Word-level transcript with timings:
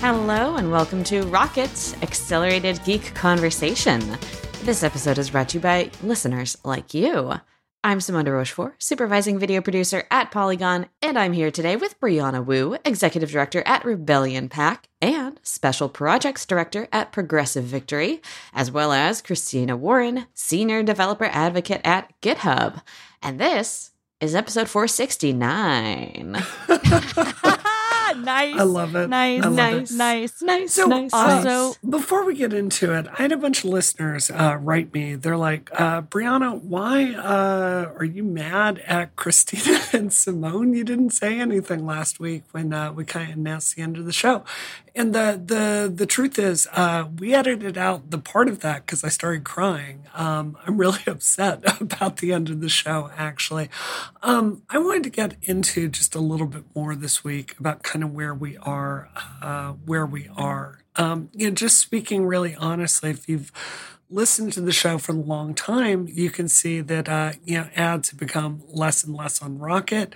Hello, 0.00 0.54
and 0.54 0.70
welcome 0.70 1.02
to 1.04 1.22
Rocket's 1.22 2.00
Accelerated 2.02 2.80
Geek 2.84 3.12
Conversation. 3.16 4.00
This 4.62 4.84
episode 4.84 5.18
is 5.18 5.30
brought 5.30 5.48
to 5.48 5.58
you 5.58 5.60
by 5.60 5.90
listeners 6.04 6.56
like 6.62 6.94
you. 6.94 7.32
I'm 7.82 8.00
Simone 8.00 8.24
de 8.24 8.30
Rochefort, 8.30 8.80
supervising 8.80 9.40
video 9.40 9.60
producer 9.60 10.04
at 10.08 10.30
Polygon, 10.30 10.86
and 11.02 11.18
I'm 11.18 11.32
here 11.32 11.50
today 11.50 11.74
with 11.74 11.98
Brianna 11.98 12.46
Wu, 12.46 12.76
executive 12.84 13.32
director 13.32 13.64
at 13.66 13.84
Rebellion 13.84 14.48
PAC, 14.48 14.88
and 15.02 15.40
special 15.42 15.88
projects 15.88 16.46
director 16.46 16.86
at 16.92 17.10
Progressive 17.10 17.64
Victory, 17.64 18.22
as 18.54 18.70
well 18.70 18.92
as 18.92 19.20
Christina 19.20 19.76
Warren, 19.76 20.26
senior 20.32 20.84
developer 20.84 21.24
advocate 21.26 21.80
at 21.82 22.12
GitHub. 22.22 22.82
And 23.20 23.40
this 23.40 23.90
is 24.20 24.36
episode 24.36 24.68
469. 24.68 26.36
nice. 28.16 28.58
I 28.58 28.62
love 28.62 28.94
it. 28.96 29.08
Nice. 29.08 29.44
Love 29.44 29.52
nice. 29.54 29.90
it. 29.90 29.96
Nice. 29.96 30.42
nice, 30.42 30.72
So 30.72 30.86
nice, 30.86 31.12
also, 31.12 31.48
nice. 31.48 31.78
before 31.78 32.24
we 32.24 32.34
get 32.34 32.52
into 32.52 32.92
it, 32.94 33.06
I 33.08 33.22
had 33.22 33.32
a 33.32 33.36
bunch 33.36 33.64
of 33.64 33.70
listeners 33.70 34.30
uh, 34.30 34.58
write 34.60 34.92
me. 34.92 35.14
They're 35.14 35.36
like, 35.36 35.70
uh, 35.72 36.02
Brianna, 36.02 36.60
why 36.62 37.14
uh, 37.14 37.92
are 37.98 38.04
you 38.04 38.22
mad 38.24 38.78
at 38.86 39.16
Christina 39.16 39.80
and 39.92 40.12
Simone? 40.12 40.74
You 40.74 40.84
didn't 40.84 41.10
say 41.10 41.38
anything 41.40 41.86
last 41.86 42.20
week 42.20 42.44
when 42.52 42.72
uh, 42.72 42.92
we 42.92 43.04
kind 43.04 43.30
of 43.30 43.38
announced 43.38 43.76
the 43.76 43.82
end 43.82 43.96
of 43.96 44.06
the 44.06 44.12
show. 44.12 44.44
And 44.98 45.14
the 45.14 45.40
the 45.42 45.92
the 45.94 46.06
truth 46.06 46.40
is, 46.40 46.66
uh, 46.72 47.04
we 47.20 47.32
edited 47.32 47.78
out 47.78 48.10
the 48.10 48.18
part 48.18 48.48
of 48.48 48.58
that 48.60 48.84
because 48.84 49.04
I 49.04 49.08
started 49.10 49.44
crying. 49.44 50.06
Um, 50.12 50.58
I'm 50.66 50.76
really 50.76 50.98
upset 51.06 51.62
about 51.80 52.16
the 52.16 52.32
end 52.32 52.50
of 52.50 52.60
the 52.60 52.68
show. 52.68 53.08
Actually, 53.16 53.70
um, 54.24 54.62
I 54.68 54.78
wanted 54.78 55.04
to 55.04 55.10
get 55.10 55.36
into 55.42 55.88
just 55.88 56.16
a 56.16 56.18
little 56.18 56.48
bit 56.48 56.64
more 56.74 56.96
this 56.96 57.22
week 57.22 57.54
about 57.60 57.84
kind 57.84 58.02
of 58.02 58.12
where 58.12 58.34
we 58.34 58.56
are, 58.56 59.08
uh, 59.40 59.74
where 59.84 60.04
we 60.04 60.28
are. 60.36 60.80
Um, 60.96 61.30
you 61.32 61.48
know, 61.48 61.54
just 61.54 61.78
speaking 61.78 62.26
really 62.26 62.56
honestly, 62.56 63.10
if 63.10 63.28
you've 63.28 63.52
listened 64.10 64.52
to 64.54 64.60
the 64.60 64.72
show 64.72 64.98
for 64.98 65.12
a 65.12 65.14
long 65.14 65.54
time, 65.54 66.08
you 66.10 66.28
can 66.28 66.48
see 66.48 66.80
that 66.80 67.08
uh, 67.08 67.34
you 67.44 67.58
know 67.58 67.68
ads 67.76 68.10
have 68.10 68.18
become 68.18 68.64
less 68.66 69.04
and 69.04 69.14
less 69.14 69.40
on 69.40 69.60
Rocket. 69.60 70.12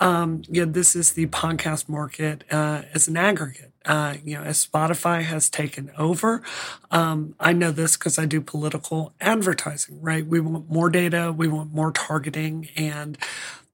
Um, 0.00 0.40
you 0.48 0.64
know, 0.64 0.72
this 0.72 0.96
is 0.96 1.12
the 1.12 1.26
podcast 1.26 1.90
market 1.90 2.42
uh, 2.50 2.84
as 2.94 3.06
an 3.06 3.18
aggregate. 3.18 3.73
Uh, 3.84 4.14
you 4.24 4.34
know, 4.34 4.42
as 4.42 4.66
Spotify 4.66 5.22
has 5.22 5.50
taken 5.50 5.90
over, 5.98 6.42
um, 6.90 7.34
I 7.38 7.52
know 7.52 7.70
this 7.70 7.96
because 7.96 8.18
I 8.18 8.26
do 8.26 8.40
political 8.40 9.12
advertising. 9.20 10.00
Right, 10.00 10.26
we 10.26 10.40
want 10.40 10.70
more 10.70 10.90
data, 10.90 11.32
we 11.36 11.48
want 11.48 11.72
more 11.72 11.92
targeting, 11.92 12.68
and 12.76 13.18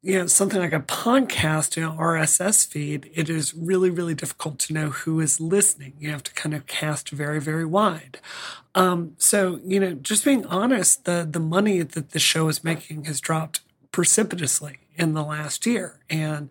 you 0.03 0.19
know, 0.19 0.27
something 0.27 0.59
like 0.59 0.73
a 0.73 0.81
podcast, 0.81 1.77
you 1.77 1.83
know, 1.83 1.93
RSS 1.93 2.67
feed, 2.67 3.11
it 3.15 3.29
is 3.29 3.53
really, 3.53 3.91
really 3.91 4.15
difficult 4.15 4.59
to 4.61 4.73
know 4.73 4.89
who 4.91 5.21
is 5.21 5.41
listening. 5.41 5.93
You 5.99 6.11
have 6.11 6.23
to 6.23 6.33
kind 6.33 6.55
of 6.55 6.67
cast 6.67 7.11
very, 7.11 7.39
very 7.39 7.67
wide. 7.67 8.19
Um, 8.75 9.13
so, 9.19 9.61
you 9.63 9.79
know, 9.79 9.93
just 9.95 10.25
being 10.25 10.47
honest, 10.47 11.05
the 11.05 11.29
the 11.31 11.41
money 11.41 11.83
that 11.83 12.11
the 12.11 12.19
show 12.19 12.49
is 12.49 12.65
making 12.65 13.05
has 13.05 13.21
dropped 13.21 13.61
precipitously 13.93 14.79
in 14.97 15.15
the 15.15 15.23
last 15.23 15.67
year. 15.67 15.99
And, 16.09 16.49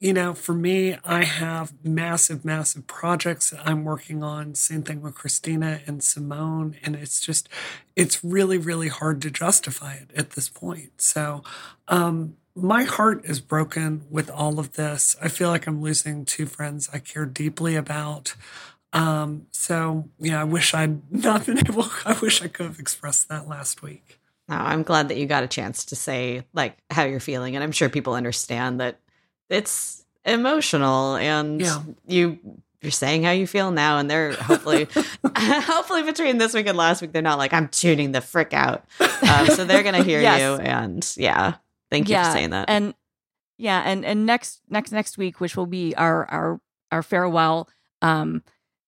you 0.00 0.12
know, 0.12 0.32
for 0.32 0.54
me, 0.54 0.96
I 1.04 1.24
have 1.24 1.72
massive, 1.84 2.44
massive 2.44 2.86
projects 2.86 3.50
that 3.50 3.66
I'm 3.66 3.84
working 3.84 4.22
on. 4.22 4.54
Same 4.54 4.82
thing 4.82 5.02
with 5.02 5.16
Christina 5.16 5.80
and 5.86 6.02
Simone. 6.04 6.76
And 6.84 6.94
it's 6.94 7.20
just, 7.20 7.48
it's 7.96 8.22
really, 8.22 8.58
really 8.58 8.88
hard 8.88 9.20
to 9.22 9.30
justify 9.30 9.94
it 9.94 10.10
at 10.14 10.30
this 10.30 10.48
point. 10.48 11.00
So, 11.00 11.42
um, 11.88 12.36
my 12.54 12.84
heart 12.84 13.24
is 13.24 13.40
broken 13.40 14.04
with 14.10 14.30
all 14.30 14.58
of 14.58 14.72
this. 14.72 15.16
I 15.22 15.28
feel 15.28 15.48
like 15.48 15.66
I'm 15.66 15.80
losing 15.80 16.24
two 16.24 16.46
friends 16.46 16.88
I 16.92 16.98
care 16.98 17.24
deeply 17.24 17.76
about. 17.76 18.34
Um, 18.92 19.46
so 19.52 20.08
yeah, 20.18 20.40
I 20.40 20.44
wish 20.44 20.74
I'd 20.74 21.12
not 21.24 21.46
been 21.46 21.58
able, 21.58 21.86
I 22.04 22.18
wish 22.20 22.42
I 22.42 22.48
could 22.48 22.66
have 22.66 22.78
expressed 22.78 23.28
that 23.28 23.48
last 23.48 23.82
week. 23.82 24.20
No, 24.48 24.56
I'm 24.56 24.82
glad 24.82 25.08
that 25.08 25.18
you 25.18 25.26
got 25.26 25.44
a 25.44 25.48
chance 25.48 25.84
to 25.86 25.96
say 25.96 26.44
like 26.54 26.78
how 26.90 27.04
you're 27.04 27.20
feeling, 27.20 27.54
and 27.54 27.62
I'm 27.62 27.72
sure 27.72 27.88
people 27.90 28.14
understand 28.14 28.80
that 28.80 28.98
it's 29.48 30.04
emotional, 30.24 31.16
and 31.16 31.60
Yeah. 31.60 31.82
you 32.06 32.38
you're 32.80 32.92
saying 32.92 33.24
how 33.24 33.32
you 33.32 33.46
feel 33.46 33.70
now, 33.72 33.98
and 33.98 34.08
they're 34.10 34.32
hopefully 34.34 34.86
hopefully 35.36 36.02
between 36.04 36.38
this 36.38 36.54
week 36.54 36.66
and 36.66 36.76
last 36.78 37.02
week, 37.02 37.12
they're 37.12 37.22
not 37.22 37.38
like 37.38 37.52
I'm 37.52 37.68
tuning 37.68 38.12
the 38.12 38.20
frick 38.20 38.52
out, 38.52 38.84
um, 39.28 39.46
so 39.48 39.64
they're 39.64 39.82
gonna 39.82 40.04
hear 40.04 40.20
Yes. 40.22 40.40
you, 40.40 40.64
and 40.64 41.14
yeah, 41.16 41.54
thank 41.90 42.08
you 42.08 42.14
yeah, 42.14 42.24
for 42.30 42.36
saying 42.38 42.50
that. 42.50 42.66
And 42.68 42.94
yeah, 43.58 43.82
and 43.84 44.04
and 44.04 44.26
next 44.26 44.60
next 44.68 44.92
next 44.92 45.18
week, 45.18 45.40
which 45.40 45.56
will 45.56 45.66
be 45.66 45.94
our 45.96 46.24
our 46.30 46.60
our 46.92 47.02
farewell, 47.02 47.68
um, 48.02 48.42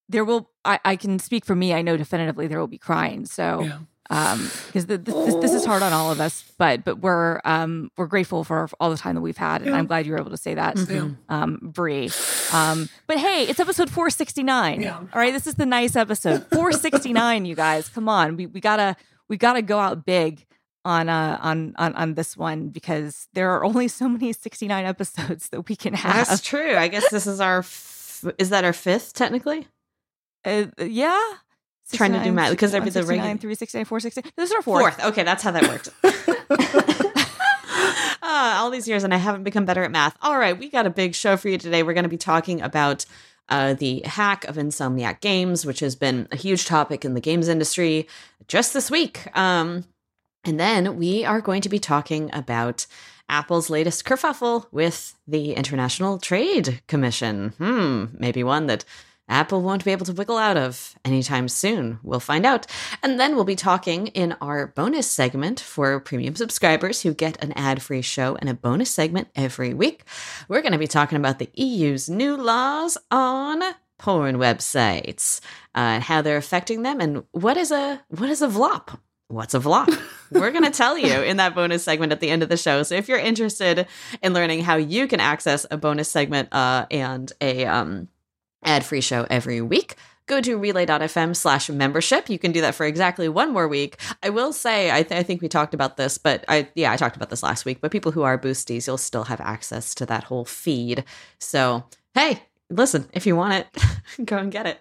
there 0.07 0.23
will 0.23 0.49
I, 0.63 0.79
I 0.85 0.95
can 0.95 1.19
speak 1.19 1.43
for 1.45 1.55
me. 1.55 1.73
I 1.73 1.81
know 1.81 1.97
definitively 1.97 2.47
there 2.47 2.59
will 2.59 2.67
be 2.67 2.77
crying. 2.77 3.25
So 3.25 3.63
Yeah. 3.63 3.79
Um 4.11 4.51
because 4.67 4.85
the, 4.85 4.97
this, 4.97 5.35
this 5.35 5.53
is 5.53 5.65
hard 5.65 5.81
on 5.81 5.91
all 5.93 6.11
of 6.11 6.19
us 6.19 6.43
but 6.59 6.83
but 6.83 6.99
we're 6.99 7.39
um 7.45 7.89
we're 7.97 8.05
grateful 8.05 8.43
for 8.43 8.69
all 8.79 8.89
the 8.91 8.97
time 8.97 9.15
that 9.15 9.21
we've 9.21 9.37
had 9.37 9.61
and 9.61 9.71
Yeah. 9.71 9.77
i'm 9.77 9.87
glad 9.87 10.05
you 10.05 10.11
were 10.11 10.19
able 10.19 10.29
to 10.31 10.37
say 10.37 10.53
that 10.53 10.75
Mhm. 10.75 11.15
um 11.29 11.59
Bree. 11.61 12.09
um 12.51 12.89
but 13.07 13.17
hey 13.17 13.45
it's 13.47 13.59
episode 13.59 13.89
469 13.89 14.81
Yeah. 14.81 14.97
all 14.97 15.07
right 15.15 15.33
this 15.33 15.47
is 15.47 15.55
the 15.55 15.65
nice 15.65 15.95
episode 15.95 16.45
469 16.53 17.45
you 17.45 17.55
guys 17.55 17.89
come 17.89 18.07
on 18.09 18.35
we 18.35 18.45
we 18.45 18.59
gotta 18.59 18.95
we 19.29 19.37
gotta 19.37 19.61
go 19.61 19.79
out 19.79 20.05
big 20.05 20.45
on 20.83 21.07
uh 21.09 21.37
on 21.41 21.73
on 21.77 21.93
on 21.95 22.13
this 22.15 22.35
one 22.35 22.69
because 22.69 23.27
there 23.33 23.51
are 23.51 23.63
only 23.63 23.87
so 23.87 24.09
many 24.09 24.33
69 24.33 24.83
episodes 24.85 25.49
that 25.49 25.69
we 25.69 25.75
can 25.75 25.93
have 25.93 26.27
That's 26.27 26.41
true. 26.41 26.75
I 26.75 26.87
guess 26.87 27.09
this 27.11 27.27
is 27.27 27.39
our 27.39 27.59
f- 27.59 28.25
is 28.39 28.49
that 28.49 28.63
our 28.65 28.73
fifth 28.73 29.13
technically? 29.13 29.67
uh, 30.43 30.65
yeah 30.79 31.21
Trying 31.93 32.13
to 32.13 32.23
do 32.23 32.31
math, 32.31 32.51
because 32.51 32.71
there'd 32.71 32.83
be 32.83 32.89
the 32.89 32.99
69, 33.01 33.17
regular- 33.17 33.37
369 33.37 33.85
469 33.85 34.31
this 34.35 34.49
is 34.49 34.55
our 34.55 34.61
fourth, 34.61 34.95
Fourth. 34.95 35.05
Okay, 35.11 35.23
that's 35.23 35.43
how 35.43 35.51
that 35.51 35.67
worked. 35.67 35.89
Ah, 38.21 38.57
all 38.61 38.69
these 38.69 38.87
years 38.87 39.03
and 39.03 39.13
I 39.13 39.17
haven't 39.17 39.43
become 39.43 39.65
better 39.65 39.83
at 39.83 39.91
math. 39.91 40.15
All 40.21 40.37
right, 40.37 40.57
we 40.57 40.69
got 40.69 40.85
a 40.85 40.89
big 40.89 41.15
show 41.15 41.37
for 41.37 41.49
you 41.49 41.57
today. 41.57 41.83
We're 41.83 41.93
going 41.93 42.03
to 42.03 42.09
be 42.09 42.17
talking 42.17 42.61
about 42.61 43.05
uh, 43.49 43.73
the 43.73 44.01
hack 44.05 44.45
of 44.45 44.55
Insomniac 44.55 45.19
Games, 45.19 45.65
which 45.65 45.81
has 45.81 45.95
been 45.95 46.27
a 46.31 46.35
huge 46.35 46.65
topic 46.65 47.03
in 47.03 47.13
the 47.13 47.21
games 47.21 47.47
industry 47.47 48.07
just 48.47 48.73
this 48.73 48.89
week. 48.89 49.27
Um, 49.37 49.85
and 50.43 50.59
then 50.59 50.97
we 50.97 51.25
are 51.25 51.41
going 51.41 51.61
to 51.61 51.69
be 51.69 51.79
talking 51.79 52.29
about 52.33 52.87
Apple's 53.29 53.69
latest 53.69 54.05
kerfuffle 54.05 54.65
with 54.71 55.15
the 55.27 55.53
International 55.53 56.17
Trade 56.17 56.81
Commission. 56.87 57.49
Hmm, 57.57 58.05
maybe 58.17 58.43
one 58.43 58.67
that 58.67 58.83
Apple 59.31 59.61
won't 59.61 59.85
be 59.85 59.91
able 59.91 60.05
to 60.05 60.13
wiggle 60.13 60.37
out 60.37 60.57
of 60.57 60.93
anytime 61.05 61.47
soon. 61.47 61.99
We'll 62.03 62.19
find 62.19 62.45
out. 62.45 62.67
And 63.01 63.19
then 63.19 63.33
we'll 63.33 63.45
be 63.45 63.55
talking 63.55 64.07
in 64.07 64.33
our 64.41 64.67
bonus 64.67 65.09
segment 65.09 65.59
for 65.59 65.99
premium 66.01 66.35
subscribers 66.35 67.01
who 67.01 67.13
get 67.13 67.41
an 67.43 67.53
ad 67.53 67.81
free 67.81 68.01
show 68.01 68.35
and 68.35 68.49
a 68.49 68.53
bonus 68.53 68.91
segment 68.91 69.29
every 69.33 69.73
week. 69.73 70.03
We're 70.49 70.61
going 70.61 70.73
to 70.73 70.77
be 70.77 70.87
talking 70.87 71.17
about 71.17 71.39
the 71.39 71.49
EU's 71.55 72.09
new 72.09 72.35
laws 72.35 72.97
on 73.09 73.61
porn 73.97 74.35
websites 74.35 75.39
uh, 75.75 75.95
and 75.95 76.03
how 76.03 76.21
they're 76.21 76.37
affecting 76.37 76.81
them 76.81 76.99
and 76.99 77.23
what 77.31 77.55
is 77.55 77.71
a 77.71 78.01
what 78.09 78.29
is 78.29 78.41
a 78.41 78.47
VLOP? 78.47 78.99
What's 79.27 79.53
a 79.53 79.59
VLOP? 79.59 79.97
We're 80.31 80.51
going 80.51 80.65
to 80.65 80.71
tell 80.71 80.97
you 80.97 81.21
in 81.21 81.37
that 81.37 81.55
bonus 81.55 81.85
segment 81.85 82.11
at 82.11 82.19
the 82.19 82.29
end 82.29 82.43
of 82.43 82.49
the 82.49 82.57
show. 82.57 82.83
So 82.83 82.95
if 82.95 83.07
you're 83.07 83.19
interested 83.19 83.87
in 84.21 84.33
learning 84.33 84.63
how 84.63 84.75
you 84.75 85.07
can 85.07 85.21
access 85.21 85.65
a 85.71 85.77
bonus 85.77 86.09
segment 86.09 86.49
uh, 86.51 86.85
and 86.91 87.31
a 87.39 87.65
um, 87.65 88.09
ad-free 88.63 89.01
show 89.01 89.25
every 89.29 89.61
week, 89.61 89.95
go 90.27 90.41
to 90.41 90.57
relay.fm 90.57 91.35
slash 91.35 91.69
membership. 91.69 92.29
You 92.29 92.39
can 92.39 92.51
do 92.51 92.61
that 92.61 92.75
for 92.75 92.85
exactly 92.85 93.27
one 93.27 93.51
more 93.51 93.67
week. 93.67 93.97
I 94.23 94.29
will 94.29 94.53
say, 94.53 94.91
I, 94.91 95.03
th- 95.03 95.19
I 95.19 95.23
think 95.23 95.41
we 95.41 95.49
talked 95.49 95.73
about 95.73 95.97
this, 95.97 96.17
but 96.17 96.45
I, 96.47 96.69
yeah, 96.75 96.91
I 96.91 96.95
talked 96.97 97.15
about 97.15 97.29
this 97.29 97.43
last 97.43 97.65
week, 97.65 97.81
but 97.81 97.91
people 97.91 98.11
who 98.11 98.23
are 98.23 98.37
boosties, 98.37 98.87
you'll 98.87 98.97
still 98.97 99.25
have 99.25 99.41
access 99.41 99.93
to 99.95 100.05
that 100.05 100.23
whole 100.25 100.45
feed. 100.45 101.03
So, 101.39 101.83
hey, 102.13 102.43
listen, 102.69 103.09
if 103.13 103.25
you 103.25 103.35
want 103.35 103.53
it, 103.53 104.25
go 104.25 104.37
and 104.37 104.51
get 104.51 104.67
it. 104.67 104.79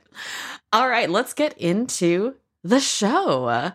All 0.72 0.88
right, 0.88 1.10
let's 1.10 1.34
get 1.34 1.58
into 1.58 2.34
the 2.62 2.80
show. 2.80 3.72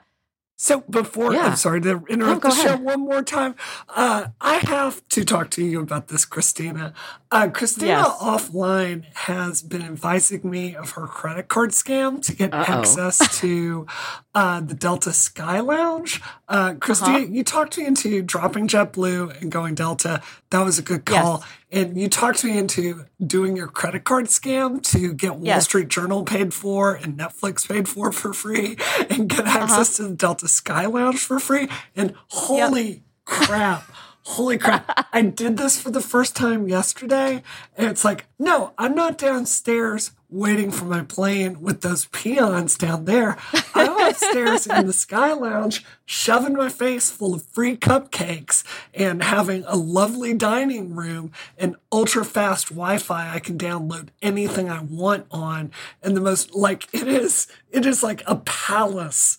So 0.58 0.82
before 0.90 1.34
Yeah. 1.34 1.48
I'm 1.48 1.56
sorry 1.58 1.82
to 1.82 2.02
interrupt 2.10 2.42
the 2.44 2.52
show 2.52 2.66
ahead. 2.76 2.82
one 2.82 3.02
more 3.02 3.22
time, 3.22 3.56
uh, 3.90 4.28
I 4.40 4.56
have 4.60 5.06
to 5.10 5.26
talk 5.26 5.50
to 5.52 5.64
you 5.66 5.82
about 5.82 6.08
this, 6.08 6.24
Christina. 6.24 6.94
Uh, 7.30 7.50
Christina 7.50 7.88
Yes. 7.88 8.18
offline 8.22 9.04
has 9.14 9.62
been 9.62 9.82
advising 9.82 10.50
me 10.50 10.74
of 10.76 10.92
her 10.92 11.08
credit 11.08 11.50
card 11.50 11.72
scam 11.72 12.22
to 12.26 12.34
get 12.34 12.54
Uh-oh. 12.54 12.72
access 12.80 13.18
to 13.42 13.86
uh, 14.36 14.60
the 14.60 14.74
Delta 14.76 15.12
Sky 15.14 15.62
Lounge. 15.62 16.22
Uh, 16.48 16.74
Christina, 16.76 17.18
Uh-huh. 17.20 17.28
you 17.32 17.44
talked 17.44 17.78
me 17.78 17.86
into 17.86 18.22
dropping 18.22 18.68
JetBlue 18.68 19.42
and 19.42 19.50
going 19.52 19.74
Delta. 19.76 20.22
That 20.52 20.62
was 20.64 20.78
a 20.78 20.82
good 20.84 21.06
call. 21.06 21.40
Yes. 21.72 21.82
And 21.90 21.98
you 22.00 22.08
talked 22.10 22.44
me 22.44 22.58
into 22.58 23.06
doing 23.26 23.56
your 23.58 23.68
credit 23.68 24.04
card 24.04 24.26
scam 24.26 24.82
to 24.92 25.14
get 25.14 25.36
Wall 25.36 25.46
Yes. 25.46 25.64
Street 25.66 25.88
Journal 25.88 26.24
paid 26.24 26.54
for 26.54 26.94
and 26.96 27.18
Netflix 27.18 27.68
paid 27.68 27.88
for 27.90 28.12
for 28.12 28.34
free 28.34 28.78
and 29.10 29.28
get 29.30 29.48
Uh-huh. 29.48 29.60
access 29.60 29.96
to 29.98 30.04
the 30.04 30.16
Delta 30.16 30.48
Sky 30.48 30.86
Lounge 30.86 31.20
for 31.20 31.40
free. 31.40 31.68
And 31.96 32.14
holy 32.28 33.04
crap, 33.26 33.90
holy 34.26 34.58
crap, 34.58 35.08
I 35.14 35.22
did 35.22 35.58
this 35.58 35.80
for 35.80 35.92
the 35.92 36.02
first 36.02 36.36
time 36.36 36.68
yesterday. 36.68 37.44
And 37.78 37.88
it's 37.88 38.04
like, 38.04 38.26
no, 38.40 38.74
I'm 38.78 38.96
not 38.96 39.18
downstairs 39.18 40.12
waiting 40.30 40.72
for 40.72 40.86
my 40.86 41.02
plane 41.02 41.62
with 41.62 41.82
those 41.82 42.06
peons 42.06 42.76
down 42.76 43.06
there. 43.06 43.38
I'm 43.76 44.10
upstairs 44.10 44.66
in 44.66 44.88
the 44.88 44.94
Sky 44.94 45.32
Lounge, 45.32 45.86
shoving 46.06 46.54
my 46.54 46.70
face 46.70 47.12
full 47.12 47.36
of 47.36 47.44
free 47.44 47.78
cupcakes 47.78 48.64
and 48.94 49.22
having 49.22 49.64
a 49.68 49.76
lovely 49.76 50.34
dining 50.34 50.96
room 50.96 51.32
and 51.58 51.76
ultra 51.92 52.26
fast 52.26 52.70
Wi 52.70 52.98
Fi. 52.98 53.34
I 53.34 53.40
can 53.40 53.58
download 53.58 54.10
anything 54.22 54.70
I 54.70 54.82
want 54.82 55.28
on. 55.30 55.72
And 56.02 56.18
the 56.18 56.22
most, 56.22 56.56
like, 56.56 56.94
it 56.94 57.08
is, 57.08 57.48
it 57.70 57.86
is 57.86 58.02
like 58.02 58.24
a 58.26 58.38
palace 58.38 59.38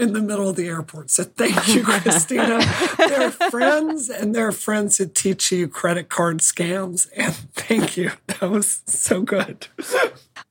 in 0.00 0.14
the 0.14 0.20
middle 0.22 0.48
of 0.48 0.56
the 0.56 0.66
airport. 0.66 1.10
So 1.10 1.24
thank 1.24 1.68
you, 1.74 1.84
Christina. 1.84 2.60
they're 2.96 3.30
friends 3.30 4.08
and 4.08 4.34
they're 4.34 4.52
friends 4.52 4.98
who 4.98 5.06
teach 5.06 5.52
you 5.52 5.68
credit 5.68 6.08
card 6.08 6.38
scams. 6.38 7.08
And 7.16 7.34
thank 7.34 7.96
you. 7.96 8.12
That 8.26 8.50
was 8.50 8.82
so 8.86 9.20
good. 9.22 9.66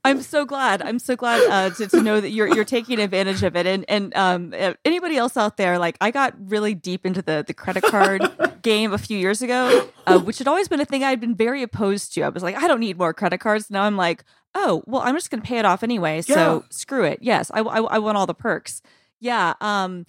I'm 0.06 0.22
so 0.22 0.46
glad. 0.46 0.82
I'm 0.82 1.00
so 1.00 1.16
glad 1.16 1.42
uh, 1.50 1.76
to, 1.76 1.88
to 1.88 2.02
know 2.02 2.22
that 2.22 2.30
you're 2.30 2.48
you're 2.48 2.64
taking 2.64 3.00
advantage 3.00 3.44
of 3.44 3.56
it. 3.56 3.66
And 3.66 3.84
and 3.90 4.16
um, 4.16 4.54
anybody 4.86 5.18
else 5.18 5.36
out 5.36 5.58
there, 5.58 5.78
like 5.78 5.98
I 6.00 6.12
got 6.12 6.36
really 6.40 6.74
deep 6.74 7.06
into 7.06 7.22
the 7.22 7.44
the 7.46 7.54
credit 7.54 7.84
card 7.84 8.22
game 8.62 8.94
a 8.94 8.98
few 8.98 9.18
years 9.18 9.42
ago, 9.42 9.90
uh, 10.06 10.20
which 10.20 10.38
had 10.38 10.48
always 10.48 10.68
been 10.68 10.80
a 10.80 10.86
thing 10.86 11.04
I'd 11.04 11.20
been 11.20 11.36
very 11.36 11.64
opposed 11.64 12.14
to. 12.14 12.22
I 12.22 12.30
was 12.30 12.44
like, 12.44 12.56
I 12.56 12.68
don't 12.68 12.80
need 12.80 12.98
more 12.98 13.14
credit 13.14 13.40
cards. 13.40 13.70
Now 13.70 13.84
I'm 13.84 13.98
like, 13.98 14.24
oh 14.54 14.84
well, 14.86 15.02
I'm 15.02 15.16
just 15.16 15.32
going 15.32 15.42
to 15.42 15.48
pay 15.48 15.58
it 15.58 15.66
off 15.66 15.84
anyway. 15.84 16.22
So 16.22 16.34
yeah. 16.34 16.68
screw 16.70 17.04
it. 17.04 17.20
Yes, 17.22 17.52
I, 17.54 17.60
I 17.60 17.80
I 17.80 18.00
want 18.00 18.18
all 18.18 18.28
the 18.28 18.34
perks. 18.34 18.82
Yeah. 19.20 19.54
Um, 19.62 20.06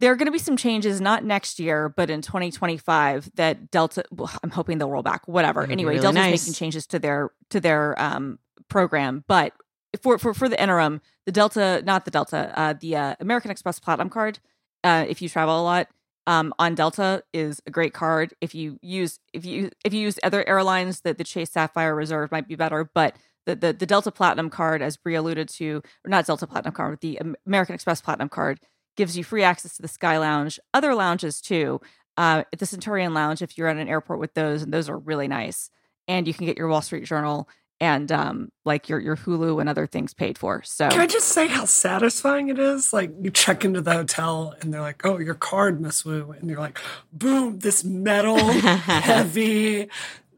there 0.00 0.10
are 0.10 0.16
going 0.16 0.26
to 0.26 0.32
be 0.32 0.38
some 0.38 0.56
changes, 0.56 1.00
not 1.00 1.24
next 1.24 1.60
year, 1.60 1.88
but 1.88 2.10
in 2.10 2.22
2025. 2.22 3.30
That 3.36 3.70
Delta, 3.70 4.04
well, 4.10 4.30
I'm 4.42 4.50
hoping 4.50 4.78
they'll 4.78 4.90
roll 4.90 5.02
back. 5.02 5.28
Whatever. 5.28 5.62
Anyway, 5.62 5.92
really 5.92 6.02
Delta's 6.02 6.14
nice. 6.16 6.42
making 6.42 6.54
changes 6.54 6.86
to 6.88 6.98
their 6.98 7.30
to 7.50 7.60
their 7.60 8.00
um, 8.02 8.38
program, 8.68 9.24
but 9.28 9.52
for 10.00 10.18
for 10.18 10.34
for 10.34 10.48
the 10.48 10.60
interim, 10.60 11.00
the 11.24 11.32
Delta, 11.32 11.82
not 11.86 12.04
the 12.04 12.10
Delta, 12.10 12.52
uh, 12.58 12.72
the 12.72 12.96
uh, 12.96 13.14
American 13.20 13.50
Express 13.50 13.78
Platinum 13.78 14.10
card. 14.10 14.40
Uh, 14.82 15.04
if 15.08 15.22
you 15.22 15.28
travel 15.28 15.60
a 15.60 15.62
lot, 15.62 15.88
um, 16.26 16.52
on 16.58 16.74
Delta 16.74 17.22
is 17.32 17.60
a 17.66 17.70
great 17.70 17.94
card. 17.94 18.34
If 18.40 18.54
you 18.54 18.78
use 18.82 19.18
if 19.32 19.44
you 19.44 19.70
if 19.84 19.92
you 19.94 20.00
use 20.00 20.18
other 20.22 20.46
airlines, 20.48 21.00
that 21.00 21.18
the 21.18 21.24
Chase 21.24 21.50
Sapphire 21.50 21.94
Reserve 21.94 22.32
might 22.32 22.48
be 22.48 22.54
better, 22.54 22.90
but 22.92 23.16
the, 23.46 23.56
the, 23.56 23.72
the 23.72 23.86
Delta 23.86 24.10
Platinum 24.10 24.50
card, 24.50 24.82
as 24.82 24.96
Brie 24.96 25.14
alluded 25.14 25.48
to, 25.50 25.82
or 26.04 26.08
not 26.08 26.26
Delta 26.26 26.46
Platinum 26.46 26.74
card, 26.74 26.92
but 26.92 27.00
the 27.00 27.20
American 27.46 27.74
Express 27.74 28.00
Platinum 28.00 28.28
card 28.28 28.60
gives 28.96 29.16
you 29.16 29.24
free 29.24 29.42
access 29.42 29.76
to 29.76 29.82
the 29.82 29.88
Sky 29.88 30.18
Lounge, 30.18 30.60
other 30.74 30.94
lounges 30.94 31.40
too. 31.40 31.80
Uh, 32.18 32.44
at 32.52 32.58
the 32.58 32.66
Centurion 32.66 33.14
Lounge, 33.14 33.40
if 33.40 33.56
you're 33.56 33.68
at 33.68 33.76
an 33.76 33.88
airport 33.88 34.20
with 34.20 34.34
those, 34.34 34.62
and 34.62 34.72
those 34.72 34.88
are 34.88 34.98
really 34.98 35.28
nice. 35.28 35.70
And 36.06 36.26
you 36.26 36.34
can 36.34 36.46
get 36.46 36.58
your 36.58 36.68
Wall 36.68 36.82
Street 36.82 37.04
Journal 37.04 37.48
and 37.82 38.12
um, 38.12 38.52
like 38.64 38.88
your 38.88 39.00
your 39.00 39.16
Hulu 39.16 39.60
and 39.60 39.68
other 39.68 39.88
things 39.88 40.14
paid 40.14 40.38
for. 40.38 40.62
So 40.62 40.88
can 40.88 41.00
I 41.00 41.06
just 41.06 41.28
say 41.28 41.48
how 41.48 41.64
satisfying 41.64 42.48
it 42.48 42.58
is? 42.58 42.92
Like 42.92 43.10
you 43.20 43.30
check 43.30 43.64
into 43.64 43.80
the 43.80 43.92
hotel 43.92 44.54
and 44.60 44.72
they're 44.72 44.80
like, 44.80 45.04
"Oh, 45.04 45.18
your 45.18 45.34
card, 45.34 45.80
Miss 45.80 46.04
Wu," 46.04 46.30
and 46.38 46.48
you're 46.48 46.60
like, 46.60 46.78
"Boom! 47.12 47.58
This 47.58 47.82
metal 47.82 48.38
heavy 48.52 49.88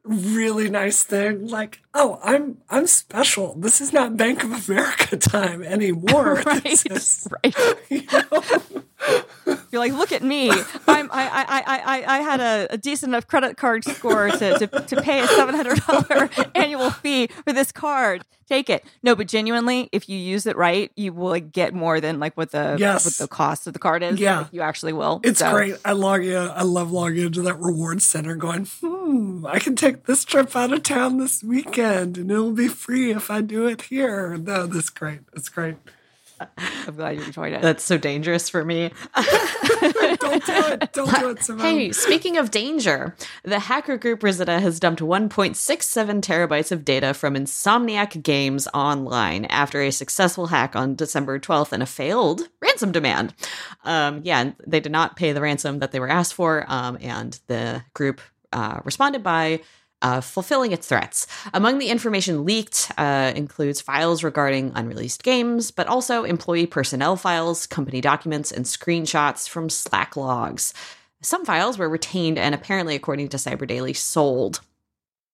really 0.05 0.71
nice 0.71 1.03
thing. 1.03 1.49
Like 1.49 1.81
oh 1.95 2.21
i'm 2.23 2.59
i'm 2.71 2.87
special. 2.87 3.55
This 3.55 3.81
is 3.81 3.93
not 3.93 4.17
bank 4.17 4.45
of 4.45 4.69
america 4.69 5.17
time 5.19 5.62
anymore. 5.62 6.43
Right 6.47 6.87
is, 6.91 7.27
right. 7.45 7.55
you 7.91 8.03
know? 8.12 8.84
You're 9.71 9.81
like, 9.81 9.93
look 9.93 10.12
at 10.12 10.23
me. 10.23 10.51
I'm 10.87 11.11
I 11.11 11.45
I 11.49 11.62
I 11.67 12.05
I 12.06 12.19
had 12.21 12.41
a, 12.41 12.75
a 12.75 12.79
decent 12.79 13.11
enough 13.11 13.27
credit 13.27 13.56
card 13.56 13.85
score 13.85 14.31
to 14.31 14.59
to, 14.59 14.67
to 14.67 15.03
pay 15.03 15.21
a 15.21 15.27
seven 15.27 15.55
hundred 15.55 15.81
dollar 15.87 16.31
annual 16.55 16.91
fee 16.91 17.27
for 17.27 17.53
this 17.53 17.73
card. 17.73 18.25
Take 18.47 18.69
it. 18.69 18.85
No, 19.03 19.17
but 19.17 19.27
genuinely, 19.27 19.89
if 19.91 20.09
you 20.09 20.19
use 20.19 20.47
it 20.47 20.56
right, 20.56 20.93
you 20.97 21.12
will 21.15 21.31
like, 21.31 21.51
get 21.51 21.73
more 21.73 22.01
than 22.01 22.21
like 22.21 22.37
what 22.37 22.51
the 22.51 22.77
yes. 22.79 23.05
what 23.05 23.15
the 23.15 23.27
cost 23.27 23.67
of 23.67 23.73
the 23.73 23.79
card 23.79 24.03
is. 24.03 24.21
Yeah, 24.21 24.41
like, 24.41 24.53
you 24.53 24.61
actually 24.61 24.93
will. 24.93 25.21
It's 25.25 25.39
so. 25.39 25.50
great. 25.50 25.77
I 25.85 25.93
log 25.93 26.25
in. 26.25 26.37
I 26.37 26.62
love 26.62 26.93
logging 26.93 27.25
into 27.27 27.43
that 27.43 27.59
reward 27.59 28.03
center, 28.03 28.37
going, 28.37 28.67
hmm, 28.67 29.47
I 29.47 29.59
can 29.59 29.77
take 29.77 30.05
this 30.05 30.25
trip 30.25 30.55
out 30.55 30.73
of 30.73 30.83
town 30.83 31.19
this 31.19 31.43
weekend, 31.43 32.19
and 32.19 32.31
it'll 32.31 32.53
be 32.53 32.69
free 32.69 33.12
if 33.12 33.31
I 33.31 33.41
do 33.41 33.67
it 33.67 33.83
here. 33.83 34.37
No, 34.37 34.67
that's 34.67 34.91
great. 34.91 35.21
It's 35.33 35.49
great. 35.49 35.77
I'm 36.87 36.97
glad 36.97 37.17
you 37.17 37.23
enjoyed 37.23 37.53
it. 37.53 37.63
That's 37.63 37.83
so 37.83 37.99
dangerous 37.99 38.49
for 38.49 38.65
me. 38.65 38.91
Don't 39.15 40.47
do 40.47 40.53
it. 40.67 40.93
Don't 40.93 41.19
do 41.19 41.31
it, 41.31 41.43
Simone. 41.43 41.65
Hey, 41.65 41.93
speaking 41.93 42.37
of 42.37 42.51
danger, 42.51 43.17
the 43.43 43.59
hacker 43.59 43.97
group 43.97 44.21
Rhysida 44.21 44.61
has 44.61 44.81
dumped 44.81 45.01
1.67 45.01 46.21
terabytes 46.23 46.73
of 46.73 46.85
data 46.85 47.15
from 47.15 47.35
Insomniac 47.35 48.23
Games 48.23 48.69
online 48.75 49.45
after 49.47 49.81
a 49.83 49.91
successful 49.91 50.47
hack 50.49 50.77
on 50.77 50.95
December 50.95 51.39
12th 51.39 51.73
and 51.73 51.83
a 51.83 51.87
failed 51.87 52.49
ransom 52.61 52.93
demand. 52.93 53.35
Um, 53.85 54.21
yeah, 54.25 54.53
they 54.67 54.81
did 54.81 54.93
not 54.93 55.17
pay 55.17 55.33
the 55.33 55.41
ransom 55.41 55.79
that 55.79 55.93
they 55.93 56.01
were 56.01 56.11
asked 56.11 56.35
for, 56.35 56.65
um, 56.69 56.99
and 57.01 57.39
the 57.47 57.83
group 57.95 58.21
uh, 58.53 58.81
responded 58.85 59.23
by 59.23 59.61
uh, 60.05 60.21
fulfilling 60.21 60.71
its 60.71 60.87
threats. 60.87 61.27
Among 61.55 61.79
the 61.79 61.89
information 61.89 62.45
leaked 62.45 62.93
uh, 62.99 63.33
includes 63.35 63.81
files 63.81 64.23
regarding 64.23 64.71
unreleased 64.75 65.23
games, 65.23 65.71
but 65.71 65.87
also 65.87 66.25
employee 66.25 66.67
personnel 66.67 67.17
files, 67.17 67.67
company 67.67 68.03
documents, 68.03 68.53
and 68.53 68.67
screenshots 68.67 69.49
from 69.49 69.71
Slack 69.71 70.15
logs. 70.15 70.75
Some 71.23 71.47
files 71.47 71.79
were 71.79 71.89
retained 71.89 72.37
and 72.37 72.55
apparently, 72.55 72.95
according 72.95 73.31
to 73.31 73.39
Cyber 73.39 73.67
Daily, 73.67 73.95
sold. 73.95 74.61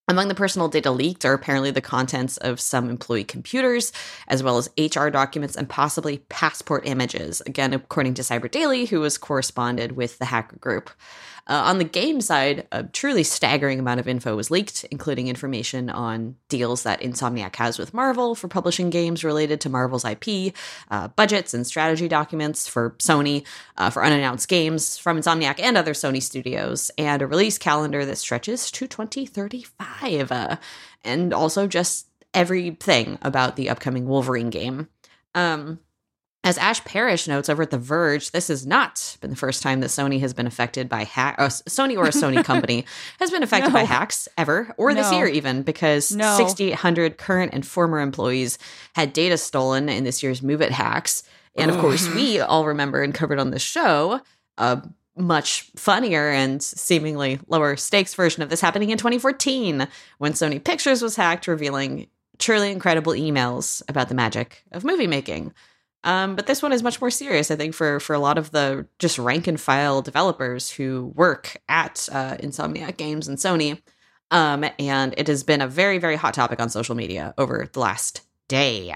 Among 0.06 0.28
the 0.28 0.36
personal 0.36 0.68
data 0.68 0.92
leaked 0.92 1.24
are 1.24 1.34
apparently 1.34 1.72
the 1.72 1.80
contents 1.80 2.36
of 2.36 2.60
some 2.60 2.90
employee 2.90 3.24
computers, 3.24 3.92
as 4.28 4.42
well 4.42 4.56
as 4.56 4.70
HR 4.78 5.08
documents 5.08 5.56
and 5.56 5.68
possibly 5.68 6.18
passport 6.28 6.86
images. 6.86 7.40
Again, 7.42 7.72
according 7.72 8.14
to 8.14 8.22
Cyber 8.22 8.50
Daily, 8.50 8.86
who 8.86 9.02
has 9.02 9.18
corresponded 9.18 9.92
with 9.92 10.18
the 10.18 10.26
hacker 10.26 10.56
group. 10.56 10.90
Uh, 11.50 11.64
on 11.64 11.78
the 11.78 11.84
game 11.84 12.20
side, 12.20 12.64
a 12.70 12.84
truly 12.84 13.24
staggering 13.24 13.80
amount 13.80 13.98
of 13.98 14.06
info 14.06 14.36
was 14.36 14.52
leaked, 14.52 14.84
including 14.92 15.26
information 15.26 15.90
on 15.90 16.36
deals 16.48 16.84
that 16.84 17.00
Insomniac 17.00 17.56
has 17.56 17.76
with 17.76 17.92
Marvel 17.92 18.36
for 18.36 18.46
publishing 18.46 18.88
games 18.88 19.24
related 19.24 19.60
to 19.62 19.68
Marvel's 19.68 20.04
IP, 20.04 20.54
uh, 20.92 21.08
budgets 21.08 21.52
and 21.52 21.66
strategy 21.66 22.06
documents 22.06 22.68
for 22.68 22.90
Sony 22.98 23.44
uh, 23.76 23.90
for 23.90 24.04
unannounced 24.04 24.46
games 24.46 24.96
from 24.96 25.18
Insomniac 25.18 25.58
and 25.58 25.76
other 25.76 25.92
Sony 25.92 26.22
studios, 26.22 26.92
and 26.96 27.20
a 27.20 27.26
release 27.26 27.58
calendar 27.58 28.06
that 28.06 28.18
stretches 28.18 28.70
to 28.70 28.86
2035, 28.86 30.30
uh, 30.30 30.56
and 31.02 31.34
also 31.34 31.66
just 31.66 32.06
everything 32.32 33.18
about 33.22 33.56
the 33.56 33.70
upcoming 33.70 34.06
Wolverine 34.06 34.50
game. 34.50 34.88
Um, 35.34 35.80
as 36.42 36.56
Ash 36.56 36.82
Parrish 36.84 37.28
notes 37.28 37.50
over 37.50 37.62
at 37.62 37.70
The 37.70 37.78
Verge, 37.78 38.30
this 38.30 38.48
has 38.48 38.66
not 38.66 39.16
been 39.20 39.30
the 39.30 39.36
first 39.36 39.62
time 39.62 39.80
that 39.80 39.88
Sony 39.88 40.20
has 40.20 40.32
been 40.32 40.46
affected 40.46 40.88
by 40.88 41.04
hack. 41.04 41.36
Uh, 41.38 41.48
Sony 41.48 41.96
or 41.96 42.06
a 42.06 42.10
Sony 42.10 42.42
company 42.44 42.86
has 43.18 43.30
been 43.30 43.42
affected 43.42 43.68
no. 43.68 43.74
by 43.74 43.82
hacks 43.82 44.26
ever, 44.38 44.74
or 44.78 44.92
no. 44.92 45.02
this 45.02 45.12
year 45.12 45.26
even, 45.26 45.62
because 45.62 46.14
no. 46.14 46.36
6,800 46.38 47.18
current 47.18 47.52
and 47.52 47.66
former 47.66 48.00
employees 48.00 48.58
had 48.94 49.12
data 49.12 49.36
stolen 49.36 49.90
in 49.90 50.04
this 50.04 50.22
year's 50.22 50.40
MOVEit 50.40 50.70
hacks. 50.70 51.24
And 51.56 51.70
of 51.70 51.78
course, 51.78 52.08
we 52.14 52.40
all 52.40 52.64
remember 52.64 53.02
and 53.02 53.12
covered 53.12 53.38
on 53.38 53.50
the 53.50 53.58
show 53.58 54.20
a 54.56 54.82
much 55.16 55.62
funnier 55.76 56.30
and 56.30 56.62
seemingly 56.62 57.38
lower 57.48 57.76
stakes 57.76 58.14
version 58.14 58.42
of 58.42 58.48
this 58.48 58.60
happening 58.62 58.90
in 58.90 58.96
2014 58.96 59.86
when 60.18 60.32
Sony 60.32 60.62
Pictures 60.62 61.02
was 61.02 61.16
hacked, 61.16 61.48
revealing 61.48 62.06
truly 62.38 62.70
incredible 62.70 63.12
emails 63.12 63.82
about 63.88 64.08
the 64.08 64.14
magic 64.14 64.64
of 64.72 64.84
movie 64.84 65.06
making. 65.06 65.52
Um, 66.02 66.34
but 66.34 66.46
this 66.46 66.62
one 66.62 66.72
is 66.72 66.82
much 66.82 67.00
more 67.00 67.10
serious, 67.10 67.50
I 67.50 67.56
think, 67.56 67.74
for 67.74 68.00
for 68.00 68.14
a 68.14 68.18
lot 68.18 68.38
of 68.38 68.50
the 68.52 68.86
just 68.98 69.18
rank 69.18 69.46
and 69.46 69.60
file 69.60 70.02
developers 70.02 70.70
who 70.70 71.12
work 71.14 71.60
at 71.68 72.08
uh, 72.10 72.36
Insomniac 72.36 72.96
Games 72.96 73.28
and 73.28 73.38
Sony. 73.38 73.82
Um, 74.30 74.64
and 74.78 75.14
it 75.18 75.26
has 75.26 75.42
been 75.42 75.60
a 75.60 75.66
very, 75.66 75.98
very 75.98 76.16
hot 76.16 76.34
topic 76.34 76.60
on 76.60 76.68
social 76.70 76.94
media 76.94 77.34
over 77.36 77.68
the 77.72 77.80
last 77.80 78.22
day. 78.48 78.94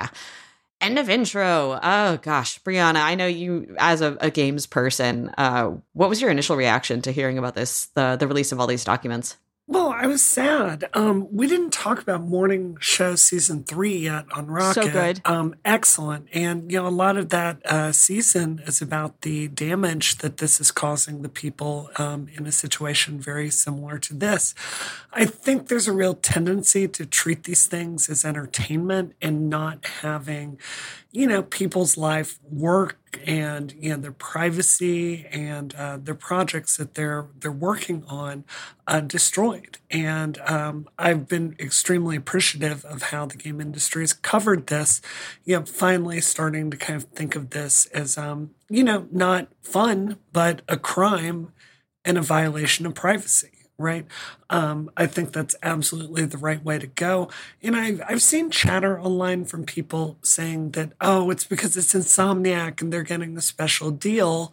End 0.81 0.99
of 0.99 1.09
intro. 1.09 1.79
Oh 1.83 2.19
gosh, 2.19 2.63
Brianna, 2.63 3.03
I 3.03 3.15
know 3.15 3.27
you 3.27 3.75
as 3.79 4.01
a, 4.01 4.17
a 4.21 4.31
games 4.31 4.67
person. 4.67 5.31
Uh, 5.37 5.73
what 5.93 6.09
was 6.09 6.21
your 6.21 6.31
initial 6.31 6.57
reaction 6.57 7.03
to 7.03 7.13
hearing 7.13 7.39
about 7.39 7.55
this, 7.55 7.87
the 7.95 8.17
the 8.19 8.29
release 8.29 8.53
of 8.53 8.61
all 8.61 8.67
these 8.67 8.85
documents? 8.85 9.37
Well, 9.67 9.89
I 9.89 10.07
was 10.07 10.21
sad. 10.21 10.91
Um, 10.93 11.27
we 11.35 11.47
didn't 11.47 11.73
talk 11.73 11.99
about 11.99 12.21
Morning 12.21 12.77
Show 12.81 13.15
season 13.15 13.65
three 13.65 13.97
yet 13.97 14.27
on 14.33 14.47
Rocket. 14.47 14.85
So 14.85 14.91
good. 14.91 15.23
Um, 15.25 15.55
excellent. 15.65 16.29
And, 16.35 16.71
you 16.71 16.79
know, 16.83 16.87
a 16.87 16.91
lot 16.91 17.17
of 17.17 17.31
that 17.31 17.65
uh, 17.65 17.91
season 17.93 18.61
is 18.67 18.83
about 18.83 19.23
the 19.23 19.49
damage 19.49 20.19
that 20.19 20.37
this 20.37 20.61
is 20.61 20.71
causing 20.71 21.23
the 21.23 21.31
people 21.31 21.89
um, 21.97 22.29
in 22.35 22.47
a 22.47 22.53
situation 22.53 23.19
very 23.19 23.49
similar 23.49 23.99
to 24.01 24.13
this. 24.13 24.55
I 25.15 25.25
think 25.25 25.69
there's 25.69 25.89
a 25.89 25.93
real 25.95 26.15
tendency 26.15 26.87
to 26.87 27.07
treat 27.07 27.45
these 27.45 27.67
things 27.67 28.11
as 28.11 28.23
entertainment 28.23 29.15
and 29.23 29.49
not 29.49 29.87
having, 30.03 30.59
you 31.11 31.27
know, 31.27 31.43
people's 31.43 31.97
life 31.97 32.39
work 32.51 32.99
and 33.27 33.75
you 33.79 33.91
know 33.91 33.97
their 33.97 34.13
privacy 34.13 35.27
and 35.27 35.75
uh, 35.75 35.97
their 35.97 36.15
projects 36.15 36.77
that 36.77 36.95
they're 36.95 37.27
they're 37.39 37.53
working 37.53 38.05
on 38.09 38.45
uh, 38.87 39.01
destroyed. 39.01 39.79
And 39.91 40.39
um, 40.47 40.89
I've 40.99 41.29
been 41.29 41.57
extremely 41.59 42.17
appreciative 42.17 42.85
of 42.85 43.05
how 43.05 43.27
the 43.27 43.37
game 43.37 43.61
industry 43.61 44.03
has 44.03 44.13
covered 44.13 44.67
this. 44.69 45.01
You 45.45 45.61
know, 45.61 45.65
finally 45.65 46.21
starting 46.21 46.71
to 46.71 46.77
kind 46.77 46.97
of 46.97 47.05
think 47.11 47.37
of 47.37 47.51
this 47.51 47.87
as 47.87 48.19
um, 48.19 48.51
you 48.69 48.85
know 48.85 49.09
not 49.11 49.49
fun, 49.63 50.19
but 50.33 50.63
a 50.69 50.77
crime 50.77 51.53
and 52.05 52.19
a 52.19 52.23
violation 52.23 52.87
of 52.87 52.95
privacy 52.95 53.64
right? 53.79 54.07
Um, 54.51 54.91
I 54.97 55.07
think 55.07 55.33
that's 55.33 55.57
absolutely 55.63 56.25
the 56.27 56.39
right 56.39 56.63
way 56.63 56.79
to 56.79 56.87
go. 56.87 57.29
And 57.63 57.77
I've, 57.77 58.03
I've 58.09 58.23
seen 58.23 58.51
chatter 58.51 59.01
online 59.01 59.45
from 59.45 59.65
people 59.65 60.17
saying 60.23 60.73
that, 60.73 60.93
oh, 61.01 61.31
it's 61.31 61.45
because 61.45 61.77
it's 61.77 61.95
Insomniac 61.95 62.81
and 62.81 62.93
they're 62.93 63.03
getting 63.03 63.37
a 63.37 63.43
special 63.43 63.91
deal. 63.91 64.53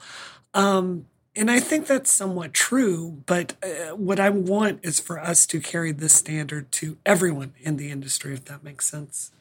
Um, 0.54 1.06
and 1.36 1.50
I 1.50 1.60
think 1.60 1.88
that's 1.88 2.12
somewhat 2.12 2.54
true, 2.54 3.22
but 3.26 3.54
uh, 3.64 3.96
what 3.96 4.20
I 4.20 4.30
want 4.30 4.82
is 4.84 5.00
for 5.00 5.18
us 5.18 5.46
to 5.48 5.62
carry 5.62 5.94
this 5.94 6.14
standard 6.14 6.72
to 6.74 6.98
everyone 7.06 7.54
in 7.62 7.78
the 7.78 7.90
industry, 7.90 8.34
if 8.34 8.46
that 8.46 8.64
makes 8.64 8.86
sense. 8.86 9.32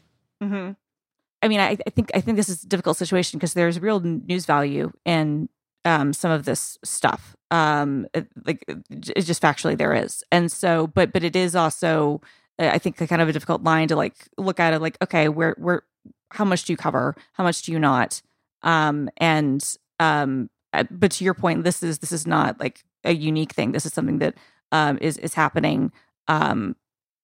Mm-hmm. 0.40 0.72
I 1.42 1.48
mean, 1.48 1.58
I, 1.60 1.76
I, 1.84 1.90
think 1.90 2.10
I 2.14 2.20
think 2.20 2.36
this 2.36 2.48
is 2.48 2.62
a 2.62 2.66
difficult 2.66 2.96
situation 2.96 3.38
because 3.38 3.54
there's 3.54 3.80
real 3.80 3.98
news 4.00 4.46
value 4.46 4.92
in 5.04 5.48
um, 5.84 6.12
some 6.12 6.30
of 6.30 6.44
this 6.44 6.78
stuff. 6.84 7.34
Um, 7.50 8.06
like 8.44 8.64
it's 8.90 9.26
just 9.26 9.42
factually 9.42 9.76
there 9.76 9.94
is, 9.94 10.22
and 10.30 10.50
so, 10.52 10.86
but 10.86 11.12
but 11.12 11.24
it 11.24 11.34
is 11.34 11.56
also, 11.56 12.20
I 12.58 12.78
think, 12.78 13.00
a 13.00 13.06
kind 13.06 13.20
of 13.20 13.28
a 13.28 13.32
difficult 13.32 13.64
line 13.64 13.88
to 13.88 13.96
like 13.96 14.14
look 14.38 14.60
at 14.60 14.72
it. 14.72 14.80
Like, 14.80 14.96
okay, 15.02 15.28
where 15.28 15.56
where 15.58 15.82
how 16.30 16.44
much 16.44 16.64
do 16.64 16.72
you 16.72 16.76
cover? 16.76 17.16
How 17.32 17.44
much 17.44 17.62
do 17.62 17.72
you 17.72 17.78
not? 17.78 18.22
Um, 18.62 19.08
and 19.16 19.64
um, 19.98 20.48
uh, 20.72 20.84
but 20.90 21.10
to 21.12 21.24
your 21.24 21.34
point, 21.34 21.64
this 21.64 21.82
is 21.82 21.98
this 21.98 22.12
is 22.12 22.26
not 22.26 22.60
like 22.60 22.84
a 23.04 23.12
unique 23.12 23.52
thing. 23.52 23.72
This 23.72 23.86
is 23.86 23.92
something 23.92 24.18
that 24.18 24.34
um, 24.72 24.98
is 25.00 25.16
is 25.18 25.34
happening 25.34 25.92
um, 26.28 26.76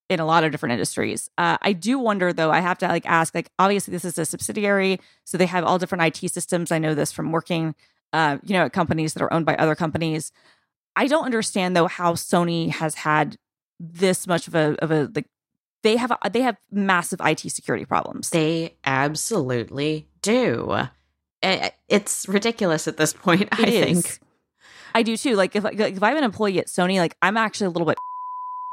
in 0.09 0.19
a 0.19 0.25
lot 0.25 0.43
of 0.43 0.51
different 0.51 0.73
industries. 0.73 1.29
Uh, 1.37 1.57
I 1.61 1.73
do 1.73 1.99
wonder 1.99 2.33
though, 2.33 2.51
I 2.51 2.59
have 2.59 2.77
to 2.79 2.87
like 2.87 3.05
ask, 3.05 3.35
like 3.35 3.51
obviously 3.59 3.91
this 3.91 4.05
is 4.05 4.17
a 4.17 4.25
subsidiary, 4.25 4.99
so 5.25 5.37
they 5.37 5.45
have 5.45 5.63
all 5.63 5.79
different 5.79 6.03
IT 6.03 6.29
systems. 6.31 6.71
I 6.71 6.79
know 6.79 6.95
this 6.95 7.11
from 7.11 7.31
working 7.31 7.75
uh, 8.13 8.37
you 8.43 8.53
know, 8.53 8.65
at 8.65 8.73
companies 8.73 9.13
that 9.13 9.23
are 9.23 9.33
owned 9.33 9.45
by 9.45 9.55
other 9.55 9.75
companies. 9.75 10.31
I 10.95 11.07
don't 11.07 11.25
understand 11.25 11.75
though 11.75 11.87
how 11.87 12.13
Sony 12.13 12.69
has 12.71 12.95
had 12.95 13.37
this 13.79 14.25
much 14.27 14.47
of 14.47 14.55
a 14.55 14.75
of 14.81 14.91
a 14.91 15.11
like 15.13 15.27
they 15.83 15.97
have 15.97 16.11
a, 16.11 16.29
they 16.29 16.41
have 16.41 16.57
massive 16.71 17.21
IT 17.23 17.39
security 17.51 17.85
problems. 17.85 18.31
They 18.31 18.75
absolutely 18.83 20.07
do. 20.21 20.87
It's 21.41 22.27
ridiculous 22.27 22.87
at 22.87 22.97
this 22.97 23.13
point. 23.13 23.43
It 23.59 23.67
I 23.67 23.71
is. 23.71 24.01
think. 24.01 24.19
I 24.95 25.03
do 25.03 25.15
too. 25.15 25.35
Like 25.35 25.55
if 25.55 25.63
if 25.65 26.01
I'm 26.01 26.17
an 26.17 26.23
employee 26.23 26.59
at 26.59 26.67
Sony, 26.67 26.97
like 26.97 27.15
I'm 27.21 27.37
actually 27.37 27.67
a 27.67 27.69
little 27.69 27.85
bit 27.85 27.97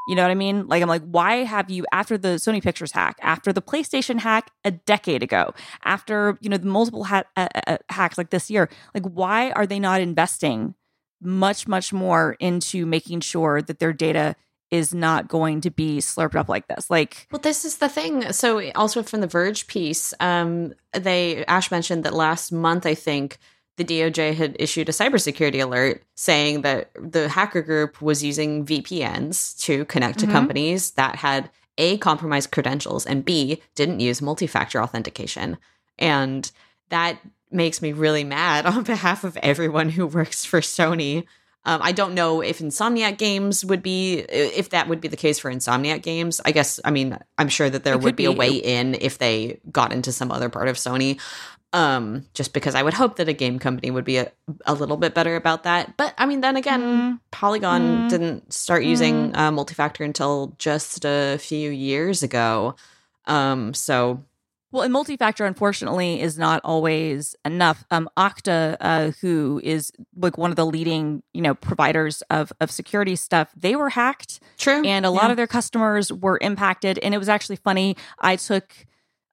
you 0.07 0.15
know 0.15 0.23
what 0.23 0.31
I 0.31 0.35
mean? 0.35 0.67
Like, 0.67 0.83
I'm 0.83 0.89
like, 0.89 1.03
why 1.03 1.45
have 1.45 1.71
you, 1.71 1.87
after 1.93 2.19
the 2.19 2.37
Sony 2.37 2.63
Pictures 2.63 2.93
hack, 2.93 3.17
after 3.23 3.53
the 3.53 3.63
PlayStation 3.63 4.21
hack 4.21 4.51
a 4.65 4.71
decade 4.71 5.23
ago, 5.23 5.55
after, 5.85 6.39
you 6.41 6.51
know, 6.51 6.59
the 6.59 6.67
multiple 6.67 7.05
ha- 7.05 7.25
uh, 7.37 7.49
uh, 7.55 7.61
uh, 7.67 7.77
hacks 7.89 8.19
like 8.19 8.31
this 8.31 8.51
year, 8.51 8.69
like, 8.95 9.05
why 9.05 9.51
are 9.53 9.67
they 9.67 9.81
not 9.81 10.01
investing 10.01 10.75
much, 11.23 11.67
much 11.67 11.93
more 11.93 12.37
into 12.39 12.85
making 12.85 13.21
sure 13.21 13.63
that 13.63 13.79
their 13.79 13.93
data 13.93 14.37
is 14.71 14.93
not 14.93 15.29
going 15.29 15.61
to 15.61 15.71
be 15.71 15.99
slurped 15.99 16.35
up 16.35 16.49
like 16.49 16.67
this. 16.67 16.91
Like, 16.91 17.29
well, 17.31 17.41
this 17.41 17.65
is 17.65 17.77
the 17.77 17.89
thing. 17.89 18.33
So, 18.33 18.71
also 18.73 19.03
from 19.03 19.21
the 19.21 19.27
Verge 19.27 19.67
piece, 19.69 20.13
um, 20.21 20.75
they 20.93 21.45
Ash 21.47 21.71
mentioned 21.71 22.05
that 22.05 22.13
last 22.13 22.51
month, 22.51 22.85
I 22.85 22.95
think 22.95 23.39
the 23.77 23.85
DOJ 23.85 24.35
had 24.35 24.57
issued 24.59 24.89
a 24.89 24.93
cybersecurity 24.93 25.63
alert 25.63 26.03
saying 26.15 26.63
that 26.63 26.91
the 26.95 27.29
hacker 27.29 27.63
group 27.63 28.01
was 28.01 28.23
using 28.23 28.65
VPNs 28.65 29.59
to 29.61 29.85
connect 29.87 30.21
to 30.21 30.27
mm-hmm. 30.27 30.35
companies 30.35 30.93
that 30.93 31.17
had 31.17 31.51
A, 31.79 31.99
compromised 31.99 32.53
credentials, 32.53 33.05
and 33.05 33.25
B, 33.25 33.61
didn't 33.75 34.01
use 34.01 34.23
multi 34.23 34.47
factor 34.47 34.81
authentication. 34.81 35.59
And 35.99 36.51
that 36.91 37.19
makes 37.51 37.83
me 37.83 37.93
really 37.93 38.25
mad 38.25 38.67
on 38.67 38.85
behalf 38.85 39.25
of 39.25 39.37
everyone 39.39 39.91
who 39.91 40.07
works 40.07 40.45
for 40.45 40.61
Sony. 40.61 41.25
Um, 41.67 41.81
I 41.83 41.93
don't 41.93 42.13
know 42.13 42.43
if 42.43 42.59
Insomniac 42.59 43.17
Games 43.17 43.65
would 43.65 43.83
be, 43.83 44.19
if 44.19 44.69
that 44.69 44.87
would 44.87 45.01
be 45.01 45.09
the 45.09 45.17
case 45.17 45.39
for 45.39 45.51
Insomniac 45.51 46.03
Games. 46.03 46.41
I 46.45 46.53
guess, 46.53 46.79
I 46.85 46.91
mean, 46.91 47.19
I'm 47.39 47.49
sure 47.49 47.71
that 47.71 47.85
there 47.85 47.97
would 47.97 48.17
be, 48.17 48.25
be 48.25 48.27
a 48.27 48.33
way 48.33 48.51
in 48.51 48.95
if 48.97 49.17
they 49.17 49.61
got 49.73 49.91
into 49.91 50.13
some 50.13 50.31
other 50.31 50.51
part 50.51 50.69
of 50.69 50.77
Sony 50.77 51.19
um 51.75 52.25
just 52.33 52.55
because 52.55 52.75
i 52.75 52.83
would 52.83 52.95
hope 52.95 53.17
that 53.17 53.29
a 53.29 53.33
game 53.33 53.59
company 53.59 53.91
would 53.91 54.05
be 54.05 54.17
a, 54.17 54.31
a 54.65 54.73
little 54.73 54.97
bit 54.97 55.13
better 55.13 55.37
about 55.37 55.65
that 55.65 55.97
but 55.97 56.15
i 56.17 56.25
mean 56.25 56.41
then 56.41 56.57
again 56.57 56.81
mm. 56.81 57.21
polygon 57.31 57.83
mm. 57.83 58.09
didn't 58.09 58.51
start 58.53 58.85
using 58.85 59.33
mm. 59.33 59.37
uh, 59.37 59.51
multi-factor 59.51 60.05
until 60.05 60.55
just 60.59 61.05
a 61.05 61.37
few 61.39 61.71
years 61.71 62.23
ago 62.23 62.75
um 63.27 63.75
so 63.75 64.25
well, 64.75 64.83
and 64.83 64.93
multi-factor, 64.93 65.45
unfortunately, 65.45 66.21
is 66.21 66.37
not 66.37 66.61
always 66.65 67.37
enough. 67.45 67.85
Um, 67.93 68.11
Okta, 68.17 68.77
uh, 68.81 69.13
who 69.21 69.61
is 69.63 69.93
like 70.17 70.37
one 70.37 70.51
of 70.51 70.57
the 70.57 70.67
leading, 70.67 71.23
you 71.33 71.43
know, 71.43 71.55
providers 71.55 72.23
of 72.29 72.53
of 72.61 72.73
security 72.73 73.15
stuff, 73.15 73.53
they 73.57 73.77
were 73.77 73.89
hacked. 73.89 74.41
True, 74.59 74.83
and 74.85 75.07
a 75.07 75.11
yeah. 75.11 75.15
lot 75.15 75.31
of 75.31 75.37
their 75.37 75.47
customers 75.47 76.13
were 76.13 76.41
impacted. 76.43 76.99
And 76.99 77.15
it 77.15 77.19
was 77.19 77.29
actually 77.29 77.55
funny. 77.55 77.97
I 78.19 78.35
took 78.35 78.75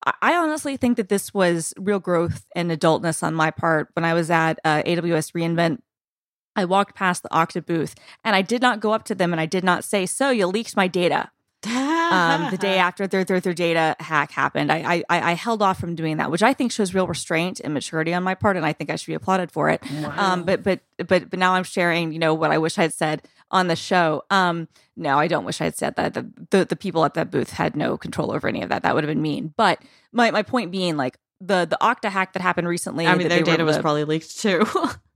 I 0.03 0.35
honestly 0.35 0.77
think 0.77 0.97
that 0.97 1.09
this 1.09 1.33
was 1.33 1.73
real 1.77 1.99
growth 1.99 2.45
and 2.55 2.71
adultness 2.71 3.21
on 3.21 3.35
my 3.35 3.51
part. 3.51 3.89
When 3.93 4.03
I 4.03 4.13
was 4.13 4.31
at 4.31 4.59
uh, 4.65 4.81
AWS 4.83 5.33
reInvent, 5.33 5.79
I 6.55 6.65
walked 6.65 6.95
past 6.95 7.23
the 7.23 7.29
Okta 7.29 7.65
booth 7.65 7.95
and 8.23 8.35
I 8.35 8.41
did 8.41 8.61
not 8.61 8.79
go 8.79 8.93
up 8.93 9.03
to 9.05 9.15
them 9.15 9.31
and 9.31 9.39
I 9.39 9.45
did 9.45 9.63
not 9.63 9.83
say, 9.83 10.05
"So 10.05 10.31
you 10.31 10.47
leaked 10.47 10.75
my 10.75 10.87
data." 10.87 11.31
Um, 12.11 12.51
the 12.51 12.57
day 12.57 12.77
after 12.87 13.07
their, 13.07 13.23
their 13.23 13.39
their 13.39 13.53
data 13.53 13.95
hack 13.99 14.31
happened, 14.31 14.71
I, 14.71 15.03
I 15.09 15.31
I 15.31 15.33
held 15.33 15.61
off 15.61 15.79
from 15.79 15.95
doing 15.95 16.17
that, 16.17 16.29
which 16.31 16.43
I 16.43 16.53
think 16.53 16.71
shows 16.71 16.93
real 16.93 17.07
restraint 17.07 17.59
and 17.59 17.73
maturity 17.73 18.13
on 18.13 18.23
my 18.23 18.35
part, 18.35 18.57
and 18.57 18.65
I 18.65 18.73
think 18.73 18.89
I 18.89 18.95
should 18.95 19.07
be 19.07 19.13
applauded 19.13 19.51
for 19.51 19.69
it. 19.69 19.81
Wow. 19.89 20.13
Um, 20.17 20.43
but 20.43 20.63
but 20.63 20.81
but 20.97 21.29
but 21.29 21.39
now 21.39 21.53
I'm 21.53 21.63
sharing, 21.63 22.11
you 22.11 22.19
know, 22.19 22.33
what 22.33 22.51
I 22.51 22.57
wish 22.57 22.77
I'd 22.77 22.93
said 22.93 23.23
on 23.49 23.67
the 23.67 23.75
show. 23.75 24.23
Um, 24.29 24.67
no, 24.95 25.17
I 25.17 25.27
don't 25.27 25.45
wish 25.45 25.61
I'd 25.61 25.75
said 25.75 25.95
that. 25.95 26.13
The, 26.13 26.29
the, 26.51 26.65
the 26.65 26.75
people 26.75 27.05
at 27.05 27.13
that 27.15 27.31
booth 27.31 27.51
had 27.51 27.75
no 27.75 27.97
control 27.97 28.31
over 28.31 28.47
any 28.47 28.61
of 28.61 28.69
that. 28.69 28.83
That 28.83 28.93
would 28.93 29.03
have 29.03 29.09
been 29.09 29.21
mean. 29.21 29.53
But 29.55 29.81
my 30.11 30.31
my 30.31 30.43
point 30.43 30.71
being, 30.71 30.97
like 30.97 31.17
the 31.39 31.65
the 31.65 31.77
Okta 31.81 32.09
hack 32.09 32.33
that 32.33 32.41
happened 32.41 32.67
recently. 32.67 33.07
I 33.07 33.15
mean, 33.15 33.29
their 33.29 33.43
data 33.43 33.65
was 33.65 33.77
probably 33.77 34.03
leaked 34.03 34.39
too. 34.39 34.65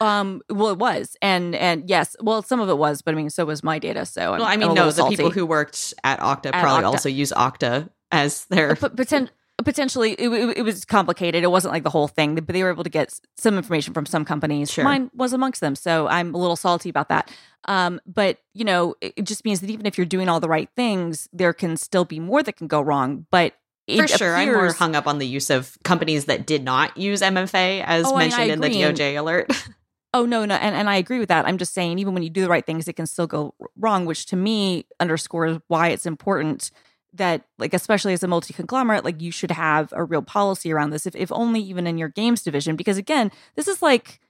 um 0.00 0.40
well 0.48 0.68
it 0.68 0.78
was 0.78 1.16
and 1.22 1.54
and 1.54 1.88
yes 1.88 2.16
well 2.20 2.42
some 2.42 2.60
of 2.60 2.68
it 2.68 2.78
was 2.78 3.02
but 3.02 3.14
i 3.14 3.16
mean 3.16 3.30
so 3.30 3.44
was 3.44 3.62
my 3.62 3.78
data 3.78 4.06
so 4.06 4.32
well 4.32 4.44
i 4.44 4.56
mean 4.56 4.74
no 4.74 4.90
the 4.90 5.06
people 5.06 5.30
who 5.30 5.46
worked 5.46 5.94
at 6.04 6.18
okta 6.20 6.46
at 6.46 6.62
probably 6.62 6.84
okta. 6.84 6.86
also 6.86 7.08
use 7.08 7.32
okta 7.32 7.88
as 8.12 8.44
their 8.46 8.76
but, 8.76 8.96
poten- 8.96 9.30
potentially 9.64 10.12
it, 10.14 10.28
it, 10.28 10.58
it, 10.58 10.62
was 10.62 10.84
complicated 10.84 11.44
it 11.44 11.50
wasn't 11.50 11.72
like 11.72 11.84
the 11.84 11.90
whole 11.90 12.08
thing 12.08 12.34
but 12.34 12.46
they 12.48 12.62
were 12.62 12.70
able 12.70 12.84
to 12.84 12.90
get 12.90 13.18
some 13.36 13.56
information 13.56 13.94
from 13.94 14.04
some 14.04 14.24
companies 14.24 14.70
sure. 14.70 14.84
mine 14.84 15.10
was 15.14 15.32
amongst 15.32 15.60
them 15.60 15.74
so 15.74 16.08
i'm 16.08 16.34
a 16.34 16.38
little 16.38 16.56
salty 16.56 16.88
about 16.88 17.08
that 17.08 17.30
um, 17.66 17.98
but 18.06 18.38
you 18.52 18.64
know 18.64 18.94
it 19.00 19.22
just 19.22 19.44
means 19.44 19.60
that 19.60 19.70
even 19.70 19.86
if 19.86 19.96
you're 19.96 20.04
doing 20.04 20.28
all 20.28 20.40
the 20.40 20.48
right 20.48 20.68
things 20.76 21.28
there 21.32 21.52
can 21.52 21.76
still 21.76 22.04
be 22.04 22.20
more 22.20 22.42
that 22.42 22.56
can 22.56 22.66
go 22.66 22.80
wrong 22.80 23.26
but 23.30 23.54
for 23.88 24.08
sure, 24.08 24.34
I'm 24.34 24.52
more 24.52 24.72
hung 24.72 24.96
up 24.96 25.06
on 25.06 25.18
the 25.18 25.26
use 25.26 25.50
of 25.50 25.76
companies 25.82 26.26
that 26.26 26.46
did 26.46 26.64
not 26.64 26.96
use 26.96 27.20
MFA, 27.20 27.84
as 27.84 28.06
oh, 28.06 28.16
mentioned 28.16 28.50
in 28.50 28.60
the 28.60 28.68
DOJ 28.68 29.18
alert. 29.18 29.52
oh 30.14 30.24
no, 30.24 30.44
no, 30.44 30.54
and, 30.54 30.74
and 30.74 30.88
I 30.88 30.96
agree 30.96 31.18
with 31.18 31.28
that. 31.28 31.46
I'm 31.46 31.58
just 31.58 31.74
saying, 31.74 31.98
even 31.98 32.14
when 32.14 32.22
you 32.22 32.30
do 32.30 32.42
the 32.42 32.48
right 32.48 32.64
things, 32.64 32.88
it 32.88 32.94
can 32.94 33.06
still 33.06 33.26
go 33.26 33.54
wrong, 33.76 34.06
which 34.06 34.26
to 34.26 34.36
me 34.36 34.86
underscores 35.00 35.58
why 35.68 35.88
it's 35.88 36.06
important 36.06 36.70
that, 37.12 37.44
like, 37.58 37.74
especially 37.74 38.12
as 38.12 38.22
a 38.22 38.28
multi 38.28 38.54
conglomerate, 38.54 39.04
like 39.04 39.20
you 39.20 39.30
should 39.30 39.50
have 39.50 39.92
a 39.92 40.02
real 40.02 40.22
policy 40.22 40.72
around 40.72 40.90
this, 40.90 41.06
if 41.06 41.14
if 41.14 41.30
only 41.30 41.60
even 41.60 41.86
in 41.86 41.98
your 41.98 42.08
games 42.08 42.42
division, 42.42 42.76
because 42.76 42.96
again, 42.96 43.30
this 43.54 43.68
is 43.68 43.82
like 43.82 44.20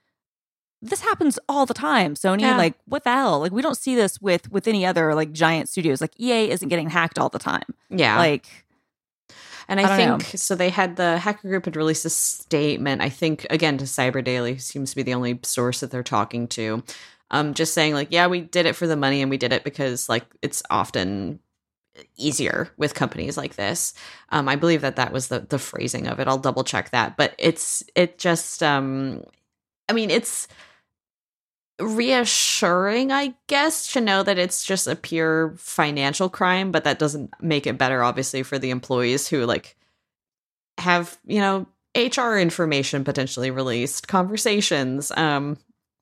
this 0.85 1.01
happens 1.01 1.39
all 1.49 1.65
the 1.65 1.75
time 1.75 2.15
sony 2.15 2.43
yeah. 2.43 2.57
like 2.59 2.75
what 2.85 3.05
the 3.05 3.11
hell 3.11 3.41
like 3.41 3.53
we 3.53 3.63
don't 3.63 3.77
see 3.77 3.95
this 3.95 4.21
with 4.21 4.53
with 4.53 4.69
any 4.69 4.85
other 4.85 5.15
like 5.15 5.33
giant 5.33 5.69
studios 5.69 6.01
like 6.01 6.13
ea 6.21 6.51
isn't 6.51 6.69
getting 6.69 6.91
hacked 6.91 7.19
all 7.19 7.31
the 7.31 7.39
time 7.39 7.65
yeah 7.89 8.19
like 8.19 8.64
and 9.69 9.81
I, 9.81 9.95
I 9.95 9.97
think 9.97 10.09
know. 10.11 10.19
so. 10.37 10.55
They 10.55 10.71
had 10.71 10.97
the 10.97 11.19
hacker 11.19 11.49
group 11.49 11.65
had 11.65 11.77
released 11.77 12.05
a 12.05 12.11
statement. 12.11 13.03
I 13.03 13.09
think 13.09 13.47
again 13.51 13.79
to 13.79 13.85
Cyber 13.85 14.23
Daily 14.23 14.59
seems 14.59 14.91
to 14.91 14.97
be 14.97 15.03
the 15.03 15.15
only 15.15 15.41
source 15.43 15.81
that 15.81 15.91
they're 15.91 16.03
talking 16.03 16.49
to. 16.49 16.83
Um, 17.31 17.55
just 17.55 17.75
saying 17.75 17.95
like, 17.95 18.09
yeah, 18.11 18.27
we 18.27 18.41
did 18.41 18.67
it 18.67 18.77
for 18.77 18.87
the 18.87 18.97
money, 18.97 19.23
and 19.23 19.31
we 19.31 19.39
did 19.39 19.53
it 19.53 19.65
because 19.65 20.09
like 20.09 20.25
it's 20.43 20.63
often 20.71 21.41
easier 22.17 22.71
with 22.77 22.95
companies 22.95 23.37
like 23.37 23.57
this. 23.57 23.95
Um, 24.31 24.49
I 24.49 24.57
believe 24.57 24.83
that 24.83 24.97
that 24.97 25.13
was 25.13 25.29
the 25.29 25.41
the 25.41 25.59
phrasing 25.59 26.07
of 26.07 26.21
it. 26.21 26.29
I'll 26.29 26.39
double 26.39 26.65
check 26.65 26.91
that, 26.91 27.17
but 27.17 27.35
it's 27.39 27.83
it 27.95 28.19
just. 28.19 28.63
Um, 28.63 29.25
I 29.89 29.93
mean, 29.93 30.11
it's 30.11 30.49
reassuring, 31.81 33.11
I 33.11 33.35
guess, 33.47 33.93
to 33.93 34.01
know 34.01 34.23
that 34.23 34.39
it's 34.39 34.65
just 34.65 34.87
a 34.87 34.97
pure 34.97 35.55
financial 35.59 36.29
crime, 36.29 36.71
but 36.71 36.85
that 36.85 36.99
doesn't 36.99 37.35
make 37.41 37.67
it 37.67 37.79
better, 37.79 38.03
obviously, 38.03 38.43
for 38.43 38.59
the 38.59 38.71
employees 38.71 39.29
who 39.29 39.45
like 39.45 39.77
have, 40.79 41.19
you 41.25 41.41
know, 41.41 41.67
HR 41.97 42.37
information 42.37 43.05
potentially 43.05 43.51
released, 43.51 44.09
conversations. 44.09 45.13
Um, 45.17 45.59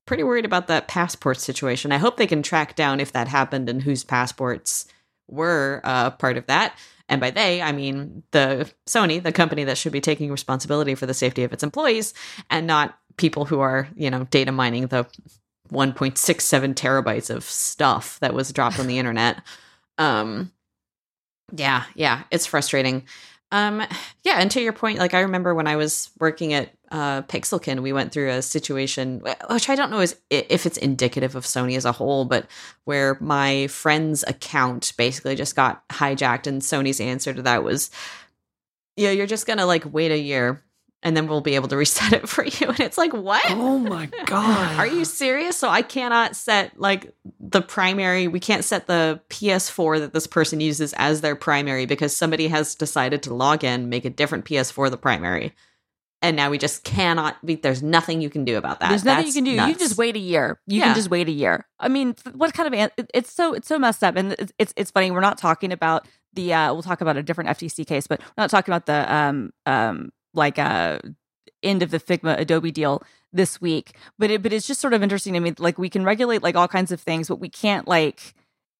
pretty 0.06 0.22
worried 0.22 0.44
about 0.44 0.66
that 0.66 0.88
passport 0.88 1.38
situation. 1.38 1.92
I 1.92 1.98
hope 1.98 2.16
they 2.16 2.26
can 2.26 2.42
track 2.42 2.76
down 2.76 3.00
if 3.00 3.12
that 3.12 3.28
happened 3.28 3.68
and 3.68 3.82
whose 3.82 4.04
passports 4.04 4.86
were 5.28 5.80
uh, 5.84 6.10
part 6.10 6.36
of 6.36 6.46
that. 6.46 6.76
And 7.08 7.20
by 7.20 7.30
they, 7.30 7.60
I 7.60 7.72
mean 7.72 8.22
the 8.30 8.70
Sony, 8.86 9.22
the 9.22 9.32
company 9.32 9.64
that 9.64 9.76
should 9.76 9.92
be 9.92 10.00
taking 10.00 10.30
responsibility 10.30 10.94
for 10.94 11.06
the 11.06 11.14
safety 11.14 11.44
of 11.44 11.52
its 11.52 11.62
employees, 11.62 12.14
and 12.48 12.66
not 12.66 12.98
people 13.16 13.44
who 13.44 13.60
are, 13.60 13.88
you 13.94 14.10
know, 14.10 14.24
data 14.24 14.50
mining 14.52 14.86
the 14.86 15.06
1.67 15.72 16.74
terabytes 16.74 17.30
of 17.30 17.44
stuff 17.44 18.18
that 18.20 18.34
was 18.34 18.52
dropped 18.52 18.78
on 18.78 18.86
the 18.86 18.98
internet. 19.00 19.42
Um, 19.98 20.52
yeah, 21.54 21.84
yeah, 21.94 22.22
it's 22.30 22.46
frustrating. 22.46 23.04
Um, 23.50 23.82
yeah, 24.24 24.36
and 24.38 24.50
to 24.52 24.62
your 24.62 24.72
point, 24.72 24.98
like 24.98 25.12
I 25.12 25.20
remember 25.20 25.54
when 25.54 25.66
I 25.66 25.76
was 25.76 26.10
working 26.18 26.54
at 26.54 26.70
uh, 26.90 27.22
Pixelkin, 27.22 27.82
we 27.82 27.92
went 27.92 28.10
through 28.10 28.30
a 28.30 28.40
situation 28.40 29.22
which 29.50 29.68
I 29.68 29.74
don't 29.74 29.90
know 29.90 30.00
is 30.00 30.16
if 30.30 30.64
it's 30.64 30.78
indicative 30.78 31.34
of 31.34 31.44
Sony 31.44 31.76
as 31.76 31.84
a 31.84 31.92
whole, 31.92 32.24
but 32.24 32.46
where 32.84 33.18
my 33.20 33.66
friend's 33.66 34.24
account 34.26 34.94
basically 34.96 35.36
just 35.36 35.54
got 35.54 35.86
hijacked, 35.88 36.46
and 36.46 36.62
Sony's 36.62 37.00
answer 37.00 37.34
to 37.34 37.42
that 37.42 37.62
was, 37.62 37.90
"Yeah, 38.96 39.10
you're 39.10 39.26
just 39.26 39.46
gonna 39.46 39.66
like 39.66 39.84
wait 39.92 40.12
a 40.12 40.18
year 40.18 40.62
and 41.02 41.16
then 41.16 41.26
we'll 41.26 41.40
be 41.40 41.54
able 41.56 41.68
to 41.68 41.76
reset 41.76 42.12
it 42.12 42.28
for 42.34 42.44
you. 42.44 42.68
And 42.68 42.80
it's 42.80 42.98
like, 42.98 43.12
what? 43.12 43.42
Oh 43.50 43.78
my 43.78 44.06
God. 44.26 44.78
Are 44.78 44.86
you 44.86 45.04
serious? 45.04 45.56
So 45.56 45.68
I 45.68 45.82
cannot 45.82 46.36
set 46.36 46.78
like 46.78 47.12
the 47.40 47.60
primary, 47.62 48.28
we 48.28 48.40
can't 48.40 48.64
set 48.64 48.86
the 48.86 49.20
PS4 49.30 49.98
that 50.00 50.12
this 50.12 50.26
person 50.26 50.60
uses 50.60 50.92
as 50.96 51.20
their 51.20 51.36
primary 51.36 51.86
because 51.86 52.16
somebody 52.16 52.48
has 52.48 52.74
decided 52.74 53.22
to 53.24 53.34
log 53.34 53.64
in, 53.64 53.88
make 53.88 54.04
a 54.04 54.10
different 54.10 54.44
PS4 54.44 54.90
the 54.90 54.96
primary. 54.96 55.52
And 56.24 56.36
now 56.36 56.50
we 56.50 56.58
just 56.58 56.84
cannot 56.84 57.44
be, 57.44 57.56
there's 57.56 57.82
nothing 57.82 58.20
you 58.20 58.30
can 58.30 58.44
do 58.44 58.56
about 58.56 58.78
that. 58.78 58.90
There's 58.90 59.04
nothing 59.04 59.24
That's 59.24 59.34
you 59.34 59.42
can 59.42 59.50
do. 59.50 59.56
nuts. 59.56 59.72
You 59.72 59.78
just 59.88 59.98
wait 59.98 60.14
a 60.14 60.20
year. 60.20 60.60
You 60.68 60.78
Yeah. 60.78 60.84
can 60.84 60.94
just 60.94 61.10
wait 61.10 61.26
a 61.26 61.32
year. 61.32 61.66
I 61.80 61.88
mean, 61.88 62.14
what 62.32 62.54
kind 62.54 62.72
of 62.72 62.90
it's 63.12 63.32
so 63.32 63.54
it's 63.54 63.66
so 63.66 63.76
messed 63.76 64.04
up, 64.04 64.14
and 64.14 64.34
it's 64.38 64.52
it's, 64.56 64.72
it's 64.76 64.90
funny. 64.92 65.10
We're 65.10 65.18
not 65.18 65.36
talking 65.36 65.72
about 65.72 66.06
the. 66.32 66.54
uh 66.54 66.72
We'll 66.72 66.82
talk 66.84 67.00
about 67.00 67.16
a 67.16 67.24
different 67.24 67.50
FTC 67.50 67.84
case, 67.84 68.06
but 68.06 68.20
we're 68.20 68.42
not 68.44 68.50
talking 68.50 68.72
about 68.72 68.86
the 68.86 69.12
um 69.12 69.50
um 69.66 70.12
like 70.34 70.58
uh 70.58 70.98
end 71.62 71.82
of 71.82 71.90
the 71.90 72.00
Figma 72.00 72.38
Adobe 72.38 72.70
deal 72.72 73.02
this 73.32 73.60
week. 73.60 73.94
But 74.18 74.30
it 74.30 74.42
but 74.42 74.52
it's 74.52 74.66
just 74.66 74.80
sort 74.80 74.94
of 74.94 75.02
interesting 75.02 75.34
to 75.34 75.40
me. 75.40 75.54
Like 75.58 75.78
we 75.78 75.88
can 75.88 76.04
regulate 76.04 76.42
like 76.42 76.56
all 76.56 76.68
kinds 76.68 76.92
of 76.92 77.00
things, 77.00 77.28
but 77.28 77.36
we 77.40 77.48
can't 77.48 77.86
like 77.88 78.34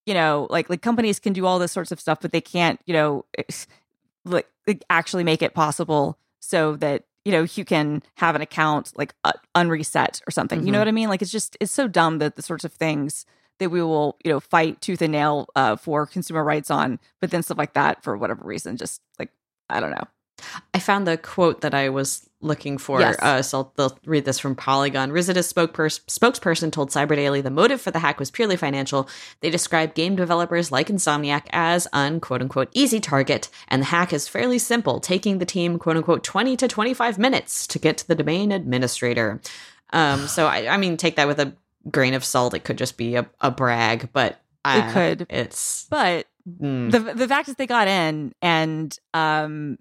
you 0.06 0.14
know 0.14 0.46
like 0.50 0.68
like 0.70 0.82
companies 0.82 1.18
can 1.18 1.32
do 1.32 1.46
all 1.46 1.58
this 1.58 1.72
sorts 1.72 1.92
of 1.92 2.00
stuff, 2.00 2.20
but 2.20 2.32
they 2.32 2.40
can't 2.40 2.80
you 2.86 2.92
know 2.94 3.24
like, 4.24 4.48
like 4.66 4.84
actually 4.90 5.24
make 5.24 5.42
it 5.42 5.54
possible 5.54 6.18
so 6.40 6.76
that 6.76 7.04
you 7.24 7.32
know 7.32 7.46
you 7.54 7.64
can 7.64 8.02
have 8.16 8.34
an 8.34 8.42
account 8.42 8.92
like 8.96 9.14
uh, 9.24 9.32
unreset 9.54 10.20
or 10.26 10.30
something 10.30 10.64
you 10.66 10.72
know 10.72 10.78
Mhm. 10.78 10.80
what 10.80 10.88
i 10.88 10.92
mean 10.92 11.08
like 11.08 11.22
it's 11.22 11.30
just 11.30 11.56
it's 11.60 11.70
so 11.72 11.86
dumb 11.88 12.18
that 12.18 12.34
the 12.36 12.42
sorts 12.42 12.64
of 12.64 12.72
things 12.72 13.24
that 13.60 13.70
we 13.70 13.80
will 13.80 14.16
you 14.24 14.30
know 14.32 14.40
fight 14.40 14.80
tooth 14.80 15.02
and 15.02 15.12
nail 15.12 15.46
uh, 15.54 15.76
for 15.76 16.04
consumer 16.06 16.42
rights 16.42 16.70
on 16.70 16.98
but 17.20 17.30
then 17.30 17.42
stuff 17.42 17.58
like 17.58 17.74
that 17.74 18.02
for 18.02 18.16
whatever 18.16 18.44
reason 18.44 18.76
just 18.76 19.00
like 19.20 19.30
i 19.70 19.78
don't 19.78 19.90
know 19.92 20.04
I 20.74 20.78
found 20.78 21.06
the 21.06 21.16
quote 21.16 21.60
that 21.62 21.74
I 21.74 21.88
was 21.88 22.28
looking 22.42 22.76
for. 22.76 23.00
Yes. 23.00 23.16
Uh, 23.20 23.40
so 23.40 23.58
I'll, 23.58 23.72
they'll 23.76 23.98
read 24.04 24.24
this 24.24 24.38
from 24.38 24.54
Polygon. 24.54 25.10
Spokepers- 25.10 26.00
spokesperson 26.06 26.72
told 26.72 26.90
Cyber 26.90 27.14
Daily 27.14 27.40
the 27.40 27.50
motive 27.50 27.80
for 27.80 27.90
the 27.90 28.00
hack 28.00 28.18
was 28.18 28.30
purely 28.30 28.56
financial. 28.56 29.08
They 29.40 29.50
described 29.50 29.94
game 29.94 30.16
developers 30.16 30.72
like 30.72 30.88
Insomniac 30.88 31.46
as 31.50 31.86
an 31.92 32.20
quote 32.20 32.42
unquote 32.42 32.68
easy 32.72 33.00
target, 33.00 33.48
and 33.68 33.82
the 33.82 33.86
hack 33.86 34.12
is 34.12 34.28
fairly 34.28 34.58
simple, 34.58 35.00
taking 35.00 35.38
the 35.38 35.46
team 35.46 35.78
quote 35.78 35.96
unquote 35.96 36.24
20 36.24 36.56
to 36.56 36.68
25 36.68 37.18
minutes 37.18 37.66
to 37.68 37.78
get 37.78 37.96
to 37.98 38.08
the 38.08 38.14
domain 38.14 38.52
administrator. 38.52 39.40
Um, 39.92 40.26
so, 40.26 40.46
I, 40.46 40.68
I 40.68 40.76
mean, 40.78 40.96
take 40.96 41.16
that 41.16 41.28
with 41.28 41.38
a 41.38 41.54
grain 41.90 42.14
of 42.14 42.24
salt. 42.24 42.54
It 42.54 42.64
could 42.64 42.78
just 42.78 42.96
be 42.96 43.16
a, 43.16 43.28
a 43.40 43.50
brag, 43.50 44.08
but 44.12 44.40
uh, 44.64 44.82
it 44.84 44.92
could 44.92 45.26
It's. 45.30 45.86
but 45.90 46.26
mm. 46.60 46.90
the 46.90 47.00
the 47.00 47.28
fact 47.28 47.48
is 47.48 47.56
they 47.56 47.66
got 47.66 47.88
in 47.88 48.32
and 48.40 48.96
um 49.14 49.78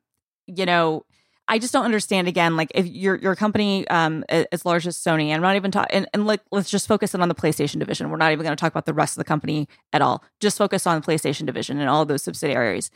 you 0.47 0.65
know 0.65 1.05
I 1.47 1.59
just 1.59 1.73
don't 1.73 1.83
understand 1.85 2.27
again 2.29 2.55
like 2.55 2.71
if 2.75 2.85
you're 2.87 3.15
your 3.17 3.35
company 3.35 3.87
um 3.89 4.23
as 4.29 4.65
large 4.65 4.87
as 4.87 4.97
Sony 4.97 5.25
and 5.25 5.33
I'm 5.35 5.41
not 5.41 5.55
even 5.55 5.71
talking 5.71 5.89
and, 5.93 6.07
and 6.13 6.25
like 6.25 6.41
let's 6.51 6.69
just 6.69 6.87
focus 6.87 7.13
in 7.13 7.21
on 7.21 7.27
the 7.29 7.35
PlayStation 7.35 7.79
division. 7.79 8.09
We're 8.09 8.17
not 8.17 8.31
even 8.31 8.43
going 8.45 8.55
to 8.55 8.59
talk 8.61 8.71
about 8.71 8.85
the 8.85 8.93
rest 8.93 9.13
of 9.13 9.17
the 9.17 9.25
company 9.25 9.67
at 9.91 10.01
all. 10.01 10.23
Just 10.39 10.57
focus 10.57 10.87
on 10.87 11.01
the 11.01 11.05
PlayStation 11.05 11.45
division 11.45 11.79
and 11.79 11.89
all 11.89 12.01
of 12.01 12.07
those 12.07 12.23
subsidiaries. 12.23 12.89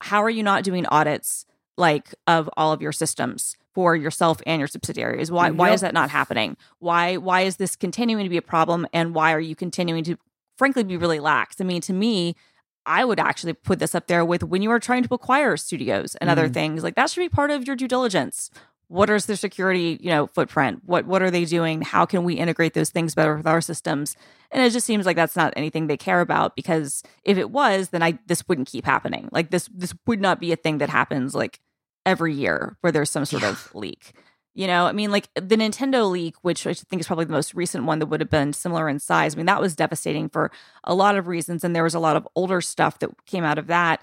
How 0.00 0.22
are 0.22 0.30
you 0.30 0.42
not 0.42 0.64
doing 0.64 0.86
audits 0.86 1.44
like 1.76 2.14
of 2.26 2.48
all 2.56 2.72
of 2.72 2.80
your 2.80 2.92
systems 2.92 3.56
for 3.74 3.94
yourself 3.94 4.40
and 4.46 4.58
your 4.60 4.68
subsidiaries? 4.68 5.30
Why 5.30 5.50
why 5.50 5.68
Yep. 5.68 5.74
is 5.74 5.80
that 5.82 5.94
not 5.94 6.08
happening? 6.10 6.56
Why 6.78 7.16
why 7.18 7.42
is 7.42 7.56
this 7.56 7.76
continuing 7.76 8.24
to 8.24 8.30
be 8.30 8.38
a 8.38 8.42
problem 8.42 8.86
and 8.92 9.14
why 9.14 9.32
are 9.34 9.40
you 9.40 9.54
continuing 9.54 10.04
to 10.04 10.16
frankly 10.56 10.82
be 10.84 10.96
really 10.96 11.20
lax? 11.20 11.60
I 11.60 11.64
mean 11.64 11.80
to 11.82 11.92
me 11.92 12.36
I 12.88 13.04
would 13.04 13.20
actually 13.20 13.52
put 13.52 13.78
this 13.78 13.94
up 13.94 14.06
there 14.08 14.24
with 14.24 14.42
when 14.42 14.62
you 14.62 14.70
are 14.70 14.80
trying 14.80 15.04
to 15.04 15.14
acquire 15.14 15.56
studios 15.56 16.16
and 16.16 16.28
other 16.30 16.48
Mhm. 16.48 16.54
things. 16.54 16.82
Like 16.82 16.94
that 16.96 17.10
should 17.10 17.20
be 17.20 17.28
part 17.28 17.50
of 17.50 17.66
your 17.66 17.76
due 17.76 17.86
diligence. 17.88 18.50
What 18.88 19.10
is 19.10 19.26
their 19.26 19.36
security, 19.36 19.98
you 20.00 20.08
know, 20.08 20.26
footprint? 20.28 20.80
What 20.86 21.04
what 21.06 21.20
are 21.22 21.30
they 21.30 21.44
doing? 21.44 21.82
How 21.82 22.06
can 22.06 22.24
we 22.24 22.34
integrate 22.34 22.72
those 22.72 22.88
things 22.88 23.14
better 23.14 23.36
with 23.36 23.46
our 23.46 23.60
systems? 23.60 24.16
And 24.50 24.62
it 24.62 24.70
just 24.70 24.86
seems 24.86 25.04
like 25.04 25.16
that's 25.16 25.36
not 25.36 25.52
anything 25.56 25.86
they 25.86 25.98
care 25.98 26.22
about 26.22 26.56
because 26.56 27.02
if 27.22 27.36
it 27.36 27.50
was, 27.50 27.90
then 27.90 28.02
I 28.02 28.18
this 28.26 28.48
wouldn't 28.48 28.68
keep 28.68 28.86
happening. 28.86 29.28
Like 29.30 29.50
this 29.50 29.68
this 29.74 29.94
would 30.06 30.22
not 30.22 30.40
be 30.40 30.52
a 30.52 30.56
thing 30.56 30.78
that 30.78 30.88
happens 30.88 31.34
like 31.34 31.60
every 32.06 32.32
year 32.32 32.78
where 32.80 32.90
there's 32.90 33.10
some 33.10 33.26
sort 33.26 33.42
Yeah. 33.42 33.50
of 33.50 33.74
leak. 33.74 34.12
You 34.58 34.66
know, 34.66 34.86
I 34.86 34.92
mean, 34.92 35.12
like 35.12 35.32
the 35.36 35.54
Nintendo 35.54 36.10
leak, 36.10 36.34
which 36.42 36.66
I 36.66 36.74
think 36.74 36.98
is 36.98 37.06
probably 37.06 37.26
the 37.26 37.32
most 37.32 37.54
recent 37.54 37.84
one 37.84 38.00
that 38.00 38.06
would 38.06 38.18
have 38.18 38.28
been 38.28 38.52
similar 38.52 38.88
in 38.88 38.98
size. 38.98 39.34
I 39.34 39.36
mean, 39.36 39.46
that 39.46 39.60
was 39.60 39.76
devastating 39.76 40.28
for 40.28 40.50
a 40.82 40.96
lot 40.96 41.16
of 41.16 41.28
reasons, 41.28 41.62
and 41.62 41.76
there 41.76 41.84
was 41.84 41.94
a 41.94 42.00
lot 42.00 42.16
of 42.16 42.26
older 42.34 42.60
stuff 42.60 42.98
that 42.98 43.10
came 43.24 43.44
out 43.44 43.58
of 43.58 43.68
that. 43.68 44.00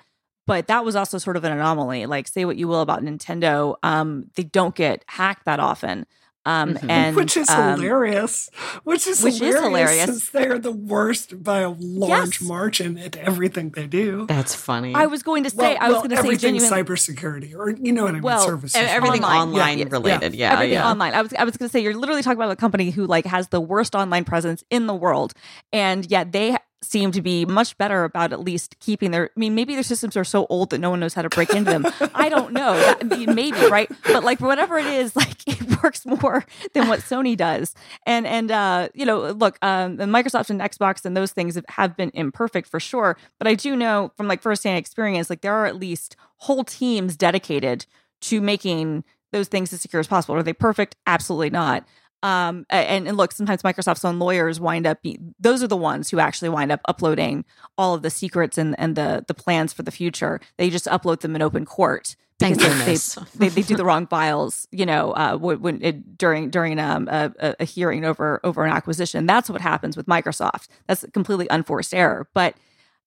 But 0.47 0.67
that 0.67 0.85
was 0.85 0.95
also 0.95 1.17
sort 1.17 1.35
of 1.35 1.43
an 1.43 1.51
anomaly. 1.51 2.05
Like, 2.05 2.29
say 2.29 2.45
what 2.45 2.55
you 2.55 2.69
will 2.69 2.79
about 2.79 3.03
Nintendo, 3.03 3.75
um, 3.83 4.31
they 4.35 4.43
don't 4.43 4.73
get 4.75 5.03
hacked 5.07 5.43
that 5.43 5.59
often. 5.59 6.05
Um, 6.47 6.75
Mhm. 6.75 6.89
and 6.89 7.15
which 7.15 7.35
is 7.37 7.49
um, 7.49 7.79
hilarious. 7.79 8.49
Which 8.83 9.07
is 9.07 9.23
which 9.23 9.33
is 9.35 9.39
hilarious, 9.39 9.63
hilarious. 9.65 10.05
since 10.05 10.29
they're 10.29 10.59
the 10.59 10.71
worst 10.71 11.43
by 11.43 11.59
a 11.61 11.69
large 11.69 12.39
Yes. 12.39 12.47
margin 12.47 12.97
at 12.99 13.15
everything 13.15 13.71
they 13.71 13.87
do. 13.87 14.25
That's 14.27 14.53
funny. 14.53 14.93
I 14.93 15.07
was 15.07 15.23
going 15.23 15.43
to 15.45 15.49
say, 15.49 15.57
well, 15.73 15.77
I 15.81 15.87
was 15.87 15.93
well, 15.93 16.01
going 16.01 16.09
to 16.11 16.15
say 16.17 16.19
everything 16.19 16.59
genuine. 16.59 16.85
cybersecurity, 16.85 17.55
or 17.55 17.71
you 17.71 17.91
know 17.91 18.03
what 18.03 18.09
I 18.11 18.13
mean, 18.13 18.21
Well, 18.23 18.45
services. 18.45 18.75
Everything 18.75 19.23
Online. 19.23 19.47
online, 19.47 19.77
Yeah, 19.79 19.85
yeah, 19.85 19.91
related. 19.91 20.35
Yeah, 20.35 20.53
everything 20.53 20.73
yeah. 20.73 20.89
online. 20.91 21.13
I 21.15 21.21
was 21.23 21.33
I 21.33 21.43
was 21.43 21.57
going 21.57 21.67
to 21.69 21.71
say 21.71 21.79
you're 21.81 21.95
literally 21.95 22.21
talking 22.21 22.37
about 22.37 22.51
a 22.51 22.55
company 22.55 22.91
who 22.91 23.05
like 23.07 23.25
has 23.25 23.47
the 23.49 23.59
worst 23.61 23.95
online 23.95 24.23
presence 24.23 24.63
in 24.69 24.85
the 24.87 24.93
world, 24.95 25.33
and 25.73 26.09
yet 26.11 26.31
they 26.31 26.57
seem 26.85 27.11
to 27.11 27.21
be 27.21 27.45
much 27.45 27.77
better 27.77 28.03
about 28.03 28.31
at 28.33 28.39
least 28.39 28.79
keeping 28.79 29.11
their. 29.11 29.29
I 29.35 29.39
mean, 29.39 29.55
maybe 29.55 29.73
their 29.73 29.83
systems 29.83 30.15
are 30.15 30.23
so 30.23 30.45
old 30.49 30.69
that 30.69 30.79
no 30.79 30.89
one 30.89 30.99
knows 30.99 31.13
how 31.13 31.21
to 31.21 31.29
break 31.29 31.49
into 31.51 31.71
them. 31.71 31.85
I 32.15 32.29
don't 32.29 32.53
know. 32.53 32.73
That, 32.75 32.97
I 33.01 33.17
mean, 33.17 33.35
maybe 33.35 33.57
right, 33.67 33.89
but 34.03 34.23
like 34.23 34.39
whatever 34.39 34.77
it 34.77 34.85
is, 34.85 35.15
like 35.15 35.47
it 35.47 35.83
works 35.83 36.05
more 36.05 36.45
than 36.73 36.87
what 36.87 36.99
Sony 36.99 37.35
does. 37.35 37.73
And 38.05 38.25
and 38.27 38.51
uh, 38.51 38.89
you 38.93 39.05
know, 39.05 39.31
look, 39.31 39.57
um, 39.61 39.97
the 39.97 40.05
Microsoft 40.05 40.49
and 40.49 40.61
Xbox 40.61 41.05
and 41.05 41.15
those 41.15 41.31
things 41.31 41.55
have, 41.55 41.65
have 41.69 41.97
been 41.97 42.11
imperfect 42.13 42.69
for 42.69 42.79
sure. 42.79 43.17
But 43.37 43.47
I 43.47 43.55
do 43.55 43.75
know 43.75 44.11
from 44.15 44.27
like 44.27 44.41
firsthand 44.41 44.77
experience, 44.77 45.29
like 45.29 45.41
there 45.41 45.53
are 45.53 45.65
at 45.65 45.75
least 45.75 46.15
whole 46.37 46.63
teams 46.63 47.15
dedicated 47.15 47.85
to 48.21 48.41
making 48.41 49.03
those 49.31 49.47
things 49.47 49.73
as 49.73 49.81
secure 49.81 49.99
as 49.99 50.07
possible. 50.07 50.35
Are 50.35 50.43
they 50.43 50.53
perfect? 50.53 50.95
Absolutely 51.05 51.49
not. 51.49 51.85
Um, 52.25 52.65
and, 52.71 53.07
and 53.07 53.17
look, 53.17 53.31
sometimes 53.31 53.61
Microsoft's 53.61 54.03
own 54.03 54.17
lawyers 54.17 54.59
wind 54.59 54.87
up 54.87 55.01
be, 55.03 55.19
those 55.39 55.61
are 55.61 55.67
the 55.67 55.77
ones 55.77 56.09
who 56.09 56.19
actually 56.19 56.49
wind 56.49 56.71
up 56.71 56.81
uploading 56.85 57.45
all 57.77 57.93
of 57.93 58.01
the 58.01 58.09
secrets 58.09 58.57
and, 58.57 58.73
and 58.79 58.95
the 58.95 59.23
the 59.27 59.35
plans 59.35 59.73
for 59.73 59.83
the 59.83 59.91
future. 59.91 60.39
They 60.57 60.69
just 60.71 60.85
upload 60.87 61.19
them 61.19 61.35
in 61.35 61.41
open 61.43 61.65
court 61.65 62.15
Thank 62.39 62.57
because 62.57 62.73
they- 62.73 62.79
goodness. 62.79 63.15
they, 63.35 63.49
they 63.49 63.61
do 63.61 63.75
the 63.75 63.85
wrong 63.85 64.07
files, 64.07 64.67
you 64.71 64.85
know, 64.87 65.11
uh, 65.11 65.37
when, 65.37 65.83
it, 65.83 66.17
during 66.17 66.49
during 66.49 66.79
um, 66.79 67.07
a, 67.11 67.31
a- 67.59 67.65
hearing 67.65 68.03
over 68.05 68.39
over 68.43 68.65
an 68.65 68.71
acquisition. 68.73 69.27
That's 69.27 69.49
what 69.49 69.61
happens 69.61 69.95
with 69.95 70.07
Microsoft. 70.07 70.67
That's 70.87 71.03
a 71.03 71.11
completely 71.11 71.47
unforced 71.51 71.93
error. 71.93 72.27
But 72.33 72.55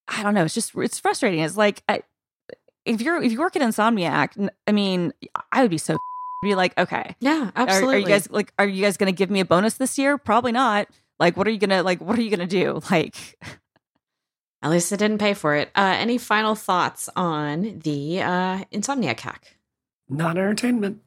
I 0.07 0.23
don't 0.23 0.35
know. 0.35 0.45
It's 0.45 0.55
just 0.55 0.73
it's 0.77 1.01
frustrating. 1.01 1.41
It's 1.41 1.57
like 1.57 1.83
I, 1.89 2.03
if 2.85 3.01
you're 3.03 3.21
if 3.23 3.33
you 3.33 3.41
work 3.41 3.57
at 3.57 3.63
Insomniac, 3.63 4.49
I 4.67 4.73
mean, 4.73 5.13
I 5.51 5.63
would 5.63 5.71
be 5.73 5.79
so 5.79 5.99
be 6.43 6.55
like, 6.55 6.79
okay, 6.79 7.17
yeah, 7.21 7.51
absolutely. 7.57 7.97
are 7.97 7.99
you 7.99 8.07
guys 8.07 8.31
like 8.31 8.53
are 8.59 8.67
you 8.67 8.83
guys 8.83 8.97
going 8.97 9.13
to 9.13 9.17
give 9.17 9.31
me 9.31 9.41
a 9.41 9.45
bonus 9.45 9.75
this 9.75 9.99
year? 9.99 10.19
Probably 10.19 10.53
not. 10.53 10.89
Like, 11.19 11.37
what 11.37 11.47
are 11.49 11.51
you 11.51 11.59
gonna 11.59 11.83
like? 11.83 12.01
What 12.01 12.19
are 12.19 12.23
you 12.23 12.31
gonna 12.31 12.47
do? 12.47 12.81
Like, 12.91 13.17
At 14.63 14.71
least 14.71 14.91
it 14.91 14.97
didn't 14.97 15.19
pay 15.19 15.35
for 15.35 15.55
it. 15.55 15.71
Uh, 15.77 15.95
any 15.97 16.19
final 16.19 16.57
thoughts 16.57 17.09
on 17.15 17.79
the 17.85 18.21
uh, 18.21 18.65
Insomniac 18.73 19.21
hack? 19.21 19.57
Not 20.09 20.37
entertainment. 20.37 21.01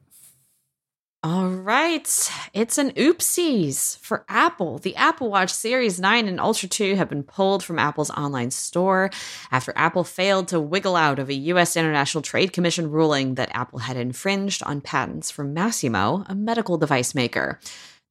All 1.24 1.50
right. 1.50 2.30
It's 2.52 2.78
an 2.78 2.90
oopsies 2.92 3.96
for 3.98 4.24
Apple. 4.28 4.78
The 4.78 4.96
Apple 4.96 5.30
Watch 5.30 5.50
Series 5.50 6.00
9 6.00 6.26
and 6.26 6.40
Ultra 6.40 6.68
2 6.68 6.96
have 6.96 7.08
been 7.08 7.22
pulled 7.22 7.62
from 7.62 7.78
Apple's 7.78 8.10
online 8.10 8.50
store 8.50 9.08
after 9.52 9.72
Apple 9.76 10.02
failed 10.02 10.48
to 10.48 10.58
wiggle 10.58 10.96
out 10.96 11.20
of 11.20 11.28
a 11.28 11.34
U.S. 11.34 11.76
International 11.76 12.22
Trade 12.22 12.52
Commission 12.52 12.90
ruling 12.90 13.36
that 13.36 13.54
Apple 13.54 13.78
had 13.78 13.96
infringed 13.96 14.64
on 14.64 14.80
patents 14.80 15.30
from 15.30 15.54
Masimo, 15.54 16.28
a 16.28 16.34
medical 16.34 16.76
device 16.76 17.14
maker. 17.14 17.60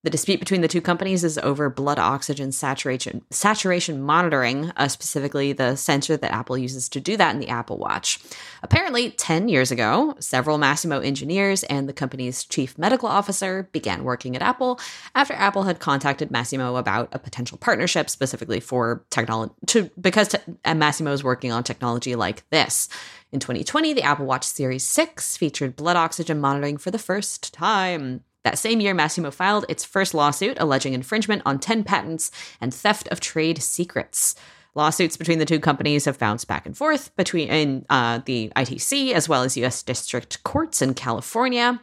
The 0.04 0.10
dispute 0.10 0.40
between 0.40 0.62
the 0.62 0.68
two 0.68 0.82
companies 0.82 1.24
is 1.24 1.38
over 1.38 1.70
blood 1.70 2.00
oxygen 2.00 2.52
saturation 2.52 3.22
saturation 3.30 4.02
monitoring, 4.02 4.72
uh, 4.76 4.88
specifically 4.88 5.54
the 5.54 5.76
sensor 5.76 6.18
that 6.18 6.32
Apple 6.32 6.58
uses 6.58 6.90
to 6.90 7.00
do 7.00 7.16
that 7.18 7.36
in 7.36 7.40
the 7.40 7.50
Apple 7.50 7.78
Watch. 7.78 8.20
Apparently, 8.64 9.12
10 9.12 9.48
years 9.48 9.70
ago, 9.70 10.16
several 10.20 10.58
Masimo 10.58 11.06
engineers 11.06 11.62
and 11.66 11.88
the 11.88 11.94
company's 11.94 12.44
chief 12.44 12.80
medical 12.80 13.08
officer 13.08 13.70
began 13.74 14.04
working 14.04 14.36
at 14.36 14.42
Apple 14.42 14.80
after 15.14 15.36
Apple 15.36 15.64
had 15.64 15.80
contacted 15.80 16.30
Masimo 16.30 16.80
about 16.80 17.10
a 17.12 17.20
potential 17.20 17.60
partnership 17.60 18.10
specifically 18.10 18.60
for 18.60 19.06
technology 19.12 19.54
to 19.68 19.92
because 20.02 20.30
te- 20.30 20.40
Masimo 20.66 21.14
is 21.14 21.24
working 21.24 21.52
on 21.52 21.64
technology 21.64 22.16
like 22.16 22.44
this. 22.50 22.90
In 23.32 23.40
2020, 23.40 23.94
the 23.94 24.02
Apple 24.02 24.26
Watch 24.26 24.46
Series 24.46 24.84
6 24.84 25.38
featured 25.38 25.76
blood 25.76 25.96
oxygen 25.96 26.42
monitoring 26.42 26.78
for 26.78 26.90
the 26.90 26.98
first 26.98 27.54
time. 27.54 28.24
That 28.44 28.58
same 28.58 28.80
year, 28.80 28.96
Masimo 28.96 29.32
filed 29.34 29.66
its 29.70 29.86
first 29.86 30.14
lawsuit 30.14 30.58
alleging 30.60 30.94
infringement 30.94 31.44
on 31.46 31.60
10 31.60 31.84
patents 31.84 32.32
and 32.60 32.74
theft 32.74 33.08
of 33.10 33.20
trade 33.20 33.62
secrets. 33.62 34.36
Lawsuits 34.74 35.18
between 35.18 35.40
the 35.40 35.46
two 35.46 35.60
companies 35.60 36.06
have 36.06 36.18
bounced 36.18 36.48
back 36.48 36.66
and 36.66 36.76
forth 36.76 37.16
between 37.16 37.86
uh, 37.90 38.22
the 38.26 38.52
ITC 38.56 39.12
as 39.12 39.28
well 39.28 39.44
as 39.44 39.58
U.S. 39.58 39.84
district 39.84 40.44
courts 40.44 40.82
in 40.82 40.94
California. 40.94 41.82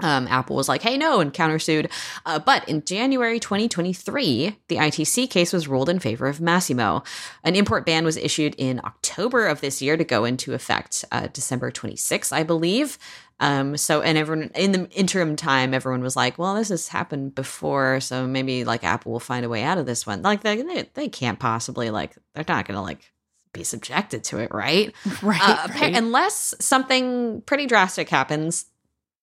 Um, 0.00 0.26
Apple 0.28 0.56
was 0.56 0.68
like, 0.68 0.82
hey, 0.82 0.96
no, 0.96 1.20
and 1.20 1.32
countersued. 1.32 1.90
Uh, 2.26 2.38
but 2.38 2.68
in 2.68 2.84
January 2.84 3.38
2023, 3.38 4.58
the 4.68 4.76
ITC 4.76 5.30
case 5.30 5.52
was 5.52 5.68
ruled 5.68 5.88
in 5.88 6.00
favor 6.00 6.26
of 6.26 6.38
Masimo. 6.38 7.06
An 7.44 7.54
import 7.54 7.86
ban 7.86 8.04
was 8.04 8.16
issued 8.16 8.54
in 8.58 8.80
October 8.84 9.46
of 9.46 9.60
this 9.60 9.80
year 9.80 9.96
to 9.96 10.04
go 10.04 10.24
into 10.24 10.54
effect 10.54 11.04
uh, 11.12 11.28
December 11.28 11.70
26, 11.70 12.32
I 12.32 12.42
believe. 12.42 12.98
Um, 13.42 13.76
so, 13.76 14.02
and 14.02 14.16
everyone 14.16 14.50
in 14.54 14.70
the 14.70 14.88
interim 14.90 15.34
time, 15.34 15.74
everyone 15.74 16.00
was 16.02 16.14
like, 16.14 16.38
well, 16.38 16.54
this 16.54 16.68
has 16.68 16.86
happened 16.88 17.34
before. 17.34 17.98
So 18.00 18.26
maybe 18.26 18.64
like 18.64 18.84
Apple 18.84 19.10
will 19.10 19.20
find 19.20 19.44
a 19.44 19.48
way 19.48 19.64
out 19.64 19.78
of 19.78 19.84
this 19.86 20.06
one. 20.06 20.22
Like 20.22 20.42
they, 20.42 20.62
they, 20.62 20.88
they 20.94 21.08
can't 21.08 21.40
possibly 21.40 21.90
like, 21.90 22.14
they're 22.34 22.44
not 22.46 22.66
going 22.66 22.76
to 22.76 22.80
like 22.82 23.10
be 23.52 23.64
subjected 23.64 24.22
to 24.24 24.38
it, 24.38 24.54
right? 24.54 24.94
Right, 25.22 25.40
Uh, 25.42 25.68
right. 25.74 25.94
Unless 25.96 26.54
something 26.60 27.42
pretty 27.42 27.66
drastic 27.66 28.08
happens, 28.08 28.66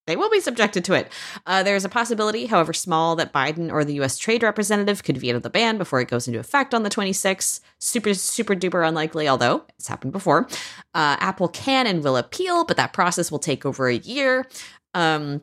they 0.10 0.15
will 0.15 0.30
be 0.30 0.39
subjected 0.39 0.84
to 0.86 0.93
it. 0.93 1.12
Uh, 1.45 1.63
there 1.63 1.76
is 1.76 1.86
a 1.86 1.89
possibility, 1.89 2.48
however 2.48 2.74
small, 2.74 3.15
that 3.15 3.32
Biden 3.32 3.72
or 3.72 3.86
the 3.86 3.93
U.S. 3.95 4.17
Trade 4.17 4.43
Representative 4.43 5.04
could 5.04 5.17
veto 5.17 5.39
the 5.39 5.50
ban 5.50 5.78
before 5.78 6.02
it 6.02 6.08
goes 6.08 6.28
into 6.28 6.39
effect 6.39 6.74
on 6.74 6.84
the 6.84 6.89
26th. 6.89 7.60
Super, 7.80 8.13
super 8.13 8.56
duper 8.56 8.88
unlikely, 8.88 9.28
although 9.28 9.63
it's 9.78 9.88
happened 9.88 10.12
before. 10.12 10.48
Uh, 10.93 11.15
Apple 11.19 11.48
can 11.48 11.86
and 11.88 12.04
will 12.04 12.17
appeal, 12.17 12.65
but 12.65 12.78
that 12.78 12.93
process 12.93 13.32
will 13.32 13.39
take 13.39 13.65
over 13.65 13.88
a 13.88 13.98
year. 13.98 14.48
Um, 14.93 15.41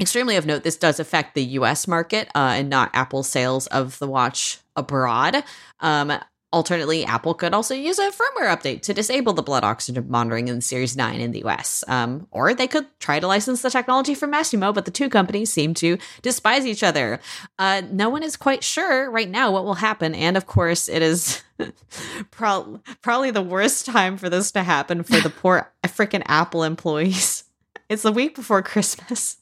extremely 0.00 0.36
of 0.36 0.46
note, 0.46 0.62
this 0.62 0.76
does 0.76 1.00
affect 1.00 1.34
the 1.34 1.44
U.S. 1.44 1.88
market 1.88 2.28
uh, 2.34 2.54
and 2.56 2.70
not 2.70 2.90
Apple's 2.94 3.28
sales 3.28 3.66
of 3.68 3.98
the 3.98 4.06
watch 4.06 4.60
abroad. 4.76 5.42
Um, 5.80 6.12
Alternately, 6.56 7.04
Apple 7.04 7.34
could 7.34 7.52
also 7.52 7.74
use 7.74 7.98
a 7.98 8.10
firmware 8.10 8.48
update 8.48 8.80
to 8.80 8.94
disable 8.94 9.34
the 9.34 9.42
blood 9.42 9.62
oxygen 9.62 10.06
monitoring 10.08 10.48
in 10.48 10.62
Series 10.62 10.96
9 10.96 11.20
in 11.20 11.32
the 11.32 11.44
US. 11.44 11.84
Um, 11.86 12.26
or 12.30 12.54
they 12.54 12.66
could 12.66 12.86
try 12.98 13.20
to 13.20 13.26
license 13.26 13.60
the 13.60 13.68
technology 13.68 14.14
from 14.14 14.32
Masimo, 14.32 14.72
but 14.72 14.86
the 14.86 14.90
two 14.90 15.10
companies 15.10 15.52
seem 15.52 15.74
to 15.74 15.98
despise 16.22 16.64
each 16.64 16.82
other. 16.82 17.20
Uh, 17.58 17.82
no 17.90 18.08
one 18.08 18.22
is 18.22 18.38
quite 18.38 18.64
sure 18.64 19.10
right 19.10 19.28
now 19.28 19.52
what 19.52 19.66
will 19.66 19.74
happen. 19.74 20.14
And 20.14 20.34
of 20.34 20.46
course, 20.46 20.88
it 20.88 21.02
is 21.02 21.42
pro- 22.30 22.80
probably 23.02 23.30
the 23.30 23.42
worst 23.42 23.84
time 23.84 24.16
for 24.16 24.30
this 24.30 24.50
to 24.52 24.62
happen 24.62 25.02
for 25.02 25.20
the 25.20 25.28
poor 25.28 25.70
freaking 25.84 26.22
Apple 26.24 26.62
employees. 26.62 27.44
It's 27.90 28.00
the 28.00 28.12
week 28.12 28.34
before 28.34 28.62
Christmas. 28.62 29.36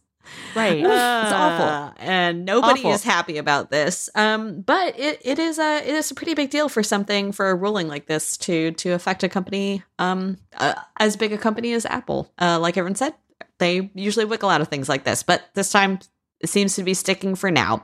Right. 0.54 0.78
it's 0.78 0.86
awful. 0.86 1.66
Uh, 1.66 1.92
and 1.98 2.44
nobody 2.44 2.80
Awful. 2.80 2.92
is 2.92 3.04
happy 3.04 3.38
about 3.38 3.70
this. 3.70 4.08
Um, 4.14 4.60
but 4.60 4.98
it, 4.98 5.20
it 5.24 5.38
is 5.38 5.58
a 5.58 5.78
it 5.78 5.94
is 5.94 6.10
a 6.10 6.14
pretty 6.14 6.34
big 6.34 6.50
deal 6.50 6.68
for 6.68 6.82
something 6.82 7.32
for 7.32 7.50
a 7.50 7.54
ruling 7.54 7.88
like 7.88 8.06
this 8.06 8.36
to 8.38 8.72
to 8.72 8.90
affect 8.90 9.22
a 9.22 9.28
company 9.28 9.82
um 9.98 10.36
uh, 10.56 10.74
as 10.98 11.16
big 11.16 11.32
a 11.32 11.38
company 11.38 11.72
as 11.72 11.86
Apple. 11.86 12.32
Uh, 12.40 12.58
like 12.58 12.76
everyone 12.76 12.94
said, 12.94 13.14
they 13.58 13.90
usually 13.94 14.24
wiggle 14.24 14.50
out 14.50 14.60
of 14.60 14.68
things 14.68 14.88
like 14.88 15.04
this, 15.04 15.22
but 15.22 15.42
this 15.54 15.70
time 15.70 15.98
it 16.40 16.48
seems 16.48 16.74
to 16.76 16.82
be 16.82 16.94
sticking 16.94 17.34
for 17.34 17.50
now. 17.50 17.82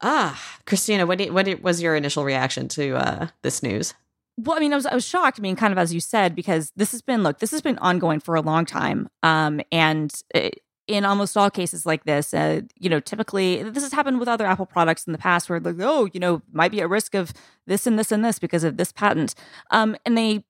Ah, 0.00 0.58
Christina, 0.66 1.06
what 1.06 1.18
did, 1.18 1.32
what 1.32 1.46
did, 1.46 1.62
was 1.62 1.80
your 1.80 1.96
initial 1.96 2.24
reaction 2.24 2.68
to 2.68 2.96
uh, 2.96 3.26
this 3.42 3.62
news? 3.62 3.94
Well, 4.36 4.56
I 4.56 4.60
mean, 4.60 4.72
I 4.72 4.76
was 4.76 4.86
I 4.86 4.94
was 4.94 5.06
shocked. 5.06 5.38
I 5.38 5.42
mean, 5.42 5.54
kind 5.54 5.72
of 5.72 5.78
as 5.78 5.94
you 5.94 6.00
said, 6.00 6.34
because 6.34 6.72
this 6.76 6.90
has 6.92 7.02
been 7.02 7.22
look, 7.22 7.38
this 7.38 7.52
has 7.52 7.62
been 7.62 7.78
ongoing 7.78 8.18
for 8.20 8.34
a 8.34 8.40
long 8.40 8.66
time, 8.66 9.08
um, 9.22 9.60
and 9.70 10.12
uh, 10.34 10.50
in 10.86 11.04
almost 11.04 11.36
all 11.36 11.50
cases 11.50 11.86
like 11.86 12.04
this, 12.04 12.34
uh, 12.34 12.60
you 12.78 12.90
know, 12.90 13.00
typically 13.00 13.62
this 13.62 13.82
has 13.82 13.92
happened 13.92 14.18
with 14.18 14.28
other 14.28 14.46
Apple 14.46 14.66
products 14.66 15.06
in 15.06 15.12
the 15.12 15.18
past, 15.18 15.48
where 15.48 15.60
like, 15.60 15.76
oh, 15.80 16.08
you 16.12 16.20
know, 16.20 16.42
might 16.52 16.70
be 16.70 16.80
at 16.80 16.88
risk 16.88 17.14
of 17.14 17.32
this 17.66 17.86
and 17.86 17.98
this 17.98 18.12
and 18.12 18.24
this 18.24 18.38
because 18.38 18.64
of 18.64 18.76
this 18.76 18.92
patent, 18.92 19.34
um, 19.70 19.96
and 20.04 20.16
they 20.16 20.44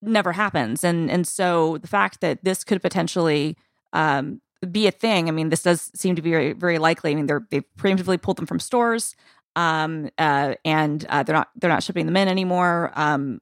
never 0.00 0.32
happens, 0.32 0.84
and 0.84 1.10
and 1.10 1.26
so 1.26 1.78
the 1.78 1.88
fact 1.88 2.20
that 2.20 2.44
this 2.44 2.64
could 2.64 2.80
potentially 2.82 3.56
um, 3.92 4.40
be 4.70 4.86
a 4.86 4.92
thing, 4.92 5.28
I 5.28 5.32
mean, 5.32 5.48
this 5.48 5.62
does 5.62 5.90
seem 5.94 6.14
to 6.16 6.22
be 6.22 6.30
very 6.30 6.52
very 6.52 6.78
likely. 6.78 7.12
I 7.12 7.14
mean, 7.14 7.26
they're 7.26 7.46
they've 7.50 7.64
preemptively 7.78 8.20
pulled 8.20 8.38
them 8.38 8.46
from 8.46 8.60
stores 8.60 9.14
um 9.54 10.08
uh 10.16 10.54
and 10.64 11.04
uh 11.10 11.22
they're 11.22 11.36
not 11.36 11.50
they're 11.56 11.68
not 11.68 11.82
shipping 11.82 12.06
them 12.06 12.16
in 12.16 12.26
anymore 12.26 12.90
um 12.94 13.38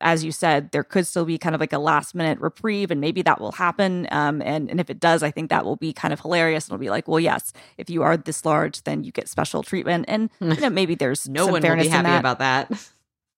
as 0.00 0.24
you 0.24 0.30
said 0.32 0.70
there 0.72 0.84
could 0.84 1.06
still 1.06 1.24
be 1.24 1.38
kind 1.38 1.54
of 1.54 1.60
like 1.60 1.72
a 1.72 1.78
last 1.78 2.14
minute 2.14 2.38
reprieve 2.40 2.90
and 2.90 3.00
maybe 3.00 3.22
that 3.22 3.40
will 3.40 3.52
happen 3.52 4.06
um 4.10 4.42
and 4.42 4.70
and 4.70 4.78
if 4.80 4.90
it 4.90 5.00
does 5.00 5.22
i 5.22 5.30
think 5.30 5.48
that 5.50 5.64
will 5.64 5.76
be 5.76 5.92
kind 5.92 6.12
of 6.12 6.20
hilarious 6.20 6.66
And 6.66 6.74
it'll 6.74 6.80
be 6.80 6.90
like 6.90 7.08
well 7.08 7.20
yes 7.20 7.52
if 7.78 7.88
you 7.88 8.02
are 8.02 8.16
this 8.16 8.44
large 8.44 8.82
then 8.82 9.04
you 9.04 9.12
get 9.12 9.28
special 9.28 9.62
treatment 9.62 10.04
and 10.08 10.30
you 10.40 10.54
know 10.60 10.70
maybe 10.70 10.94
there's 10.94 11.28
No 11.28 11.46
one 11.46 11.62
will 11.62 11.76
be 11.76 11.88
happy 11.88 12.04
that 12.04 12.20
about 12.20 12.38
that. 12.40 12.70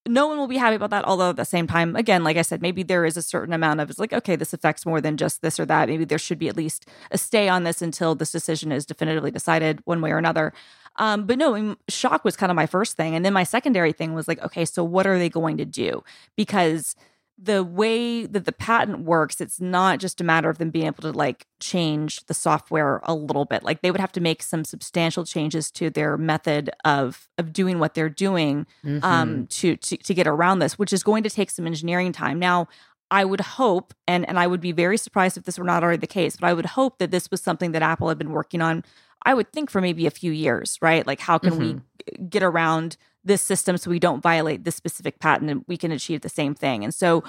no 0.06 0.26
one 0.26 0.38
will 0.38 0.46
be 0.48 0.56
happy 0.56 0.74
about 0.76 0.90
that. 0.90 1.04
Although 1.04 1.30
at 1.30 1.36
the 1.36 1.44
same 1.44 1.66
time, 1.66 1.94
again, 1.94 2.24
like 2.24 2.36
I 2.38 2.42
said, 2.42 2.62
maybe 2.62 2.82
there 2.82 3.04
is 3.04 3.16
a 3.16 3.22
certain 3.22 3.52
amount 3.52 3.80
of 3.80 3.90
it's 3.90 3.98
like, 3.98 4.12
okay, 4.14 4.36
this 4.36 4.54
affects 4.54 4.86
more 4.86 5.00
than 5.00 5.16
just 5.18 5.42
this 5.42 5.60
or 5.60 5.66
that. 5.66 5.88
Maybe 5.88 6.04
there 6.06 6.18
should 6.18 6.38
be 6.38 6.48
at 6.48 6.56
least 6.56 6.86
a 7.10 7.18
stay 7.18 7.48
on 7.48 7.64
this 7.64 7.82
until 7.82 8.14
this 8.14 8.32
decision 8.32 8.72
is 8.72 8.86
definitively 8.86 9.30
decided 9.30 9.80
one 9.84 10.00
way 10.00 10.10
or 10.10 10.18
another. 10.18 10.52
Um, 10.98 11.26
but 11.26 11.38
no, 11.38 11.76
shock 11.88 12.24
was 12.24 12.36
kind 12.36 12.50
of 12.50 12.56
my 12.56 12.66
first 12.66 12.96
thing. 12.96 13.14
And 13.14 13.24
then 13.24 13.32
my 13.32 13.44
secondary 13.44 13.92
thing 13.92 14.14
was 14.14 14.28
like, 14.28 14.42
okay, 14.42 14.64
so 14.64 14.84
what 14.84 15.06
are 15.06 15.18
they 15.18 15.28
going 15.28 15.56
to 15.58 15.64
do? 15.64 16.02
Because 16.36 16.94
the 17.40 17.62
way 17.62 18.26
that 18.26 18.46
the 18.46 18.52
patent 18.52 19.04
works, 19.04 19.40
it's 19.40 19.60
not 19.60 20.00
just 20.00 20.20
a 20.20 20.24
matter 20.24 20.50
of 20.50 20.58
them 20.58 20.70
being 20.70 20.86
able 20.86 21.02
to 21.02 21.12
like 21.12 21.46
change 21.60 22.26
the 22.26 22.34
software 22.34 23.00
a 23.04 23.14
little 23.14 23.44
bit. 23.44 23.62
Like 23.62 23.80
they 23.80 23.92
would 23.92 24.00
have 24.00 24.10
to 24.12 24.20
make 24.20 24.42
some 24.42 24.64
substantial 24.64 25.24
changes 25.24 25.70
to 25.72 25.88
their 25.88 26.16
method 26.18 26.70
of 26.84 27.28
of 27.38 27.52
doing 27.52 27.78
what 27.78 27.94
they're 27.94 28.08
doing 28.08 28.66
Mm-hmm. 28.84 29.04
um, 29.04 29.46
to, 29.48 29.76
to 29.76 29.96
to 29.96 30.14
get 30.14 30.26
around 30.26 30.58
this, 30.58 30.80
which 30.80 30.92
is 30.92 31.04
going 31.04 31.22
to 31.22 31.30
take 31.30 31.50
some 31.50 31.64
engineering 31.64 32.10
time. 32.10 32.40
Now, 32.40 32.66
I 33.10 33.24
would 33.24 33.40
hope, 33.40 33.94
and 34.08 34.28
and 34.28 34.36
I 34.36 34.48
would 34.48 34.60
be 34.60 34.72
very 34.72 34.98
surprised 34.98 35.36
if 35.36 35.44
this 35.44 35.58
were 35.58 35.64
not 35.64 35.84
already 35.84 36.00
the 36.00 36.08
case, 36.08 36.36
but 36.36 36.48
I 36.48 36.52
would 36.54 36.66
hope 36.66 36.98
that 36.98 37.12
this 37.12 37.30
was 37.30 37.40
something 37.40 37.70
that 37.70 37.82
Apple 37.82 38.08
had 38.08 38.18
been 38.18 38.32
working 38.32 38.60
on. 38.60 38.82
I 39.24 39.34
would 39.34 39.52
think 39.52 39.70
for 39.70 39.80
maybe 39.80 40.06
a 40.06 40.10
few 40.10 40.32
years, 40.32 40.78
right? 40.80 41.06
Like 41.06 41.20
how 41.20 41.38
can 41.38 41.58
we 41.58 41.80
get 42.28 42.42
around 42.42 42.96
this 43.24 43.42
system 43.42 43.76
so 43.76 43.90
we 43.90 43.98
don't 43.98 44.22
violate 44.22 44.64
this 44.64 44.76
specific 44.76 45.18
patent 45.18 45.50
and 45.50 45.64
we 45.66 45.76
can 45.76 45.92
achieve 45.92 46.20
the 46.20 46.28
same 46.28 46.54
thing? 46.54 46.84
And 46.84 46.94
so, 46.94 47.24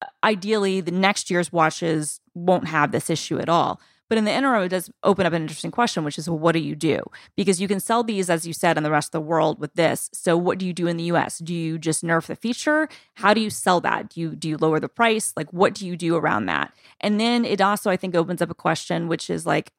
uh, 0.00 0.06
ideally, 0.24 0.80
the 0.80 0.92
next 0.92 1.30
year's 1.30 1.52
watches 1.52 2.20
won't 2.34 2.68
have 2.68 2.92
this 2.92 3.10
issue 3.10 3.38
at 3.38 3.48
all. 3.48 3.80
But 4.12 4.18
in 4.18 4.24
the 4.24 4.32
interim, 4.32 4.64
it 4.64 4.68
does 4.68 4.90
open 5.04 5.24
up 5.24 5.32
an 5.32 5.40
interesting 5.40 5.70
question, 5.70 6.04
which 6.04 6.18
is, 6.18 6.28
well, 6.28 6.38
what 6.38 6.52
do 6.52 6.58
you 6.58 6.76
do? 6.76 7.00
Because 7.34 7.62
you 7.62 7.66
can 7.66 7.80
sell 7.80 8.02
these, 8.02 8.28
as 8.28 8.46
you 8.46 8.52
said, 8.52 8.76
in 8.76 8.82
the 8.82 8.90
rest 8.90 9.08
of 9.08 9.12
the 9.12 9.20
world 9.22 9.58
with 9.58 9.72
this. 9.72 10.10
So, 10.12 10.36
what 10.36 10.58
do 10.58 10.66
you 10.66 10.74
do 10.74 10.86
in 10.86 10.98
the 10.98 11.04
U.S.? 11.04 11.38
Do 11.38 11.54
you 11.54 11.78
just 11.78 12.04
nerf 12.04 12.26
the 12.26 12.36
feature? 12.36 12.90
How 13.14 13.32
do 13.32 13.40
you 13.40 13.48
sell 13.48 13.80
that? 13.80 14.10
Do 14.10 14.20
you 14.20 14.36
do 14.36 14.50
you 14.50 14.58
lower 14.58 14.80
the 14.80 14.88
price? 14.90 15.32
Like, 15.34 15.50
what 15.50 15.72
do 15.72 15.86
you 15.86 15.96
do 15.96 16.14
around 16.14 16.44
that? 16.46 16.74
And 17.00 17.18
then 17.18 17.46
it 17.46 17.62
also, 17.62 17.90
I 17.90 17.96
think, 17.96 18.14
opens 18.14 18.42
up 18.42 18.50
a 18.50 18.54
question, 18.54 19.08
which 19.08 19.30
is 19.30 19.46
like, 19.46 19.72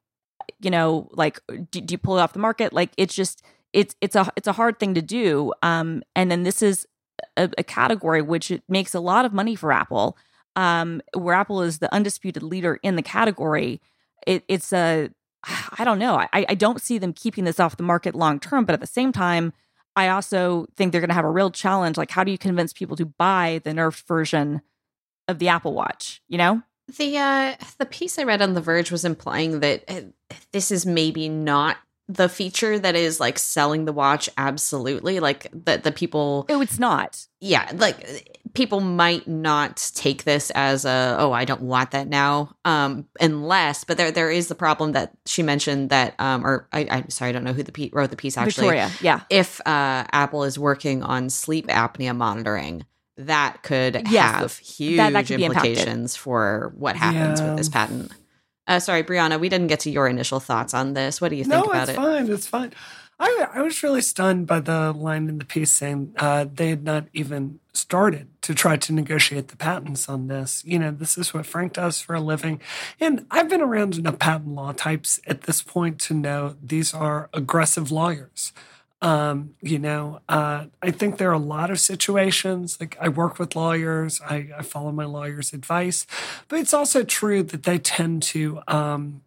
you 0.60 0.70
know, 0.70 1.08
like, 1.12 1.40
do, 1.70 1.80
do 1.80 1.92
you 1.92 1.98
pull 1.98 2.18
it 2.18 2.20
off 2.20 2.32
the 2.32 2.38
market? 2.38 2.72
Like, 2.72 2.90
it's 2.96 3.14
just, 3.14 3.42
it's 3.72 3.96
it's 4.00 4.14
a 4.14 4.30
it's 4.36 4.46
a 4.46 4.52
hard 4.52 4.78
thing 4.78 4.94
to 4.94 5.02
do. 5.02 5.52
Um, 5.62 6.02
and 6.14 6.30
then 6.30 6.44
this 6.44 6.62
is 6.62 6.86
a, 7.36 7.50
a 7.58 7.64
category 7.64 8.22
which 8.22 8.52
makes 8.68 8.94
a 8.94 9.00
lot 9.00 9.24
of 9.24 9.32
money 9.32 9.56
for 9.56 9.72
Apple. 9.72 10.16
Um, 10.56 11.02
where 11.14 11.34
Apple 11.34 11.62
is 11.62 11.78
the 11.78 11.92
undisputed 11.92 12.44
leader 12.44 12.78
in 12.84 12.94
the 12.94 13.02
category 13.02 13.80
it, 14.26 14.44
it's 14.48 14.72
a 14.72 15.10
i 15.78 15.84
don't 15.84 15.98
know 15.98 16.16
I, 16.16 16.46
I 16.48 16.54
don't 16.54 16.80
see 16.80 16.98
them 16.98 17.12
keeping 17.12 17.44
this 17.44 17.60
off 17.60 17.76
the 17.76 17.82
market 17.82 18.14
long 18.14 18.40
term 18.40 18.64
but 18.64 18.74
at 18.74 18.80
the 18.80 18.86
same 18.86 19.12
time 19.12 19.52
i 19.96 20.08
also 20.08 20.66
think 20.76 20.92
they're 20.92 21.00
going 21.00 21.08
to 21.08 21.14
have 21.14 21.24
a 21.24 21.30
real 21.30 21.50
challenge 21.50 21.96
like 21.96 22.10
how 22.10 22.24
do 22.24 22.32
you 22.32 22.38
convince 22.38 22.72
people 22.72 22.96
to 22.96 23.06
buy 23.06 23.60
the 23.64 23.70
nerfed 23.70 24.06
version 24.06 24.62
of 25.28 25.38
the 25.38 25.48
apple 25.48 25.74
watch 25.74 26.22
you 26.28 26.38
know 26.38 26.62
The 26.98 27.18
uh, 27.18 27.54
the 27.78 27.86
piece 27.86 28.18
I 28.18 28.24
read 28.24 28.42
on 28.42 28.54
The 28.54 28.60
Verge 28.60 28.90
was 28.90 29.04
implying 29.04 29.60
that 29.60 29.84
uh, 29.88 30.02
this 30.52 30.70
is 30.70 30.84
maybe 30.84 31.28
not 31.28 31.78
the 32.08 32.28
feature 32.28 32.78
that 32.78 32.94
is 32.94 33.18
like 33.18 33.38
selling 33.38 33.86
the 33.86 33.92
watch 33.92 34.28
absolutely 34.36 35.20
like 35.20 35.46
that 35.64 35.84
the 35.84 35.92
people 35.92 36.44
oh 36.50 36.60
it's 36.60 36.78
not. 36.78 37.26
Yeah 37.40 37.70
like 37.74 38.38
people 38.52 38.80
might 38.80 39.26
not 39.26 39.90
take 39.94 40.24
this 40.24 40.50
as 40.50 40.84
a 40.84 41.16
oh 41.18 41.32
i 41.32 41.44
don't 41.44 41.62
want 41.62 41.90
that 41.90 42.06
now 42.06 42.54
um 42.64 43.06
unless 43.20 43.84
but 43.84 43.96
there 43.96 44.12
there 44.12 44.30
is 44.30 44.48
the 44.48 44.54
problem 44.54 44.92
that 44.92 45.12
she 45.26 45.42
mentioned 45.42 45.90
that 45.90 46.14
um 46.18 46.46
or 46.46 46.68
I, 46.72 46.86
i'm 46.90 47.10
sorry 47.10 47.30
i 47.30 47.32
don't 47.32 47.44
know 47.44 47.52
who 47.52 47.62
the 47.62 47.90
wrote 47.92 48.10
the 48.10 48.16
piece 48.16 48.36
actually. 48.38 48.68
Victoria 48.68 48.90
yeah. 49.00 49.20
If 49.30 49.60
uh 49.60 50.04
apple 50.12 50.44
is 50.44 50.58
working 50.58 51.02
on 51.02 51.30
sleep 51.30 51.66
apnea 51.68 52.16
monitoring 52.16 52.84
that 53.16 53.62
could 53.62 54.02
Yes, 54.10 54.34
have 54.34 54.58
huge 54.58 54.96
that- 54.96 55.12
that 55.12 55.26
could 55.26 55.40
implications 55.40 56.16
for 56.16 56.72
what 56.76 56.96
happens 56.96 57.40
with 57.40 57.56
this 57.56 57.68
patent 57.68 58.12
uh, 58.66 58.80
sorry, 58.80 59.04
Brianna, 59.04 59.38
we 59.38 59.48
didn't 59.50 59.66
get 59.66 59.80
to 59.80 59.90
your 59.90 60.08
initial 60.08 60.40
thoughts 60.40 60.72
on 60.72 60.94
this. 60.94 61.20
What 61.20 61.28
do 61.28 61.36
you 61.36 61.44
think 61.44 61.66
no, 61.66 61.70
about 61.70 61.88
it's 61.88 61.90
it? 61.90 61.96
fine. 61.96 62.30
It's 62.30 62.46
fine. 62.46 62.72
I, 63.20 63.46
I 63.54 63.62
was 63.62 63.82
really 63.82 64.00
stunned 64.00 64.46
by 64.46 64.60
the 64.60 64.92
line 64.92 65.28
in 65.28 65.38
the 65.38 65.44
piece 65.44 65.70
saying 65.70 66.14
uh, 66.16 66.46
they 66.52 66.70
had 66.70 66.82
not 66.82 67.06
even 67.12 67.60
started 67.72 68.28
to 68.42 68.54
try 68.54 68.76
to 68.76 68.92
negotiate 68.92 69.48
the 69.48 69.56
patents 69.56 70.08
on 70.08 70.26
this. 70.26 70.64
You 70.64 70.78
know, 70.78 70.90
this 70.90 71.16
is 71.16 71.32
what 71.32 71.46
Frank 71.46 71.74
does 71.74 72.00
for 72.00 72.14
a 72.14 72.20
living. 72.20 72.60
And 72.98 73.26
I've 73.30 73.48
been 73.48 73.60
around 73.60 73.96
enough 73.96 74.18
patent 74.18 74.54
law 74.54 74.72
types 74.72 75.20
at 75.26 75.42
this 75.42 75.62
point 75.62 76.00
to 76.02 76.14
know 76.14 76.56
these 76.62 76.92
are 76.92 77.28
aggressive 77.32 77.92
lawyers. 77.92 78.52
Um, 79.04 79.54
you 79.60 79.78
know, 79.78 80.20
uh, 80.30 80.66
I 80.82 80.90
think 80.90 81.18
there 81.18 81.28
are 81.28 81.34
a 81.34 81.38
lot 81.56 81.70
of 81.70 81.78
situations, 81.78 82.78
like 82.80 82.96
I 82.98 83.08
work 83.10 83.38
with 83.38 83.54
lawyers, 83.54 84.20
I, 84.22 84.48
I 84.58 84.62
follow 84.62 84.92
my 84.92 85.04
lawyer's 85.04 85.52
advice, 85.52 86.06
but 86.48 86.58
it's 86.58 86.72
also 86.72 87.04
true 87.04 87.42
that 87.42 87.64
they 87.64 87.78
tend 87.78 88.22
to. 88.34 88.62
Um, 88.66 89.20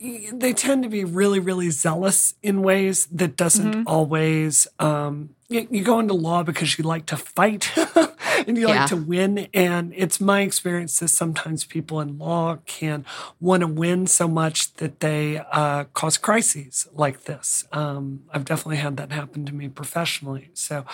they 0.00 0.52
tend 0.52 0.82
to 0.84 0.88
be 0.88 1.02
really 1.04 1.40
really 1.40 1.70
zealous 1.70 2.34
in 2.42 2.62
ways 2.62 3.06
that 3.06 3.36
doesn't 3.36 3.74
Mhm. 3.74 3.82
always 3.86 4.68
um 4.78 5.30
you, 5.48 5.66
you 5.70 5.82
go 5.82 5.98
into 5.98 6.14
law 6.14 6.42
because 6.42 6.78
you 6.78 6.84
like 6.84 7.06
to 7.06 7.16
fight 7.16 7.70
and 8.46 8.56
you 8.58 8.68
Yeah. 8.68 8.80
like 8.80 8.88
to 8.90 8.96
win 8.96 9.48
and 9.54 9.92
it's 9.96 10.20
my 10.20 10.42
experience 10.42 10.98
that 11.00 11.08
sometimes 11.08 11.64
people 11.64 12.00
in 12.00 12.18
law 12.18 12.58
can 12.66 13.04
want 13.40 13.62
to 13.62 13.66
win 13.66 14.06
so 14.06 14.28
much 14.28 14.74
that 14.74 15.00
they 15.00 15.38
uh, 15.52 15.84
cause 15.94 16.18
crises 16.18 16.86
like 16.92 17.24
this 17.24 17.64
um, 17.72 18.24
i've 18.32 18.44
definitely 18.44 18.76
had 18.76 18.96
that 18.98 19.10
happen 19.12 19.46
to 19.46 19.54
me 19.54 19.68
professionally 19.68 20.50
so 20.54 20.84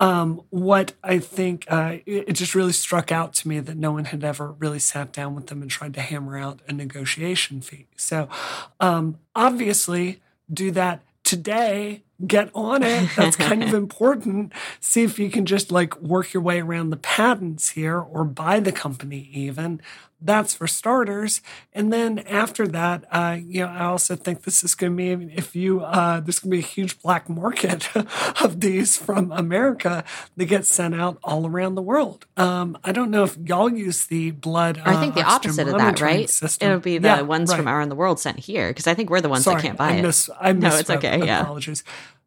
um, 0.00 0.42
what 0.50 0.94
I 1.04 1.20
think 1.20 1.64
uh, 1.68 1.98
it, 2.06 2.24
it 2.30 2.32
just 2.32 2.56
really 2.56 2.72
struck 2.72 3.12
out 3.12 3.34
to 3.34 3.46
me 3.46 3.60
that 3.60 3.76
no 3.76 3.92
one 3.92 4.06
had 4.06 4.24
ever 4.24 4.50
really 4.58 4.80
sat 4.80 5.12
down 5.12 5.36
with 5.36 5.46
them 5.46 5.62
and 5.62 5.70
tried 5.70 5.94
to 5.94 6.00
hammer 6.00 6.36
out 6.36 6.58
a 6.66 6.72
negotiation 6.72 7.60
fee. 7.60 7.86
So 7.96 8.28
um, 8.80 9.18
obviously, 9.36 10.20
do 10.52 10.72
that 10.72 11.02
today. 11.22 12.02
Get 12.26 12.50
on 12.54 12.82
it. 12.82 13.10
That's 13.16 13.36
kind 13.36 13.62
of 13.64 13.74
important. 13.74 14.52
See 14.80 15.02
if 15.02 15.18
you 15.18 15.30
can 15.30 15.44
just 15.46 15.72
like 15.72 16.00
work 16.00 16.32
your 16.32 16.42
way 16.42 16.60
around 16.60 16.90
the 16.90 16.96
patents 16.96 17.70
here 17.70 17.98
or 17.98 18.24
buy 18.24 18.60
the 18.60 18.72
company 18.72 19.28
even. 19.32 19.80
That's 20.24 20.54
for 20.54 20.68
starters. 20.68 21.40
And 21.72 21.92
then 21.92 22.20
after 22.20 22.68
that, 22.68 23.04
uh, 23.10 23.38
you 23.44 23.62
know, 23.62 23.66
I 23.66 23.86
also 23.86 24.14
think 24.14 24.42
this 24.42 24.62
is 24.62 24.76
going 24.76 24.96
to 24.96 24.96
be, 25.26 25.34
if 25.34 25.56
you, 25.56 25.80
uh, 25.80 26.20
there's 26.20 26.38
going 26.38 26.52
to 26.52 26.56
be 26.58 26.62
a 26.62 26.66
huge 26.66 27.02
black 27.02 27.28
market 27.28 27.88
of 28.40 28.60
these 28.60 28.96
from 28.96 29.32
America 29.32 30.04
that 30.36 30.44
get 30.44 30.64
sent 30.64 30.94
out 30.94 31.18
all 31.24 31.44
around 31.44 31.74
the 31.74 31.82
world. 31.82 32.26
Um, 32.36 32.78
I 32.84 32.92
don't 32.92 33.10
know 33.10 33.24
if 33.24 33.36
y'all 33.36 33.68
use 33.68 34.06
the 34.06 34.30
blood. 34.30 34.78
Or 34.78 34.90
I 34.90 34.96
think 35.00 35.14
the 35.14 35.22
uh, 35.22 35.30
opposite 35.32 35.66
of 35.66 35.76
that, 35.78 36.00
right? 36.00 36.30
System. 36.30 36.68
It'll 36.68 36.80
be 36.80 36.98
the 36.98 37.08
Yeah, 37.08 37.22
ones 37.22 37.52
from 37.52 37.68
around 37.68 37.88
the 37.88 37.96
world 37.96 38.20
sent 38.20 38.38
here 38.38 38.68
because 38.68 38.86
I 38.86 38.94
think 38.94 39.10
we're 39.10 39.20
the 39.20 39.28
ones 39.28 39.42
Sorry, 39.42 39.56
that 39.56 39.62
can't 39.62 39.78
buy 39.78 39.90
I 39.90 39.94
it. 39.94 40.02
Miss, 40.02 40.30
I 40.40 40.52
No, 40.52 40.76
it's 40.76 40.88
okay, 40.88 41.24
yeah. 41.24 41.40
Apologies. 41.40 41.82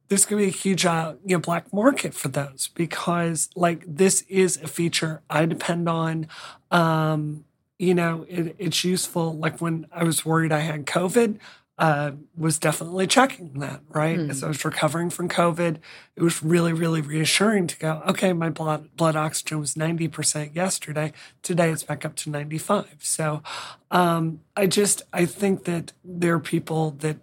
There's 0.08 0.26
going 0.26 0.42
to 0.42 0.46
be 0.46 0.56
a 0.56 0.62
huge, 0.62 0.86
uh, 0.86 1.16
you 1.26 1.36
know, 1.36 1.42
black 1.42 1.74
market 1.74 2.14
for 2.14 2.28
those 2.28 2.70
because, 2.76 3.50
like, 3.56 3.84
this 3.88 4.22
is 4.30 4.58
a 4.58 4.68
feature 4.68 5.22
I 5.30 5.46
depend 5.46 5.90
on. 5.90 6.28
Um, 6.72 7.46
you 7.80 7.94
know, 7.94 8.26
it, 8.30 8.56
it's 8.58 8.84
useful. 8.84 9.34
Like 9.34 9.60
when 9.60 9.88
I 9.92 10.04
was 10.04 10.26
worried 10.26 10.52
I 10.52 10.60
had 10.60 10.86
COVID, 10.86 11.40
uh, 11.78 12.12
was 12.38 12.58
definitely 12.58 13.06
checking 13.06 13.60
that. 13.60 13.82
Right 13.90 14.18
Hmm. 14.18 14.30
as 14.30 14.44
I 14.44 14.48
was 14.48 14.64
recovering 14.64 15.10
from 15.10 15.28
COVID, 15.28 15.78
it 16.16 16.24
was 16.24 16.42
really, 16.42 16.72
really 16.72 17.02
reassuring 17.02 17.68
to 17.68 17.78
go. 17.78 18.02
Okay, 18.08 18.32
my 18.32 18.50
blood 18.50 18.96
blood 18.96 19.18
oxygen 19.18 19.60
was 19.60 19.76
ninety 19.76 20.08
percent 20.08 20.56
yesterday. 20.56 21.12
Today 21.42 21.72
it's 21.72 21.84
back 21.84 22.06
up 22.06 22.16
to 22.18 22.30
ninety 22.30 22.58
five. 22.58 22.96
So, 23.00 23.44
um, 23.92 24.40
I 24.56 24.68
just 24.68 25.02
I 25.12 25.26
think 25.26 25.66
that 25.66 25.92
there 26.04 26.36
are 26.36 26.40
people 26.40 26.92
that. 27.00 27.18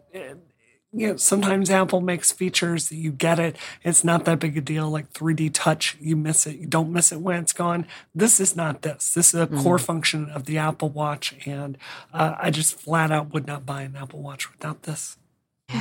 You 0.93 1.09
know, 1.09 1.17
sometimes 1.17 1.71
Apple 1.71 2.03
makes 2.03 2.33
features 2.33 2.91
that 2.91 2.97
you 2.97 3.13
get 3.13 3.39
it. 3.39 3.57
It's 3.83 4.05
not 4.05 4.27
that 4.27 4.39
big 4.41 4.57
a 4.59 4.61
deal, 4.61 4.91
like 4.91 5.13
3D 5.13 5.51
touch. 5.55 5.97
You 6.01 6.17
miss 6.17 6.47
it. 6.47 6.57
You 6.57 6.67
don't 6.67 6.93
miss 6.93 7.13
it 7.13 7.21
when 7.21 7.41
it's 7.43 7.55
gone. 7.55 7.87
This 8.15 8.39
is 8.41 8.55
not 8.55 8.83
this. 8.83 9.15
This 9.15 9.33
is 9.33 9.41
a 9.41 9.47
core 9.47 9.79
function 9.79 10.29
of 10.31 10.45
the 10.45 10.59
Apple 10.59 10.91
Watch. 10.91 11.35
And 11.47 11.79
uh, 12.13 12.35
I 12.39 12.51
just 12.51 12.79
flat 12.79 13.11
out 13.11 13.33
would 13.33 13.47
not 13.47 13.65
buy 13.65 13.83
an 13.83 13.97
Apple 13.97 14.21
Watch 14.21 14.51
without 14.51 14.83
this. 14.83 15.17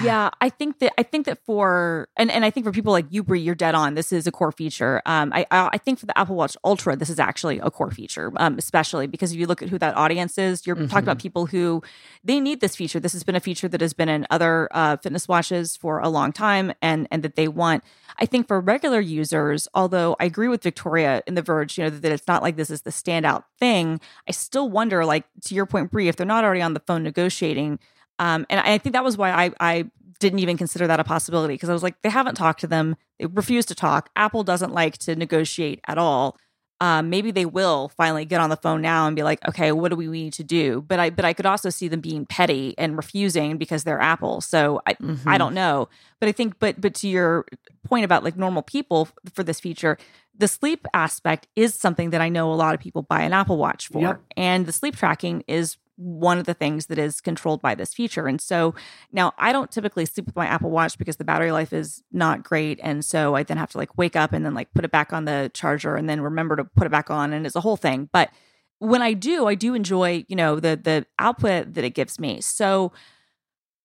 Yeah, 0.04 0.30
I 0.40 0.50
think 0.50 0.80
that 0.80 0.94
I 0.98 1.04
think 1.04 1.26
that 1.26 1.44
for 1.46 2.08
and, 2.18 2.32
and 2.32 2.46
I 2.46 2.50
think 2.50 2.66
for 2.66 2.72
people 2.72 2.92
like 2.92 3.06
you, 3.10 3.24
Brie, 3.24 3.42
you're 3.42 3.56
dead 3.56 3.76
on. 3.76 3.96
This 3.96 4.12
is 4.12 4.28
a 4.28 4.32
core 4.32 4.52
feature. 4.52 5.02
Um, 5.06 5.32
I 5.34 5.46
I 5.52 5.78
think 5.78 6.00
for 6.00 6.06
the 6.06 6.18
Apple 6.18 6.36
Watch 6.36 6.56
Ultra, 6.64 6.96
this 6.96 7.10
is 7.10 7.20
actually 7.20 7.60
a 7.60 7.70
core 7.70 7.92
feature, 7.92 8.32
um, 8.38 8.58
especially 8.58 9.08
because 9.08 9.34
if 9.34 9.40
you 9.40 9.48
look 9.48 9.62
at 9.62 9.70
who 9.70 9.78
that 9.80 9.96
audience 9.98 10.38
is, 10.38 10.66
you're 10.66 10.76
talking 10.76 11.04
about 11.04 11.20
people 11.20 11.46
who 11.46 11.82
they 12.24 12.40
need 12.40 12.62
this 12.62 12.76
feature. 12.76 13.00
This 13.00 13.14
has 13.14 13.24
been 13.24 13.36
a 13.36 13.40
feature 13.40 13.68
that 13.68 13.82
has 13.82 13.94
been 13.94 14.10
in 14.10 14.26
other 14.30 14.70
uh, 14.72 14.98
fitness 14.98 15.28
watches 15.28 15.76
for 15.76 16.00
a 16.00 16.10
long 16.10 16.32
time, 16.32 16.74
and 16.82 17.08
and 17.12 17.24
that 17.24 17.36
they 17.36 17.48
want. 17.48 17.84
I 18.18 18.26
think 18.26 18.48
for 18.48 18.60
regular 18.60 19.00
users, 19.00 19.68
although 19.74 20.16
I 20.20 20.26
agree 20.26 20.48
with 20.48 20.64
Victoria 20.64 21.24
in 21.26 21.36
The 21.36 21.42
Verge, 21.42 21.78
you 21.78 21.84
know 21.84 21.90
that 21.90 22.12
it's 22.12 22.28
not 22.28 22.44
like 22.44 22.56
this 22.56 22.70
is 22.70 22.82
the 22.82 22.92
standout 22.92 23.44
thing. 23.60 24.00
I 24.28 24.32
still 24.32 24.70
wonder, 24.70 25.06
like 25.06 25.26
to 25.46 25.56
your 25.56 25.66
point, 25.66 25.92
Brie, 25.92 26.08
if 26.08 26.16
they're 26.16 26.26
not 26.26 26.44
already 26.44 26.62
on 26.62 26.74
the 26.74 26.82
phone 26.82 27.04
negotiating. 27.04 27.80
Um, 28.22 28.46
and 28.50 28.60
I 28.60 28.78
think 28.78 28.94
that 28.94 29.04
was 29.04 29.18
why 29.18 29.32
I, 29.32 29.52
I 29.60 29.86
didn't 30.20 30.40
even 30.40 30.56
consider 30.58 30.86
that 30.88 31.00
a 31.00 31.04
possibility 31.04 31.56
because 31.56 31.70
I 31.70 31.74
was 31.74 31.84
like, 31.84 32.02
they 32.04 32.10
haven't 32.10 32.36
talked 32.36 32.60
to 32.62 32.68
them. 32.68 32.96
They 33.20 33.26
refuse 33.26 33.66
to 33.68 33.76
talk. 33.76 34.10
Apple 34.16 34.44
doesn't 34.44 34.72
like 34.74 34.98
to 35.00 35.16
negotiate 35.16 35.82
at 35.88 35.98
all. 35.98 36.38
Um, 36.80 37.10
maybe 37.12 37.30
they 37.32 37.46
will 37.46 37.90
finally 37.90 38.26
get 38.26 38.42
on 38.42 38.50
the 38.50 38.58
phone 38.58 38.82
now 38.82 39.06
and 39.06 39.16
be 39.16 39.22
like, 39.22 39.40
okay, 39.48 39.72
what 39.72 39.90
do 39.90 39.96
we 39.96 40.08
need 40.08 40.34
to 40.34 40.44
do? 40.44 40.82
But 40.82 41.00
I, 41.00 41.10
but 41.12 41.26
I 41.26 41.34
could 41.34 41.46
also 41.46 41.70
see 41.70 41.88
them 41.88 42.02
being 42.02 42.26
petty 42.26 42.74
and 42.78 42.98
refusing 42.98 43.58
because 43.60 43.84
they're 43.84 44.00
Apple. 44.02 44.42
So 44.42 44.82
I, 44.88 44.94
Mm-hmm. 44.96 45.30
I 45.30 45.38
don't 45.38 45.54
know. 45.54 45.90
But 46.20 46.30
I 46.30 46.32
think, 46.32 46.58
but, 46.60 46.80
but 46.82 46.96
to 46.96 47.08
your 47.08 47.46
point 47.84 48.06
about 48.06 48.24
like 48.24 48.36
normal 48.38 48.62
people 48.64 49.10
f- 49.26 49.34
for 49.34 49.44
this 49.44 49.60
feature, 49.60 49.98
the 50.38 50.48
sleep 50.48 50.88
aspect 50.94 51.48
is 51.56 51.76
something 51.76 52.12
that 52.12 52.22
I 52.22 52.30
know 52.30 52.52
a 52.52 52.56
lot 52.56 52.74
of 52.76 52.80
people 52.80 53.02
buy 53.04 53.22
an 53.22 53.34
Apple 53.34 53.58
Watch 53.58 53.88
for, 53.88 54.02
Yep. 54.02 54.22
and 54.38 54.66
the 54.66 54.72
sleep 54.72 54.96
tracking 54.96 55.44
is 55.48 55.78
one 56.02 56.40
of 56.40 56.46
the 56.46 56.54
things 56.54 56.88
that 56.88 56.98
is 56.98 57.22
controlled 57.22 57.62
by 57.62 57.76
this 57.76 57.94
feature. 57.94 58.28
And 58.28 58.42
so 58.42 58.74
now 59.12 59.34
I 59.38 59.52
don't 59.52 59.72
typically 59.72 60.06
sleep 60.06 60.26
with 60.26 60.36
my 60.36 60.48
Apple 60.48 60.72
Watch 60.72 60.98
because 60.98 61.18
the 61.18 61.24
battery 61.24 61.52
life 61.52 61.74
is 61.74 62.02
not 62.12 62.44
great. 62.44 62.80
And 62.82 63.06
so 63.06 63.36
I 63.36 63.44
then 63.44 63.58
have 63.58 63.72
to 63.72 63.78
like 63.78 63.98
wake 63.98 64.16
up 64.16 64.34
and 64.34 64.44
then 64.44 64.54
like 64.54 64.74
put 64.74 64.84
it 64.84 64.92
back 64.92 65.14
on 65.14 65.26
the 65.26 65.52
charger 65.54 65.96
and 65.96 66.10
then 66.10 66.22
remember 66.22 66.56
to 66.56 66.64
put 66.64 66.88
it 66.88 66.92
back 66.92 67.12
on. 67.12 67.34
And 67.34 67.46
it's 67.46 67.56
a 67.56 67.62
whole 67.62 67.78
thing. 67.78 68.10
But 68.12 68.32
when 68.80 69.04
I 69.04 69.14
do, 69.14 69.46
I 69.46 69.54
do 69.54 69.76
enjoy, 69.76 70.26
you 70.28 70.36
know, 70.36 70.60
the 70.60 70.76
the 70.76 71.06
output 71.20 71.76
that 71.76 71.84
it 71.84 71.92
gives 71.92 72.20
me. 72.20 72.42
So 72.42 72.92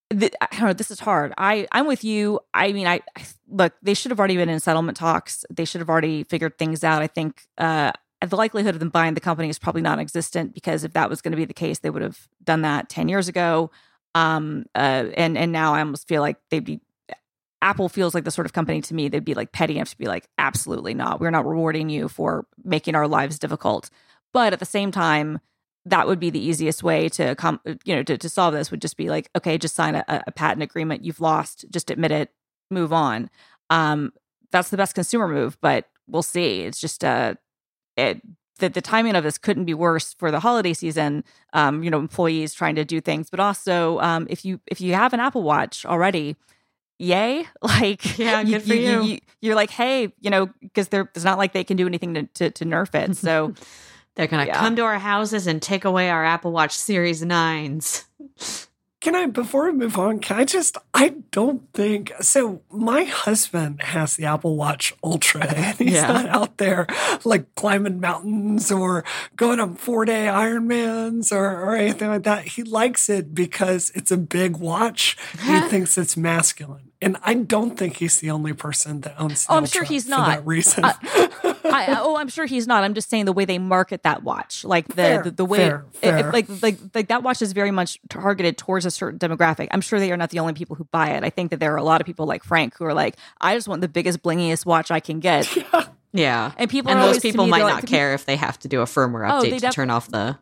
the, 0.09 0.33
I 0.41 0.47
don't 0.57 0.69
know. 0.69 0.73
This 0.73 0.91
is 0.91 1.01
hard. 1.01 1.35
I 1.37 1.67
I'm 1.73 1.87
with 1.87 2.03
you. 2.03 2.41
I 2.55 2.73
mean, 2.73 2.87
I, 2.87 3.01
I 3.17 3.25
look. 3.49 3.75
They 3.83 3.93
should 3.93 4.11
have 4.11 4.19
already 4.19 4.37
been 4.37 4.49
in 4.49 4.61
settlement 4.61 4.97
talks. 4.97 5.45
They 5.51 5.65
should 5.65 5.81
have 5.81 5.91
already 5.91 6.25
figured 6.25 6.59
things 6.59 6.83
out. 6.83 7.03
I 7.03 7.09
think 7.09 7.43
uh, 7.59 7.93
the 8.25 8.37
likelihood 8.37 8.75
of 8.75 8.81
them 8.81 8.89
buying 8.89 9.15
the 9.15 9.21
company 9.21 9.49
is 9.49 9.59
probably 9.59 9.83
non-existent 9.83 10.55
because 10.55 10.85
if 10.85 10.93
that 10.95 11.11
was 11.11 11.21
going 11.21 11.33
to 11.33 11.37
be 11.37 11.45
the 11.45 11.55
case, 11.55 11.81
they 11.81 11.91
would 11.91 12.03
have 12.03 12.29
done 12.43 12.63
that 12.63 12.89
ten 12.89 13.09
years 13.09 13.29
ago. 13.29 13.71
Um, 14.15 14.65
uh, 14.75 15.07
and 15.17 15.37
and 15.37 15.53
now 15.53 15.75
I 15.75 15.81
almost 15.81 16.09
feel 16.09 16.23
like 16.23 16.39
they'd 16.51 16.65
be. 16.65 16.81
Apple 17.63 17.89
feels 17.89 18.15
like 18.15 18.25
the 18.25 18.31
sort 18.31 18.47
of 18.47 18.53
company 18.53 18.81
to 18.83 18.95
me 18.95 19.09
they'd 19.09 19.25
be 19.25 19.35
like 19.35 19.51
petty 19.51 19.77
enough 19.77 19.91
to 19.91 19.99
be 19.99 20.07
like, 20.07 20.29
absolutely 20.39 20.95
not. 20.95 21.21
We're 21.21 21.31
not 21.31 21.47
rewarding 21.47 21.89
you 21.89 22.07
for 22.09 22.47
making 22.63 22.95
our 22.95 23.09
lives 23.09 23.39
difficult. 23.39 23.91
But 24.33 24.53
at 24.53 24.61
the 24.61 24.67
same 24.67 24.93
time, 24.93 25.41
that 25.87 26.07
would 26.07 26.21
be 26.21 26.31
the 26.31 26.45
easiest 26.45 26.83
way 26.83 27.09
to 27.09 27.35
come 27.37 27.61
you 27.85 27.95
know 27.95 28.03
to, 28.03 28.19
to 28.19 28.29
solve 28.29 28.53
this 28.53 28.71
would 28.71 28.83
just 28.83 28.97
be 28.97 29.09
like 29.09 29.31
okay 29.37 29.57
just 29.57 29.75
sign 29.75 29.95
a, 29.95 30.05
a 30.09 30.33
patent 30.33 30.63
agreement 30.63 31.05
you've 31.05 31.21
lost 31.21 31.65
just 31.71 31.91
admit 31.91 32.11
it 32.11 32.31
move 32.71 32.93
on 32.93 33.31
um 33.71 34.13
that's 34.51 34.71
the 34.71 34.77
best 34.77 34.95
consumer 34.95 35.29
move 35.29 35.57
but 35.61 35.89
we'll 36.09 36.23
see 36.23 36.63
it's 36.63 36.81
just 36.81 37.05
uh 37.05 37.35
it 37.97 38.21
the, 38.59 38.69
the 38.71 38.81
timing 38.81 39.15
of 39.17 39.23
this 39.25 39.37
couldn't 39.39 39.65
be 39.67 39.75
worse 39.75 40.15
for 40.15 40.31
the 40.31 40.41
holiday 40.41 40.73
season 40.73 41.23
um 41.53 41.83
you 41.83 41.91
know 41.91 41.99
employees 41.99 42.55
trying 42.55 42.75
to 42.75 42.85
do 42.85 43.01
things 43.01 43.29
but 43.31 43.41
also 43.41 43.99
um 44.01 44.27
if 44.31 44.45
you 44.45 44.61
if 44.67 44.81
you 44.81 44.95
have 44.95 45.13
an 45.13 45.21
apple 45.21 45.43
watch 45.43 45.85
already 45.87 46.37
yay 46.99 47.47
like 47.63 48.19
Yeah, 48.19 48.43
good 48.45 48.63
for 48.63 48.75
you. 48.75 49.19
you're 49.41 49.55
like 49.55 49.71
hey 49.71 50.13
you 50.21 50.31
know 50.31 50.49
because 50.61 50.89
they're 50.89 51.11
it's 51.15 51.25
not 51.25 51.39
like 51.39 51.53
they 51.53 51.65
can 51.65 51.77
do 51.77 51.87
anything 51.87 52.15
to, 52.15 52.23
to, 52.35 52.51
to 52.51 52.65
nerf 52.65 52.95
it 52.95 53.17
so 53.27 53.53
They're 54.15 54.27
going 54.27 54.47
to 54.47 54.49
Yeah. 54.51 54.59
come 54.59 54.77
to 54.77 54.83
our 54.83 54.99
houses 54.99 55.47
and 55.47 55.61
take 55.61 55.85
away 55.85 56.09
our 56.09 56.25
Apple 56.25 56.51
Watch 56.51 56.73
Series 56.73 57.23
9s. 57.23 58.05
Can 59.07 59.15
I, 59.15 59.27
before 59.27 59.67
we 59.71 59.79
move 59.79 59.97
on, 59.99 60.19
can 60.19 60.37
I 60.41 60.45
just, 60.45 60.77
I 60.93 61.15
don't 61.31 61.63
think, 61.73 62.13
so 62.23 62.63
my 62.73 63.05
husband 63.05 63.81
has 63.83 64.17
the 64.17 64.25
Apple 64.25 64.57
Watch 64.57 64.97
Ultra 65.05 65.47
and 65.55 65.79
he's 65.79 65.93
Yeah. 65.93 66.09
not 66.09 66.27
out 66.27 66.57
there 66.57 66.89
like 67.25 67.55
climbing 67.55 68.01
mountains 68.01 68.73
or 68.73 69.05
going 69.37 69.61
on 69.61 69.77
four 69.77 70.07
day 70.07 70.27
Ironmans 70.27 71.31
or, 71.31 71.47
or 71.47 71.77
anything 71.77 72.09
like 72.09 72.25
that. 72.25 72.47
He 72.47 72.65
likes 72.65 73.09
it 73.09 73.33
because 73.33 73.93
it's 73.95 74.11
a 74.11 74.17
big 74.17 74.57
watch. 74.57 75.17
he 75.41 75.61
thinks 75.69 75.97
it's 75.97 76.17
masculine. 76.17 76.86
And 77.03 77.19
I 77.23 77.35
don't 77.35 77.77
think 77.77 77.97
he's 77.97 78.21
the 78.21 78.31
only 78.31 78.55
person 78.55 79.03
that 79.03 79.15
owns 79.21 79.45
Oh, 79.51 79.57
I'm 79.57 79.67
sure 79.67 79.83
Ultra 79.83 79.95
he's 79.95 80.05
for 80.05 80.11
not. 80.11 80.29
that 80.29 80.47
reason. 80.47 80.83
Uh, 80.85 80.93
I, 81.65 81.99
oh, 82.01 82.17
I'm 82.17 82.29
sure 82.29 82.47
he's 82.47 82.67
not. 82.67 82.85
I'm 82.85 82.95
just 82.95 83.11
saying 83.11 83.27
the 83.27 83.33
way 83.35 83.45
they 83.45 83.59
market 83.59 84.03
that 84.05 84.23
watch, 84.23 84.65
like 84.65 84.89
the 84.89 84.95
Fair, 84.95 85.23
the, 85.25 85.31
the 85.33 85.45
way, 85.45 85.59
fair, 85.59 85.85
it- 85.95 85.97
fair. 85.99 86.19
it- 86.29 86.33
like 86.33 86.47
like 86.63 86.79
like 86.95 87.09
that 87.09 87.23
watch 87.23 87.43
is 87.43 87.53
very 87.53 87.71
much 87.71 87.99
targeted 88.09 88.57
towards 88.57 88.87
a 88.87 88.91
certain 88.91 89.19
demographic. 89.19 89.69
I'm 89.73 89.81
sure 89.83 89.99
they 90.01 90.11
are 90.13 90.17
not 90.17 90.31
the 90.31 90.39
only 90.39 90.55
people 90.55 90.75
who 90.77 90.85
buy 90.85 91.11
it. 91.11 91.23
I 91.25 91.29
think 91.31 91.51
that 91.51 91.61
there 91.61 91.75
are 91.75 91.79
a 91.79 91.83
lot 91.85 92.01
of 92.01 92.07
people 92.07 92.25
like 92.27 92.45
Frank 92.45 92.75
who 92.79 92.85
are 92.87 92.95
like, 92.95 93.17
I 93.41 93.55
just 93.55 93.69
want 93.69 93.83
the 93.83 93.89
biggest 93.89 94.23
blingiest 94.23 94.65
watch 94.65 94.91
I 94.91 95.01
can 95.01 95.21
get, 95.21 95.47
Yeah. 96.13 96.53
and 96.57 96.71
people 96.71 96.91
And 96.93 97.01
are 97.01 97.07
those 97.09 97.21
people 97.21 97.45
me, 97.45 97.51
might 97.51 97.59
they're 97.59 97.67
not 97.69 97.75
like, 97.83 97.87
care 97.87 98.15
if 98.15 98.25
they 98.25 98.37
have 98.37 98.59
to 98.61 98.69
do 98.69 98.81
a 98.81 98.85
firmware 98.87 99.29
Oh, 99.31 99.43
update 99.43 99.61
to 99.61 99.71
turn 99.71 99.91
off 99.91 100.09
the. 100.09 100.39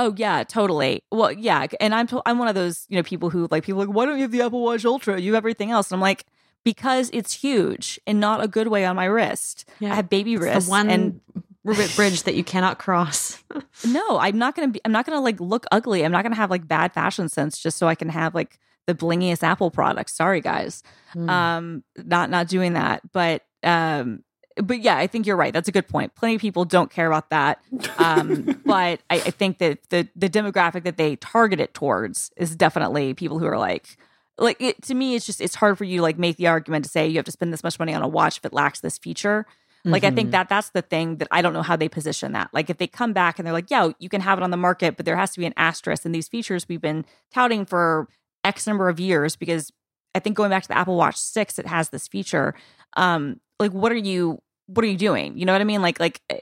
Oh 0.00 0.14
yeah, 0.16 0.44
totally. 0.44 1.04
Well, 1.12 1.30
yeah, 1.30 1.66
and 1.78 1.94
I'm 1.94 2.06
to- 2.06 2.22
I'm 2.24 2.38
one 2.38 2.48
of 2.48 2.54
those 2.54 2.86
you 2.88 2.96
know 2.96 3.02
people 3.02 3.28
who 3.28 3.46
like 3.50 3.64
people 3.64 3.80
like 3.84 3.94
why 3.94 4.06
don't 4.06 4.16
you 4.16 4.22
have 4.22 4.30
the 4.32 4.40
Apple 4.40 4.62
Watch 4.62 4.86
Ultra? 4.86 5.20
You 5.20 5.34
have 5.34 5.40
everything 5.42 5.70
else, 5.70 5.90
and 5.90 5.96
I'm 5.96 6.00
like 6.00 6.24
because 6.64 7.10
it's 7.12 7.34
huge 7.34 8.00
and 8.06 8.18
not 8.18 8.42
a 8.42 8.48
good 8.48 8.68
way 8.68 8.86
on 8.86 8.96
my 8.96 9.04
wrist. 9.04 9.68
Yeah. 9.78 9.92
I 9.92 9.96
have 9.96 10.08
baby 10.08 10.34
It's 10.34 10.42
wrists, 10.42 10.70
one 10.70 10.88
and 10.88 11.20
bridge 11.64 12.22
that 12.22 12.34
you 12.34 12.42
cannot 12.42 12.78
cross. 12.78 13.42
no, 13.86 14.18
I'm 14.18 14.38
not 14.38 14.56
gonna 14.56 14.68
be. 14.68 14.80
I'm 14.86 14.92
not 14.92 15.04
gonna 15.04 15.20
like 15.20 15.38
look 15.38 15.66
ugly. 15.70 16.02
I'm 16.02 16.12
not 16.12 16.22
gonna 16.22 16.34
have 16.36 16.50
like 16.50 16.66
bad 16.66 16.94
fashion 16.94 17.28
sense 17.28 17.58
just 17.58 17.76
so 17.76 17.86
I 17.86 17.94
can 17.94 18.08
have 18.08 18.34
like 18.34 18.58
the 18.86 18.94
blingiest 18.94 19.42
Apple 19.42 19.70
products. 19.70 20.14
Sorry, 20.14 20.40
guys. 20.40 20.82
Hmm. 21.12 21.28
Um, 21.28 21.84
not 21.96 22.30
not 22.30 22.48
doing 22.48 22.72
that. 22.72 23.02
But 23.12 23.42
um, 23.62 24.24
but 24.56 24.80
yeah, 24.80 24.96
I 24.96 25.06
think 25.06 25.26
you're 25.26 25.36
right. 25.36 25.52
That's 25.52 25.68
a 25.68 25.72
good 25.72 25.88
point. 25.88 26.14
Plenty 26.14 26.34
of 26.34 26.40
people 26.40 26.64
don't 26.64 26.90
care 26.90 27.06
about 27.06 27.30
that. 27.30 27.60
Um, 27.98 28.60
but 28.66 29.00
I, 29.08 29.14
I 29.14 29.18
think 29.30 29.58
that 29.58 29.78
the 29.90 30.08
the 30.16 30.28
demographic 30.28 30.82
that 30.84 30.96
they 30.96 31.16
target 31.16 31.60
it 31.60 31.74
towards 31.74 32.30
is 32.36 32.56
definitely 32.56 33.14
people 33.14 33.38
who 33.38 33.46
are 33.46 33.58
like. 33.58 33.96
Like 34.38 34.56
it, 34.58 34.80
to 34.84 34.94
me, 34.94 35.14
it's 35.16 35.26
just 35.26 35.42
it's 35.42 35.54
hard 35.56 35.76
for 35.76 35.84
you 35.84 35.98
to 35.98 36.02
like 36.02 36.18
make 36.18 36.38
the 36.38 36.46
argument 36.46 36.86
to 36.86 36.90
say 36.90 37.06
you 37.06 37.16
have 37.16 37.26
to 37.26 37.30
spend 37.32 37.52
this 37.52 37.62
much 37.62 37.78
money 37.78 37.92
on 37.92 38.00
a 38.00 38.08
watch 38.08 38.38
if 38.38 38.44
it 38.46 38.54
lacks 38.54 38.80
this 38.80 38.96
feature. 38.96 39.44
Like 39.84 40.02
I 40.04 40.10
think 40.10 40.28
Mhm. 40.28 40.32
that 40.32 40.48
that's 40.48 40.70
the 40.70 40.80
thing 40.82 41.16
that 41.16 41.28
I 41.30 41.40
don't 41.42 41.52
know 41.52 41.62
how 41.62 41.76
they 41.76 41.88
position 41.90 42.32
that. 42.32 42.48
Like 42.52 42.70
if 42.70 42.78
they 42.78 42.86
come 42.86 43.12
back 43.12 43.38
and 43.38 43.44
they're 43.46 43.52
like, 43.52 43.70
"Yeah, 43.70 43.90
you 43.98 44.08
can 44.08 44.20
have 44.22 44.38
it 44.38 44.42
on 44.42 44.50
the 44.50 44.56
market, 44.56 44.96
but 44.96 45.04
there 45.06 45.16
has 45.16 45.30
to 45.32 45.40
be 45.40 45.46
an 45.46 45.52
asterisk." 45.58 46.04
And 46.06 46.14
these 46.14 46.28
features 46.28 46.66
we've 46.68 46.80
been 46.80 47.04
touting 47.32 47.66
for 47.66 48.08
X 48.44 48.66
number 48.66 48.88
of 48.88 48.98
years 48.98 49.36
because 49.36 49.70
I 50.14 50.20
think 50.20 50.36
going 50.36 50.48
back 50.50 50.62
to 50.62 50.68
the 50.68 50.76
Apple 50.78 50.96
Watch 50.96 51.16
Six, 51.16 51.58
it 51.58 51.66
has 51.66 51.90
this 51.90 52.08
feature. 52.08 52.54
Um, 52.96 53.40
like 53.60 53.72
what 53.72 53.92
are 53.92 53.96
you 53.96 54.42
what 54.66 54.84
are 54.84 54.88
you 54.88 54.96
doing? 54.96 55.38
You 55.38 55.44
know 55.44 55.52
what 55.52 55.60
I 55.60 55.64
mean? 55.64 55.82
Like 55.82 56.00
like 56.00 56.20
eh, 56.30 56.38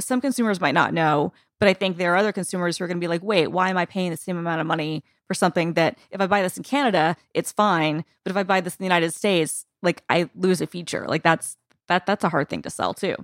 some 0.00 0.20
consumers 0.20 0.60
might 0.60 0.74
not 0.74 0.94
know, 0.94 1.32
but 1.58 1.68
I 1.68 1.74
think 1.74 1.96
there 1.96 2.12
are 2.12 2.16
other 2.16 2.32
consumers 2.32 2.78
who 2.78 2.84
are 2.84 2.86
going 2.86 2.98
to 2.98 3.04
be 3.04 3.08
like, 3.08 3.22
"Wait, 3.22 3.48
why 3.48 3.70
am 3.70 3.76
I 3.76 3.86
paying 3.86 4.10
the 4.10 4.16
same 4.16 4.36
amount 4.36 4.60
of 4.60 4.66
money 4.66 5.02
for 5.26 5.34
something 5.34 5.72
that 5.72 5.98
if 6.10 6.20
I 6.20 6.26
buy 6.26 6.42
this 6.42 6.56
in 6.56 6.62
Canada, 6.62 7.16
it's 7.32 7.50
fine, 7.50 8.04
but 8.22 8.30
if 8.30 8.36
I 8.36 8.42
buy 8.42 8.60
this 8.60 8.74
in 8.74 8.78
the 8.78 8.84
United 8.84 9.14
States, 9.14 9.66
like 9.82 10.02
I 10.08 10.28
lose 10.36 10.60
a 10.60 10.66
feature." 10.66 11.06
Like 11.08 11.22
that's 11.22 11.56
that 11.88 12.06
that's 12.06 12.24
a 12.24 12.28
hard 12.28 12.48
thing 12.48 12.62
to 12.62 12.70
sell 12.70 12.94
too. 12.94 13.16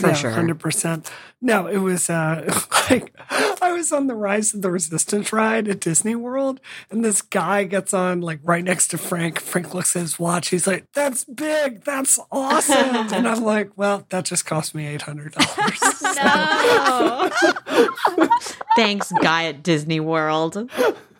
For 0.00 0.08
yeah, 0.08 0.14
sure. 0.14 0.30
hundred 0.30 0.58
percent. 0.58 1.10
No, 1.42 1.66
it 1.66 1.78
was 1.78 2.08
uh, 2.08 2.44
like 2.90 3.14
I 3.62 3.72
was 3.72 3.92
on 3.92 4.06
the 4.06 4.14
Rise 4.14 4.54
of 4.54 4.62
the 4.62 4.70
Resistance 4.70 5.32
ride 5.32 5.68
at 5.68 5.80
Disney 5.80 6.14
World, 6.14 6.60
and 6.90 7.04
this 7.04 7.20
guy 7.20 7.64
gets 7.64 7.92
on 7.92 8.20
like 8.20 8.40
right 8.42 8.64
next 8.64 8.88
to 8.88 8.98
Frank. 8.98 9.40
Frank 9.40 9.74
looks 9.74 9.94
at 9.94 10.02
his 10.02 10.18
watch. 10.18 10.48
He's 10.48 10.66
like, 10.66 10.86
"That's 10.94 11.24
big. 11.24 11.84
That's 11.84 12.18
awesome." 12.32 12.76
and 13.12 13.28
I'm 13.28 13.42
like, 13.42 13.70
"Well, 13.76 14.06
that 14.08 14.24
just 14.24 14.46
cost 14.46 14.74
me 14.74 14.86
eight 14.86 15.02
hundred 15.02 15.32
dollars." 15.32 15.80
No. 16.22 17.30
Thanks, 18.76 19.10
guy 19.22 19.44
at 19.46 19.62
Disney 19.62 20.00
World. 20.00 20.68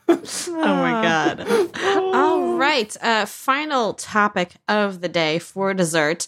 Oh 0.08 0.56
my 0.56 1.02
god. 1.02 1.40
All 2.14 2.54
right. 2.56 2.94
Uh, 3.00 3.24
final 3.26 3.94
topic 3.94 4.54
of 4.68 5.00
the 5.00 5.08
day 5.08 5.38
for 5.38 5.72
dessert. 5.72 6.26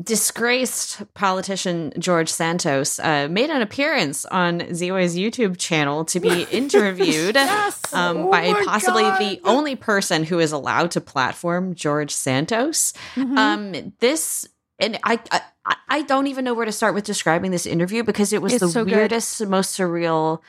Disgraced 0.00 1.02
politician 1.14 1.92
George 1.98 2.28
Santos 2.30 2.98
uh, 2.98 3.28
made 3.30 3.50
an 3.50 3.60
appearance 3.60 4.24
on 4.24 4.60
Ziwe's 4.60 5.16
YouTube 5.16 5.58
channel 5.58 6.04
to 6.06 6.18
be 6.18 6.42
interviewed 6.50 7.36
um, 7.36 7.72
Oh 7.92 8.30
by 8.30 8.52
possibly 8.64 9.02
God. 9.02 9.20
the 9.20 9.40
only 9.44 9.76
person 9.76 10.24
who 10.24 10.38
is 10.38 10.50
allowed 10.50 10.92
to 10.92 11.00
platform 11.02 11.74
George 11.74 12.10
Santos. 12.10 12.94
Mm-hmm. 13.16 13.36
Um, 13.38 13.92
this 14.00 14.48
and 14.78 14.98
I, 15.04 15.20
I 15.30 15.76
I 15.88 16.02
don't 16.02 16.26
even 16.26 16.44
know 16.44 16.54
where 16.54 16.66
to 16.66 16.72
start 16.72 16.94
with 16.94 17.04
describing 17.04 17.50
this 17.50 17.66
interview 17.66 18.02
because 18.02 18.32
it 18.32 18.40
was 18.40 18.54
It's 18.54 18.60
the 18.62 18.68
so 18.70 18.84
good. 18.84 18.94
weirdest, 18.94 19.46
most 19.46 19.78
surreal 19.78 20.40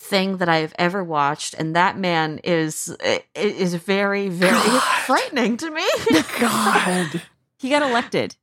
thing 0.00 0.38
that 0.38 0.48
I've 0.48 0.74
ever 0.78 1.04
watched, 1.04 1.54
and 1.54 1.76
that 1.76 1.98
man 1.98 2.40
is 2.42 2.96
is 3.34 3.74
very 3.74 4.28
very 4.30 4.52
God. 4.52 4.80
frightening 5.04 5.58
to 5.58 5.70
me. 5.70 5.86
God, 6.40 7.20
he 7.58 7.68
got 7.68 7.82
elected. 7.82 8.36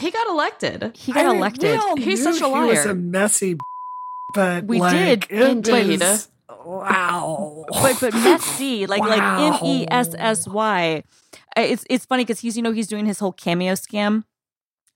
He 0.00 0.10
got 0.10 0.26
elected. 0.28 0.92
He 0.96 1.12
got 1.12 1.24
I 1.26 1.28
mean, 1.28 1.36
elected. 1.38 1.70
we 1.70 1.76
all 1.76 1.96
He's 1.96 2.24
knew 2.24 2.32
such 2.32 2.40
a 2.42 2.46
He 2.48 2.66
was 2.68 2.84
a 2.86 2.94
messy, 2.94 3.56
but 4.34 4.64
We 4.64 4.78
like, 4.80 5.28
did, 5.28 5.40
it 5.40 5.48
indeed. 5.50 6.00
was- 6.00 6.28
wow, 6.64 7.64
but 7.70 7.96
but 8.00 8.12
messy, 8.24 8.86
like 8.86 9.00
like 9.02 9.20
M 9.22 9.58
E 9.64 9.86
S 9.90 10.14
S 10.16 10.46
Y. 10.48 11.02
Uh, 11.56 11.60
It's 11.60 11.84
it's 11.90 12.04
funny 12.06 12.24
because 12.24 12.40
he's 12.40 12.56
you 12.56 12.62
know 12.62 12.72
he's 12.72 12.86
doing 12.88 13.06
his 13.06 13.18
whole 13.18 13.32
cameo 13.32 13.72
scam, 13.74 14.24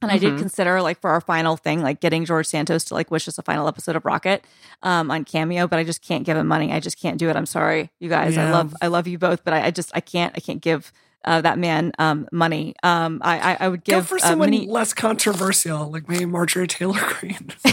and 0.00 0.10
I 0.10 0.18
did 0.18 0.34
Mhm. 0.34 0.38
consider 0.38 0.82
like 0.82 1.00
for 1.00 1.10
our 1.10 1.20
final 1.20 1.56
thing 1.56 1.82
like 1.82 2.00
getting 2.00 2.24
George 2.24 2.46
Santos 2.46 2.84
to 2.84 2.94
like 2.94 3.10
wish 3.10 3.26
us 3.28 3.38
a 3.38 3.42
final 3.42 3.68
episode 3.68 3.96
of 3.96 4.04
Rocket 4.04 4.44
um, 4.82 5.10
on 5.10 5.24
cameo, 5.24 5.66
but 5.66 5.78
I 5.78 5.84
just 5.84 6.02
can't 6.02 6.24
give 6.24 6.36
him 6.36 6.46
money. 6.46 6.72
I 6.72 6.80
just 6.80 7.00
can't 7.00 7.18
do 7.18 7.28
it. 7.30 7.36
I'm 7.36 7.46
sorry, 7.46 7.90
you 8.00 8.08
guys. 8.08 8.36
I 8.36 8.50
love 8.50 8.74
I 8.82 8.88
love 8.88 9.06
you 9.06 9.18
both, 9.18 9.44
but 9.44 9.54
I, 9.54 9.66
I 9.66 9.70
just 9.70 9.90
I 9.94 10.00
can't 10.00 10.32
I 10.36 10.40
can't 10.40 10.60
give. 10.60 10.92
Uh, 11.24 11.40
that 11.40 11.58
man 11.58 11.92
um, 11.98 12.26
money. 12.32 12.74
Um, 12.82 13.20
I, 13.22 13.52
I 13.52 13.56
I 13.60 13.68
would 13.68 13.84
Go 13.84 13.96
give 13.96 14.08
for 14.08 14.16
uh, 14.16 14.20
someone 14.20 14.50
many- 14.50 14.66
less 14.66 14.92
controversial, 14.92 15.90
like 15.90 16.08
maybe 16.08 16.24
Marjorie 16.26 16.66
Taylor 16.66 17.00
Greene. 17.00 17.52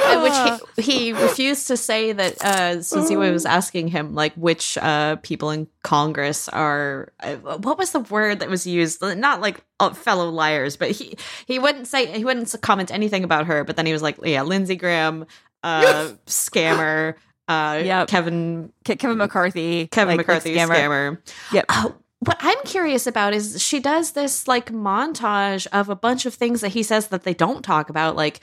Uh, 0.00 0.58
which 0.66 0.84
he, 0.86 0.92
he 0.92 1.12
refused 1.12 1.66
to 1.66 1.76
say 1.76 2.12
that 2.12 2.42
uh 2.42 2.76
Suziwa 2.78 3.30
was 3.30 3.44
asking 3.44 3.88
him 3.88 4.14
like 4.14 4.32
which 4.34 4.78
uh 4.78 5.16
people 5.16 5.50
in 5.50 5.66
Congress 5.82 6.48
are 6.48 7.12
uh, 7.20 7.34
what 7.36 7.76
was 7.76 7.90
the 7.92 8.00
word 8.00 8.40
that 8.40 8.48
was 8.48 8.66
used 8.66 9.02
not 9.02 9.40
like 9.40 9.62
uh, 9.80 9.90
fellow 9.92 10.30
liars 10.30 10.76
but 10.76 10.90
he 10.90 11.16
he 11.46 11.58
wouldn't 11.58 11.86
say 11.86 12.06
he 12.06 12.24
wouldn't 12.24 12.54
comment 12.62 12.90
anything 12.90 13.22
about 13.22 13.46
her 13.46 13.64
but 13.64 13.76
then 13.76 13.84
he 13.86 13.92
was 13.92 14.02
like 14.02 14.16
yeah 14.24 14.42
Lindsey 14.42 14.76
Graham 14.76 15.26
uh 15.62 16.12
scammer 16.26 17.14
uh 17.48 17.80
Yep. 17.84 18.08
Kevin 18.08 18.72
Ke- 18.84 18.98
Kevin 18.98 19.18
McCarthy, 19.18 19.86
Kevin 19.88 20.16
like- 20.16 20.28
like 20.28 20.44
McCarthy 20.44 20.54
scammer. 20.56 21.18
Yep. 21.52 21.64
Uh, 21.68 21.90
what 22.20 22.36
I'm 22.40 22.58
curious 22.64 23.06
about 23.06 23.32
is 23.32 23.62
she 23.62 23.78
does 23.80 24.12
this 24.12 24.48
like 24.48 24.72
montage 24.72 25.66
of 25.72 25.88
a 25.88 25.94
bunch 25.96 26.26
of 26.26 26.34
things 26.34 26.60
that 26.62 26.70
he 26.70 26.82
says 26.82 27.08
that 27.08 27.22
they 27.22 27.34
don't 27.34 27.62
talk 27.62 27.90
about, 27.90 28.16
like 28.16 28.40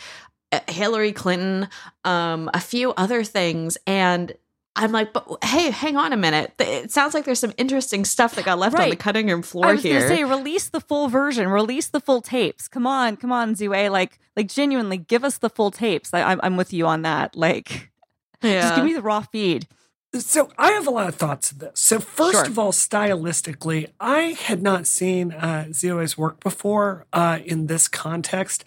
uh, 0.51 0.59
Hillary 0.69 1.11
Clinton, 1.11 1.67
um, 2.05 2.49
a 2.53 2.59
few 2.61 2.93
other 2.93 3.23
things, 3.23 3.77
and 3.85 4.33
I'm 4.77 4.91
like, 4.91 5.13
but 5.13 5.25
hey, 5.43 5.71
hang 5.71 5.95
on 5.97 6.11
a 6.13 6.17
minute. 6.17 6.53
It 6.59 6.91
sounds 6.91 7.13
like 7.13 7.23
there's 7.25 7.39
some 7.39 7.53
interesting 7.57 8.03
stuff 8.05 8.35
that 8.35 8.43
got 8.45 8.59
left 8.59 8.77
on 8.77 8.89
the 8.89 8.95
cutting 8.97 9.27
room 9.27 9.41
floor 9.41 9.67
I 9.67 9.71
was 9.73 9.83
here. 9.83 10.05
say, 10.07 10.23
release 10.25 10.67
the 10.69 10.81
full 10.81 11.07
version, 11.07 11.47
release 11.47 11.87
the 11.87 12.01
full 12.01 12.21
tapes. 12.21 12.67
Come 12.67 12.85
on, 12.85 13.15
come 13.17 13.31
on, 13.31 13.55
Zue. 13.55 13.89
Like, 13.91 14.19
like 14.35 14.47
genuinely, 14.49 14.97
give 14.97 15.23
us 15.23 15.37
the 15.37 15.49
full 15.49 15.71
tapes. 15.71 16.13
I, 16.13 16.23
I'm, 16.23 16.39
I'm 16.43 16.57
with 16.57 16.73
you 16.73 16.87
on 16.87 17.03
that. 17.03 17.35
Like, 17.37 17.89
yeah. 18.41 18.61
just 18.61 18.75
give 18.75 18.85
me 18.85 18.93
the 18.93 19.01
raw 19.01 19.21
feed. 19.21 19.67
So 20.13 20.49
I 20.57 20.71
have 20.71 20.87
a 20.87 20.91
lot 20.91 21.09
of 21.09 21.15
thoughts 21.15 21.51
of 21.51 21.59
this. 21.59 21.71
So 21.79 21.99
first 21.99 22.33
Sure. 22.37 22.45
of 22.45 22.57
all, 22.57 22.71
stylistically, 22.71 23.89
I 23.99 24.37
had 24.39 24.61
not 24.63 24.87
seen 24.87 25.33
uh, 25.33 25.65
Ziwe's 25.71 26.17
work 26.17 26.39
before 26.39 27.05
uh, 27.11 27.39
in 27.43 27.67
this 27.67 27.87
context. 27.89 28.63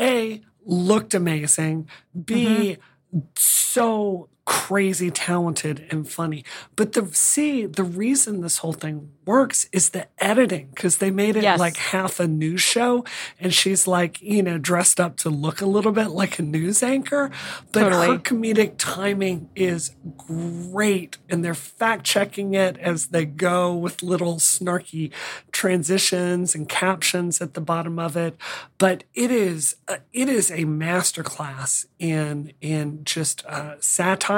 A 0.00 0.40
looked 0.64 1.12
amazing. 1.14 1.88
B 2.24 2.78
Mm-hmm. 3.14 3.20
so 3.36 4.28
crazy 4.46 5.10
talented 5.10 5.86
and 5.90 6.08
funny. 6.08 6.44
But 6.76 6.92
the 6.92 7.08
see, 7.12 7.66
the 7.66 7.82
reason 7.84 8.40
this 8.40 8.58
whole 8.58 8.72
thing 8.72 9.10
works 9.26 9.68
is 9.72 9.90
the 9.90 10.06
editing 10.18 10.68
because 10.72 10.98
they 10.98 11.10
made 11.10 11.34
it 11.36 11.42
Yes. 11.42 11.58
like 11.58 11.76
half 11.76 12.20
a 12.20 12.28
news 12.28 12.60
show, 12.62 13.04
and 13.40 13.52
she's 13.52 13.88
like, 13.88 14.22
you 14.22 14.42
know, 14.44 14.56
dressed 14.56 15.00
up 15.00 15.16
to 15.18 15.30
look 15.30 15.60
a 15.60 15.66
little 15.66 15.90
bit 15.90 16.08
like 16.10 16.38
a 16.38 16.42
news 16.42 16.80
anchor. 16.84 17.28
But 17.72 17.92
her 17.92 18.18
comedic 18.18 18.74
timing 18.78 19.50
is 19.56 19.90
great, 20.16 21.18
and 21.28 21.44
they're 21.44 21.52
fact 21.54 22.04
checking 22.04 22.54
it 22.54 22.78
as 22.78 23.08
they 23.08 23.24
go 23.24 23.74
with 23.74 24.00
little 24.02 24.36
snarky 24.36 25.10
transitions 25.50 26.54
and 26.54 26.68
captions 26.68 27.40
at 27.40 27.54
the 27.54 27.60
bottom 27.60 27.98
of 27.98 28.16
it. 28.16 28.36
But 28.78 29.02
it 29.12 29.32
is 29.32 29.74
uh, 29.88 29.96
it 30.12 30.28
is 30.28 30.52
a 30.52 30.64
masterclass 30.66 31.86
in 31.98 32.52
in 32.60 33.02
just 33.04 33.44
uh, 33.46 33.74
satire 33.80 34.35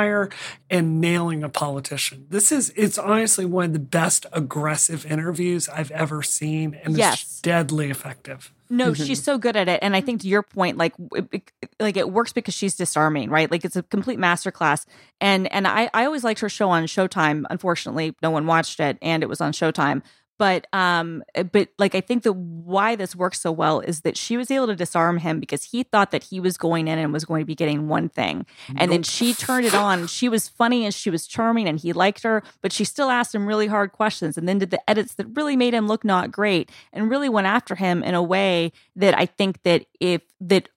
and 0.70 1.00
nailing 1.00 1.42
a 1.42 1.48
politician. 1.48 2.26
This 2.30 2.52
is 2.52 2.72
it's 2.76 2.98
honestly 2.98 3.44
one 3.44 3.66
of 3.66 3.72
the 3.72 3.78
best 3.78 4.26
aggressive 4.32 5.04
interviews 5.06 5.68
I've 5.68 5.90
ever 5.90 6.22
seen, 6.22 6.78
and 6.84 6.96
Yes. 6.96 7.22
it's 7.22 7.40
deadly 7.40 7.90
effective. 7.90 8.52
No, 8.70 8.92
mm-hmm. 8.92 9.02
she's 9.02 9.22
so 9.22 9.38
good 9.38 9.56
at 9.56 9.66
it, 9.68 9.78
and 9.82 9.96
I 9.96 10.02
think 10.02 10.20
to 10.22 10.28
your 10.28 10.42
point, 10.42 10.76
like, 10.76 10.92
it, 11.14 11.28
it- 11.32 11.52
like 11.80 11.96
it 11.96 12.10
works 12.10 12.32
because 12.32 12.54
she's 12.54 12.74
disarming, 12.74 13.30
right? 13.30 13.50
Like 13.50 13.64
it's 13.64 13.76
a 13.76 13.82
complete 13.82 14.18
masterclass, 14.18 14.84
and 15.20 15.50
and 15.52 15.66
I 15.66 15.88
I 15.94 16.04
always 16.04 16.24
liked 16.24 16.40
her 16.40 16.48
show 16.48 16.70
on 16.70 16.84
Showtime. 16.84 17.44
Unfortunately, 17.50 18.14
no 18.22 18.30
one 18.30 18.46
watched 18.46 18.80
it, 18.80 18.98
and 19.00 19.22
it 19.22 19.28
was 19.28 19.40
on 19.40 19.52
Showtime. 19.52 20.02
But 20.38 20.66
um, 20.72 21.24
but 21.52 21.68
like 21.78 21.94
I 21.94 22.00
think 22.00 22.22
the 22.22 22.32
why 22.32 22.94
this 22.96 23.16
works 23.16 23.40
so 23.40 23.50
well 23.50 23.80
is 23.80 24.02
that 24.02 24.16
she 24.16 24.36
was 24.36 24.50
able 24.50 24.68
to 24.68 24.76
disarm 24.76 25.18
him 25.18 25.40
because 25.40 25.64
he 25.64 25.82
thought 25.82 26.12
that 26.12 26.24
he 26.24 26.38
was 26.38 26.56
going 26.56 26.86
in 26.88 26.98
and 26.98 27.12
was 27.12 27.24
going 27.24 27.42
to 27.42 27.46
be 27.46 27.56
getting 27.56 27.88
one 27.88 28.08
thing, 28.08 28.46
and 28.76 28.92
then 28.92 29.02
she 29.02 29.34
turned 29.34 29.66
it 29.66 29.74
on. 29.74 30.06
She 30.06 30.28
was 30.28 30.48
funny 30.48 30.84
and 30.84 30.94
she 30.94 31.10
was 31.10 31.26
charming, 31.26 31.68
and 31.68 31.78
he 31.78 31.92
liked 31.92 32.22
her, 32.22 32.42
but 32.62 32.72
she 32.72 32.84
still 32.84 33.10
asked 33.10 33.34
him 33.34 33.46
really 33.46 33.66
hard 33.66 33.92
questions, 33.92 34.38
and 34.38 34.48
then 34.48 34.58
did 34.58 34.70
the 34.70 34.88
edits 34.88 35.14
that 35.14 35.26
really 35.34 35.56
made 35.56 35.74
him 35.74 35.88
look 35.88 36.04
not 36.04 36.30
great, 36.30 36.70
and 36.92 37.10
really 37.10 37.28
went 37.28 37.46
after 37.46 37.74
him 37.74 38.02
in 38.04 38.14
a 38.14 38.22
way 38.22 38.72
that 38.94 39.18
I 39.18 39.26
think 39.26 39.62
that 39.64 39.86
if 40.00 40.22
that 40.40 40.68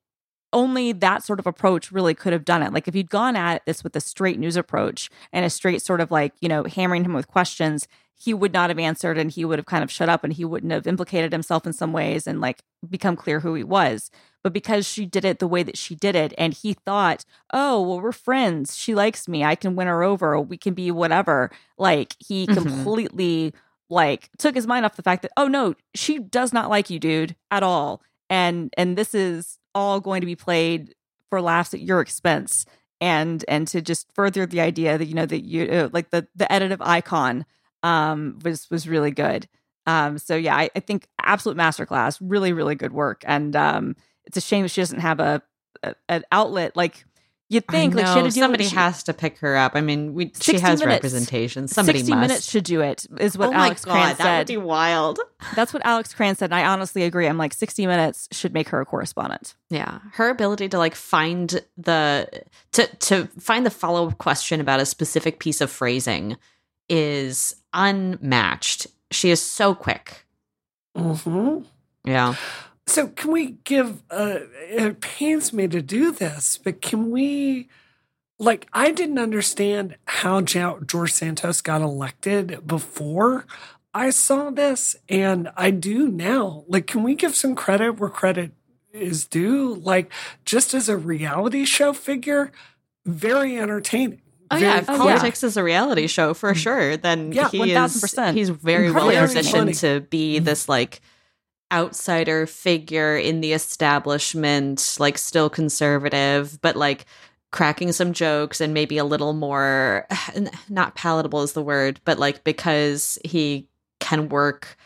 only 0.54 0.92
that 0.94 1.24
sort 1.24 1.40
of 1.40 1.48
approach 1.48 1.92
really 1.92 2.14
could 2.14 2.34
have 2.34 2.46
done 2.46 2.62
it. 2.64 2.74
Like 2.74 2.88
if 2.88 2.96
you'd 2.96 3.10
gone 3.10 3.36
at 3.36 3.66
this 3.66 3.84
with 3.84 3.96
a 3.96 4.02
straight 4.02 4.40
news 4.40 4.56
approach 4.58 5.10
and 5.32 5.46
a 5.46 5.50
straight 5.50 5.82
sort 5.82 6.02
of 6.02 6.12
like, 6.12 6.34
you 6.42 6.50
know, 6.50 6.64
hammering 6.64 7.04
him 7.06 7.14
with 7.14 7.28
questions, 7.28 7.88
he 8.16 8.34
would 8.34 8.54
not 8.54 8.70
have 8.70 8.78
answered 8.78 9.18
and 9.18 9.32
he 9.32 9.44
would 9.46 9.58
have 9.58 9.66
kind 9.66 9.84
of 9.84 9.90
shut 9.92 10.08
up 10.10 10.24
and 10.24 10.34
he 10.34 10.46
wouldn't 10.46 10.72
have 10.72 10.86
implicated 10.86 11.32
himself 11.32 11.66
in 11.66 11.74
some 11.74 11.92
ways 11.92 12.28
and 12.28 12.40
like 12.40 12.62
become 12.88 13.16
clear 13.16 13.40
who 13.40 13.56
he 13.56 13.64
was. 13.64 14.12
But 14.44 14.54
because 14.54 14.86
she 14.88 15.06
did 15.06 15.26
it 15.26 15.40
the 15.40 15.48
way 15.48 15.64
that 15.64 15.78
she 15.78 15.96
did 15.96 16.16
it 16.16 16.34
and 16.38 16.54
he 16.54 16.74
thought, 16.74 17.26
"Oh, 17.54 17.82
well 17.82 18.00
we're 18.02 18.12
friends. 18.12 18.78
She 18.78 18.94
likes 18.94 19.28
me. 19.28 19.44
I 19.44 19.56
can 19.56 19.76
win 19.76 19.88
her 19.88 20.04
over. 20.04 20.40
We 20.40 20.58
can 20.58 20.74
be 20.76 20.92
whatever." 20.92 21.50
Like 21.78 22.16
he 22.20 22.48
Mhm. 22.48 22.54
completely 22.54 23.54
like 23.90 24.30
took 24.38 24.56
his 24.56 24.68
mind 24.68 24.86
off 24.86 24.96
the 24.96 25.04
fact 25.04 25.22
that, 25.24 25.32
"Oh 25.38 25.48
no, 25.48 25.76
she 25.96 26.20
does 26.20 26.54
not 26.54 26.70
like 26.70 26.90
you, 26.90 27.00
dude, 27.00 27.36
at 27.50 27.64
all." 27.64 28.02
And 28.30 28.74
and 28.78 28.98
this 28.98 29.14
is 29.16 29.58
all 29.74 30.00
going 30.00 30.22
to 30.22 30.28
be 30.28 30.36
played 30.36 30.94
for 31.30 31.42
laughs 31.42 31.74
at 31.74 31.82
your 31.82 32.02
expense 32.02 32.66
and 33.00 33.44
and 33.48 33.68
to 33.68 33.82
just 33.82 34.14
further 34.14 34.46
the 34.46 34.62
idea 34.62 34.98
that 34.98 35.06
you 35.06 35.14
know 35.16 35.26
that 35.26 35.44
you 35.44 35.66
uh, 35.66 35.90
like 35.92 36.10
the 36.12 36.28
the 36.36 36.52
editive 36.52 36.82
icon 36.82 37.46
um 37.84 38.40
was 38.44 38.70
was 38.70 38.88
really 38.88 39.12
good. 39.12 39.48
Um 39.88 40.18
so 40.18 40.36
yeah 40.36 40.56
i, 40.56 40.70
I 40.76 40.80
think 40.80 41.08
absolute 41.22 41.58
masterclass 41.58 42.18
really 42.22 42.54
really 42.54 42.76
good 42.76 42.94
work. 42.94 43.24
And 43.26 43.56
um 43.56 43.96
it's 44.26 44.38
a 44.38 44.42
shame 44.42 44.64
that 44.64 44.70
she 44.70 44.82
doesn't 44.82 45.00
have 45.00 45.20
a, 45.20 45.42
a 45.84 45.96
an 46.10 46.24
outlet 46.32 46.76
like 46.76 47.06
you'd 47.52 47.68
think 47.68 47.94
like 47.94 48.06
she 48.08 48.12
had 48.14 48.24
to 48.24 48.32
deal 48.32 48.44
somebody 48.44 48.64
with, 48.64 48.70
she- 48.72 48.76
has 48.78 49.04
to 49.04 49.14
pick 49.14 49.38
her 49.40 49.56
up. 49.58 49.74
I 49.76 49.82
mean, 49.82 50.14
we, 50.14 50.32
she 50.40 50.54
has 50.60 50.80
minutes. 50.80 50.86
representation. 50.86 51.68
Somebody 51.68 52.00
60 52.00 52.12
must. 52.14 52.22
minutes 52.22 52.50
should 52.50 52.64
do 52.64 52.82
it 52.82 53.06
is 53.20 53.38
what 53.38 53.50
oh 53.50 53.52
my 53.52 53.66
alex 53.68 53.84
god, 53.86 53.92
Cranz 53.92 54.18
that 54.18 54.24
said 54.24 54.38
would 54.40 54.48
be 54.48 54.58
wild. 54.58 55.20
that's 55.56 55.74
what 55.74 55.86
alex 55.86 56.14
Cranz 56.14 56.38
said 56.40 56.52
and 56.52 56.56
i 56.56 56.66
honestly 56.66 57.04
agree 57.04 57.28
i'm 57.28 57.38
like 57.38 57.54
60 57.54 57.86
minutes 57.88 58.28
should 58.32 58.54
make 58.54 58.70
her 58.70 58.80
a 58.80 58.86
correspondent 58.86 59.56
Yeah, 59.70 60.00
her 60.14 60.30
ability 60.30 60.70
to 60.70 60.78
like 60.78 60.96
find 60.96 61.62
the 61.78 62.44
to 62.72 62.88
to 62.88 63.26
find 63.40 63.66
the 63.66 63.72
follow 63.72 64.08
up 64.08 64.18
question 64.18 64.62
about 64.62 64.80
a 64.80 64.86
specific 64.86 65.40
piece 65.40 65.62
of 65.62 65.70
phrasing 65.70 66.38
is 66.90 67.56
unmatched. 67.74 68.88
She 69.12 69.30
is 69.30 69.42
so 69.42 69.74
quick. 69.76 70.26
hmm 70.96 71.60
Yeah. 72.06 72.36
So 72.92 73.08
can 73.08 73.32
we 73.32 73.58
give? 73.64 74.04
Uh, 74.12 74.40
it 74.70 75.00
pains 75.00 75.54
me 75.54 75.66
to 75.70 75.82
do 75.82 76.12
this, 76.12 76.60
but 76.62 76.82
can 76.82 77.10
we? 77.10 77.70
Like, 78.38 78.68
I 78.74 78.92
didn't 78.92 79.20
understand 79.20 79.96
how 80.06 80.42
George 80.42 81.14
Santos 81.14 81.62
got 81.62 81.82
elected 81.82 82.68
before 82.68 83.46
I 83.94 84.10
saw 84.10 84.50
this, 84.50 84.98
and 85.08 85.52
I 85.56 85.72
do 85.72 86.10
now. 86.10 86.66
Like, 86.68 86.86
can 86.88 87.04
we 87.04 87.16
give 87.16 87.36
some 87.36 87.56
credit 87.56 88.00
where 88.00 88.10
credit 88.10 88.52
is 88.92 89.26
due? 89.26 89.76
Like, 89.76 90.12
just 90.44 90.74
as 90.74 90.90
a 90.90 90.98
reality 90.98 91.64
show 91.64 91.94
figure, 91.94 92.52
very 93.06 93.58
entertaining. 93.58 94.22
Oh 94.50 94.58
Very 94.58 94.70
yeah, 94.70 94.80
if 94.80 94.90
Oh, 94.90 94.94
yeah. 94.94 95.00
politics 95.00 95.44
is 95.44 95.56
a 95.56 95.64
reality 95.64 96.08
show 96.08 96.34
for 96.34 96.52
mm-hmm. 96.52 96.60
sure, 96.60 96.98
then 96.98 97.32
Yeah, 97.32 97.48
he 97.50 97.60
1000%. 97.60 98.30
is 98.30 98.36
he's 98.36 98.50
very 98.50 98.92
well 98.92 99.10
positioned 99.10 99.76
to 99.76 100.02
be 100.02 100.36
mm-hmm. 100.36 100.46
this 100.46 100.68
like 100.68 101.00
outsider 101.72 102.46
figure 102.48 103.16
in 103.18 103.42
the 103.42 103.54
establishment, 103.54 104.98
like 105.00 105.18
still 105.18 105.50
conservative, 105.50 106.60
but 106.62 106.76
like 106.76 107.06
cracking 107.52 107.92
some 107.92 108.14
jokes 108.14 108.62
and 108.62 108.74
maybe 108.74 108.98
a 108.98 109.04
little 109.06 109.34
more 109.34 110.08
not 110.70 110.96
palatable 110.96 111.42
is 111.44 111.54
the 111.54 111.62
word, 111.64 112.00
but 112.06 112.20
like 112.20 112.44
because 112.44 113.18
he 113.26 113.68
can 114.00 114.30
work 114.30 114.78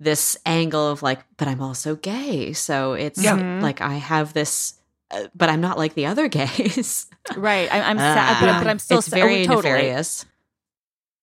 this 0.00 0.36
angle 0.44 0.90
of 0.90 1.02
like, 1.02 1.20
but 1.36 1.48
I'm 1.48 1.60
also 1.62 1.96
gay, 1.96 2.52
so 2.52 2.92
it's 2.94 3.22
Yeah. 3.22 3.36
Mhm. 3.36 3.62
like 3.62 3.80
I 3.80 3.94
have 3.94 4.32
this. 4.34 4.74
Uh, 5.10 5.28
but 5.34 5.48
I'm 5.50 5.60
not 5.60 5.78
like 5.78 5.94
the 5.94 6.06
other 6.06 6.28
gays. 6.38 7.06
right 7.36 7.70
I, 7.72 7.80
i'm 7.82 7.98
sad 7.98 8.40
but, 8.40 8.48
Ah, 8.50 8.58
but 8.58 8.68
i'm 8.68 8.78
still 8.78 8.98
it's 8.98 9.08
sa- 9.08 9.16
very 9.16 9.42
oh, 9.44 9.46
totally. 9.46 9.62
nefarious. 9.74 10.24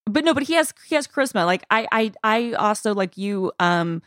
but 0.06 0.24
no 0.24 0.34
but 0.34 0.44
he 0.44 0.54
has 0.54 0.74
he 0.88 0.96
has 0.96 1.08
charisma 1.08 1.46
like 1.46 1.64
i 1.70 1.88
i 1.92 2.12
i 2.24 2.54
also 2.54 2.94
like 2.94 3.18
you 3.18 3.52
um 3.60 4.02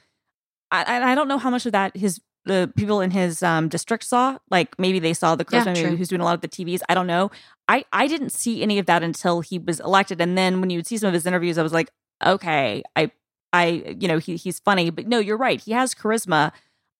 i 0.82 1.12
i 1.12 1.14
don't 1.14 1.28
know 1.28 1.38
how 1.38 1.50
much 1.50 1.66
of 1.66 1.72
that 1.72 1.96
his 1.96 2.20
the 2.46 2.70
people 2.76 3.00
in 3.00 3.10
his 3.10 3.42
um 3.42 3.68
district 3.70 4.04
saw. 4.04 4.36
Like 4.50 4.78
maybe 4.78 4.98
they 4.98 5.14
saw 5.14 5.34
the 5.34 5.46
Yeah, 5.50 5.60
charisma 5.62 5.72
maybe 5.72 5.88
true. 5.88 5.96
who's 5.96 6.08
doing 6.08 6.20
a 6.20 6.24
lot 6.24 6.34
of 6.34 6.42
the 6.42 6.48
tvs 6.48 6.80
i 6.90 6.94
don't 6.94 7.06
know. 7.06 7.30
I 7.68 7.84
i 7.92 8.06
didn't 8.06 8.32
see 8.32 8.62
any 8.62 8.78
of 8.78 8.84
that 8.86 9.02
until 9.02 9.40
he 9.40 9.58
was 9.58 9.80
elected. 9.80 10.20
And 10.20 10.36
then 10.36 10.60
when 10.60 10.68
you 10.70 10.78
would 10.78 10.86
see 10.86 10.98
some 10.98 11.08
of 11.08 11.14
his 11.14 11.24
interviews 11.26 11.56
i 11.56 11.62
was 11.62 11.72
like 11.72 11.88
okay 12.24 12.82
i 12.96 13.10
i 13.54 13.96
you 13.98 14.08
know 14.08 14.18
he, 14.18 14.36
he's 14.36 14.58
funny. 14.60 14.90
But 14.90 15.06
no 15.06 15.18
you're 15.20 15.38
right. 15.38 15.58
He 15.60 15.72
has 15.72 15.94
charisma. 15.94 16.52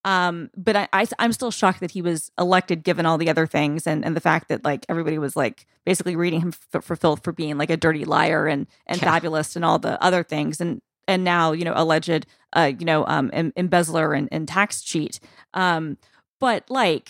Um 0.07 0.51
but 0.57 0.77
I, 0.77 0.89
I 0.95 1.07
i'm 1.19 1.33
still 1.33 1.51
shocked 1.51 1.81
that 1.81 1.91
he 1.91 2.01
was 2.03 2.31
elected 2.39 2.83
given 2.83 3.05
all 3.07 3.19
the 3.19 3.29
other 3.29 3.47
things 3.47 3.87
and 3.87 4.03
and 4.05 4.17
the 4.17 4.21
fact 4.21 4.49
that 4.49 4.65
like 4.65 4.87
everybody 4.89 5.19
was 5.19 5.35
like 5.37 5.67
basically 5.85 6.17
reading 6.17 6.41
him 6.41 6.53
for, 6.53 6.81
for 6.81 6.97
filth 6.97 7.23
for 7.23 7.33
being 7.33 7.59
like 7.59 7.71
a 7.71 7.77
dirty 7.77 8.05
liar 8.07 8.47
and 8.47 8.67
and 8.87 8.99
Yeah. 9.01 9.11
fabulous 9.11 9.57
and 9.57 9.65
all 9.65 9.79
the 9.79 10.03
other 10.03 10.23
things. 10.23 10.61
And 10.61 10.81
and 11.09 11.25
now 11.25 11.53
you 11.53 11.65
know 11.65 11.73
alleged 11.77 12.27
uh 12.55 12.73
you 12.79 12.85
know 12.85 13.05
um 13.07 13.31
em- 13.33 13.53
embezzler 13.57 14.13
and, 14.13 14.29
and 14.33 14.47
tax 14.49 14.83
cheat 14.83 15.21
um 15.55 15.97
but 16.41 16.65
like 16.71 17.09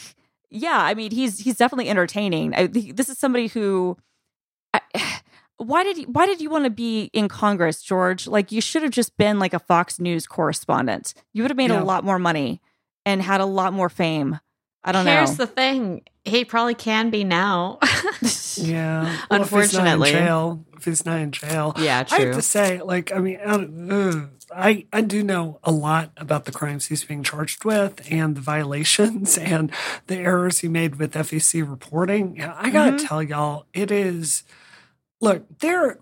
yeah 0.51 0.79
i 0.83 0.95
mean 0.95 1.11
he's 1.11 1.41
he's 1.41 1.57
definitely 1.57 1.89
entertaining 1.89 2.55
I, 2.55 2.67
this 2.69 3.09
is 3.09 3.19
somebody 3.19 3.49
who 3.49 3.97
I, 4.73 4.81
why 5.57 5.85
did 5.85 5.99
you, 5.99 6.05
why 6.07 6.27
did 6.27 6.41
you 6.41 6.51
want 6.51 6.65
to 6.65 6.71
be 6.71 7.11
in 7.13 7.29
Congress, 7.29 7.81
George? 7.81 8.27
Like 8.27 8.51
you 8.51 8.61
should 8.61 8.83
have 8.83 8.91
just 8.91 9.17
been 9.17 9.39
like 9.39 9.55
a 9.55 9.61
Fox 9.61 10.01
News 10.01 10.27
correspondent. 10.27 11.15
You 11.33 11.43
would 11.45 11.51
have 11.53 11.57
made 11.57 11.71
Yeah. 11.71 11.81
a 11.81 11.85
lot 11.85 12.03
more 12.05 12.19
money 12.19 12.61
and 13.07 13.23
had 13.23 13.41
a 13.41 13.47
lot 13.47 13.73
more 13.73 13.89
fame. 13.89 14.41
I 14.85 14.93
don't 14.93 15.07
Here's 15.07 15.31
know. 15.39 15.45
the 15.45 15.47
thing: 15.47 16.03
he 16.25 16.45
probably 16.45 16.75
can 16.75 17.11
be 17.11 17.25
now. 17.25 17.79
Yeah. 18.57 19.19
Well, 19.29 19.43
if 19.43 19.51
he's 19.51 19.73
not 19.75 19.83
Unfortunately. 19.83 20.13
jail, 20.13 20.65
if 20.77 20.85
he's 20.85 21.05
not 21.05 21.19
in 21.19 21.33
jail, 21.33 21.75
yeah, 21.77 22.05
I 22.09 22.15
have 22.15 22.23
true. 22.23 22.35
to 22.35 22.43
say, 22.43 22.81
like, 22.81 23.11
I 23.11 23.19
mean, 23.19 23.41
I, 23.45 23.51
don't- 23.57 24.31
I 24.55 24.87
I 24.93 25.01
do 25.01 25.25
know 25.25 25.59
a 25.65 25.73
lot 25.73 26.13
about 26.17 26.45
the 26.45 26.53
crimes 26.53 26.87
he's 26.87 27.03
being 27.03 27.25
charged 27.25 27.65
with 27.65 28.07
and 28.13 28.37
the 28.37 28.41
violations 28.41 29.37
and 29.53 29.73
the 30.07 30.19
errors 30.19 30.61
he 30.61 30.69
made 30.69 30.97
with 31.01 31.15
FEC 31.15 31.69
reporting. 31.69 32.37
Yeah, 32.37 32.55
I 32.57 32.71
gotta 32.71 32.93
Mhm. 32.93 33.09
tell 33.09 33.23
y'all, 33.25 33.67
it 33.75 33.91
is. 33.91 34.45
Look, 35.21 35.59
there. 35.59 35.99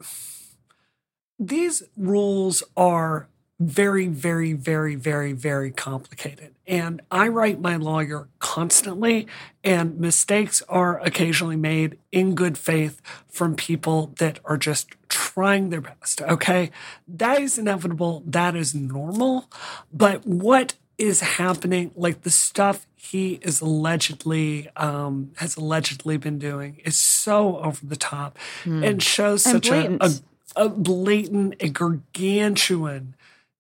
These 1.39 1.83
rules 1.97 2.63
are 2.77 3.29
very, 3.69 4.07
very, 4.07 4.53
very, 4.53 4.95
very, 4.95 5.33
very 5.33 5.71
complicated. 5.71 6.55
And 6.67 7.01
I 7.11 7.29
write 7.29 7.61
my 7.61 7.77
lawyer 7.77 8.29
constantly, 8.39 9.27
and 9.65 9.99
mistakes 9.99 10.63
are 10.69 11.01
occasionally 11.01 11.57
made 11.57 11.99
in 12.11 12.35
good 12.35 12.57
faith 12.57 13.01
from 13.29 13.57
people 13.57 14.13
that 14.19 14.39
are 14.45 14.57
just 14.57 14.91
trying 15.09 15.71
their 15.71 15.81
best. 15.81 16.23
Okay. 16.23 16.71
That 17.09 17.41
is 17.41 17.59
inevitable. 17.59 18.23
That 18.27 18.55
is 18.55 18.75
normal. 18.75 19.51
But 19.93 20.27
what 20.27 20.75
is 20.99 21.21
happening, 21.21 21.91
like 21.97 22.23
the 22.23 22.31
stuff 22.31 22.87
he 22.97 23.41
is 23.43 23.61
allegedly 23.61 24.69
um, 24.77 25.33
has 25.37 25.57
allegedly 25.57 26.17
been 26.17 26.39
doing, 26.39 26.81
is 26.85 26.97
so 26.97 27.59
over 27.59 27.85
the 27.85 27.97
top 27.97 28.39
mm. 28.65 28.87
and 28.87 29.03
shows 29.03 29.43
such 29.43 29.69
a, 29.69 29.99
a, 30.01 30.11
a 30.55 30.69
blatant, 30.69 31.57
a 31.61 31.69
gargantuan 31.69 33.15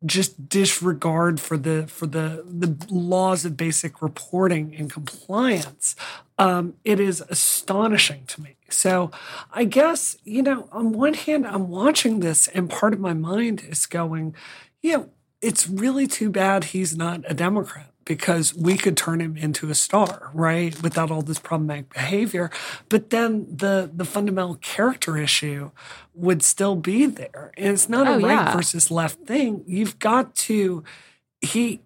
just 0.05 0.49
disregard 0.49 1.41
for 1.41 1.57
the 1.57 1.87
for 1.87 2.07
the 2.07 2.45
the 2.47 2.77
laws 2.91 3.45
of 3.45 3.57
basic 3.57 4.03
reporting 4.03 4.75
and 4.77 4.91
compliance 4.91 5.95
um, 6.39 6.75
it 6.85 6.99
is 6.99 7.23
astonishing 7.29 8.25
to 8.27 8.41
me. 8.41 8.57
So 8.69 9.11
i 9.53 9.65
guess 9.65 10.17
you 10.25 10.43
know 10.43 10.69
on 10.73 10.93
one 10.93 11.15
hand 11.15 11.47
i'm 11.47 11.69
watching 11.69 12.21
this 12.21 12.49
and 12.49 12.71
part 12.71 12.95
of 12.95 13.01
my 13.01 13.13
mind 13.13 13.63
is 13.69 13.87
going 13.87 14.35
you 14.81 14.97
know 14.97 15.11
it's 15.41 15.69
really 15.69 16.07
too 16.07 16.31
bad 16.31 16.65
he's 16.65 16.97
not 16.97 17.23
a 17.29 17.35
democrat 17.35 17.92
because 18.17 18.55
we 18.55 18.77
could 18.77 18.97
turn 18.97 19.21
him 19.21 19.37
into 19.37 19.71
a 19.71 19.75
star, 19.75 20.31
right? 20.35 20.81
Without 20.83 21.11
all 21.11 21.23
this 21.23 21.39
problematic 21.39 21.93
behavior. 21.93 22.51
But 22.89 23.11
then 23.11 23.47
the 23.49 23.91
the 23.93 24.05
fundamental 24.05 24.57
character 24.57 25.17
issue 25.17 25.71
would 26.15 26.43
still 26.43 26.77
be 26.77 27.07
there. 27.07 27.53
And 27.57 27.73
it's 27.73 27.89
not 27.89 28.07
oh, 28.07 28.15
a 28.15 28.19
right 28.19 28.47
yeah. 28.47 28.57
versus 28.57 28.91
left 28.91 29.21
thing. 29.27 29.65
You've 29.67 29.99
got 29.99 30.35
to 30.47 30.85
he 31.41 31.81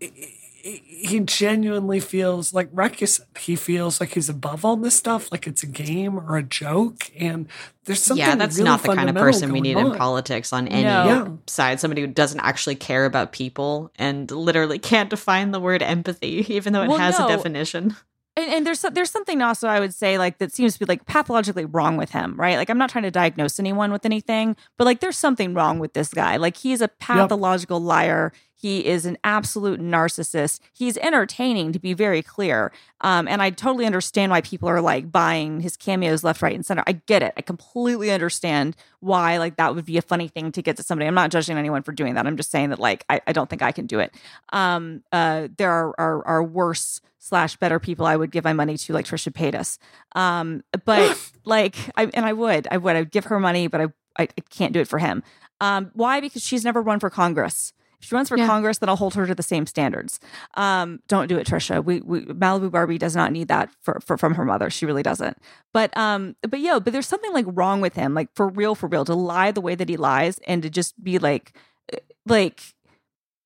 he 0.66 1.20
genuinely 1.20 2.00
feels 2.00 2.52
like 2.52 2.72
Rekus. 2.72 3.20
He 3.38 3.54
feels 3.54 4.00
like 4.00 4.14
he's 4.14 4.28
above 4.28 4.64
all 4.64 4.76
this 4.76 4.96
stuff, 4.96 5.30
like 5.30 5.46
it's 5.46 5.62
a 5.62 5.66
game 5.66 6.18
or 6.18 6.36
a 6.36 6.42
joke. 6.42 7.10
And 7.16 7.46
there's 7.84 8.02
something. 8.02 8.26
Yeah, 8.26 8.34
that's 8.34 8.56
really 8.56 8.68
not 8.68 8.82
the 8.82 8.94
kind 8.94 9.08
of 9.08 9.14
person 9.14 9.52
we 9.52 9.60
need 9.60 9.76
on. 9.76 9.92
in 9.92 9.98
politics 9.98 10.52
on 10.52 10.66
any 10.68 11.38
side. 11.46 11.78
Somebody 11.78 12.00
who 12.00 12.08
doesn't 12.08 12.40
actually 12.40 12.74
care 12.74 13.04
about 13.04 13.32
people 13.32 13.92
and 13.96 14.28
literally 14.30 14.78
can't 14.78 15.08
define 15.08 15.52
the 15.52 15.60
word 15.60 15.82
empathy, 15.82 16.44
even 16.48 16.72
though 16.72 16.82
it 16.82 16.88
well, 16.88 16.98
has 16.98 17.18
no. 17.18 17.26
a 17.26 17.28
definition. 17.28 17.96
And, 18.37 18.53
and, 18.53 18.66
there's 18.66 18.82
there's 18.93 19.11
something 19.11 19.41
also 19.41 19.66
I 19.66 19.80
would 19.80 19.95
say 19.95 20.18
like 20.18 20.39
that 20.39 20.53
seems 20.53 20.74
to 20.74 20.78
be 20.78 20.84
like 20.84 21.07
pathologically 21.07 21.64
wrong 21.64 21.97
with 21.97 22.11
him, 22.11 22.39
right? 22.39 22.57
Like 22.57 22.68
I'm 22.68 22.78
not 22.78 22.91
trying 22.91 23.05
to 23.05 23.11
diagnose 23.11 23.59
anyone 23.59 23.93
with 23.93 24.05
anything, 24.05 24.57
but 24.76 24.84
like 24.84 25.01
there's 25.01 25.16
something 25.16 25.55
wrong 25.55 25.78
with 25.78 25.95
this 25.95 26.12
guy. 26.12 26.37
Like 26.37 26.59
he's 26.59 26.82
a 26.82 26.89
pathological 26.89 27.80
yep. 27.80 27.87
liar. 27.87 28.32
He 28.59 28.87
is 28.87 29.05
an 29.05 29.18
absolute 29.22 29.80
narcissist. 29.80 30.61
He's 30.72 30.97
entertaining, 30.97 31.72
to 31.72 31.78
be 31.78 31.93
very 31.93 32.22
clear. 32.22 32.72
Um, 33.03 33.28
and 33.28 33.43
I 33.43 33.51
totally 33.51 33.84
understand 33.84 34.32
why 34.32 34.41
people 34.41 34.68
are 34.68 34.80
like 34.80 35.12
buying 35.12 35.61
his 35.61 35.76
cameos 35.76 36.24
left, 36.24 36.41
right, 36.41 36.55
and 36.55 36.64
center. 36.64 36.82
I 36.87 36.93
get 36.93 37.22
it. 37.22 37.34
I 37.37 37.43
completely 37.43 38.11
understand 38.11 38.74
why 39.01 39.37
like 39.37 39.57
that 39.57 39.74
would 39.74 39.84
be 39.84 39.99
a 39.99 40.03
funny 40.03 40.28
thing 40.28 40.53
to 40.53 40.62
get 40.62 40.78
to 40.78 40.82
somebody. 40.82 41.07
I'm 41.07 41.14
not 41.14 41.30
judging 41.30 41.59
anyone 41.59 41.82
for 41.82 41.93
doing 41.93 42.14
that. 42.14 42.26
I'm 42.26 42.37
just 42.37 42.51
saying 42.51 42.70
that 42.70 42.78
like 42.78 43.05
I, 43.11 43.20
I 43.26 43.32
don't 43.32 43.49
think 43.49 43.61
I 43.61 43.72
can 43.72 43.87
do 43.87 44.01
it. 44.01 44.14
Um, 44.53 45.05
uh, 45.12 45.49
there 45.59 45.70
are, 45.70 45.95
are, 45.99 46.26
are 46.26 46.43
worse 46.43 47.03
slash 47.26 47.56
better 47.56 47.80
people 47.80 48.06
I 48.06 48.14
would 48.14 48.30
give 48.30 48.44
my 48.44 48.52
money 48.52 48.76
to, 48.76 48.92
like 48.92 49.04
Trisha 49.04 49.32
Paytas. 49.32 49.78
Um, 50.14 50.62
but 50.84 51.18
like, 51.44 51.76
I, 51.96 52.04
and 52.14 52.24
I 52.24 52.32
would, 52.32 52.68
I 52.70 52.76
would, 52.76 52.94
I'd 52.94 53.10
give 53.10 53.24
her 53.24 53.40
money, 53.40 53.66
but 53.66 53.80
I, 53.80 53.84
I, 54.16 54.22
I 54.22 54.40
can't 54.48 54.72
do 54.72 54.80
it 54.80 54.86
for 54.86 55.00
him. 55.00 55.24
Um, 55.60 55.90
why? 55.94 56.20
Because 56.20 56.42
she's 56.42 56.64
never 56.64 56.80
run 56.80 57.00
for 57.00 57.10
Congress. 57.10 57.72
If 58.00 58.08
she 58.08 58.14
runs 58.14 58.28
for 58.28 58.38
yeah. 58.38 58.46
Congress, 58.46 58.78
then 58.78 58.88
I'll 58.88 58.96
hold 58.96 59.14
her 59.14 59.26
to 59.26 59.34
the 59.34 59.42
same 59.42 59.66
standards. 59.66 60.20
Um, 60.54 61.00
don't 61.08 61.26
do 61.26 61.36
it, 61.38 61.48
Trisha. 61.48 61.84
We, 61.84 62.00
we 62.02 62.20
Malibu 62.26 62.70
Barbie 62.70 62.98
does 62.98 63.16
not 63.16 63.32
need 63.32 63.48
that 63.48 63.70
for, 63.80 63.98
for 64.04 64.16
from 64.16 64.34
her 64.34 64.44
mother. 64.44 64.70
She 64.70 64.86
really 64.86 65.02
doesn't. 65.02 65.38
But 65.72 65.96
um, 65.96 66.36
but 66.42 66.60
yeah, 66.60 66.78
but 66.78 66.92
there's 66.92 67.08
something 67.08 67.32
like 67.32 67.46
wrong 67.48 67.80
with 67.80 67.94
him, 67.94 68.14
like 68.14 68.28
for 68.34 68.48
real, 68.48 68.74
for 68.74 68.86
real, 68.86 69.04
to 69.06 69.14
lie 69.14 69.50
the 69.50 69.62
way 69.62 69.74
that 69.74 69.88
he 69.88 69.96
lies 69.96 70.38
and 70.46 70.62
to 70.62 70.70
just 70.70 71.02
be 71.02 71.18
like, 71.18 71.56
uh, 71.92 71.96
like 72.26 72.60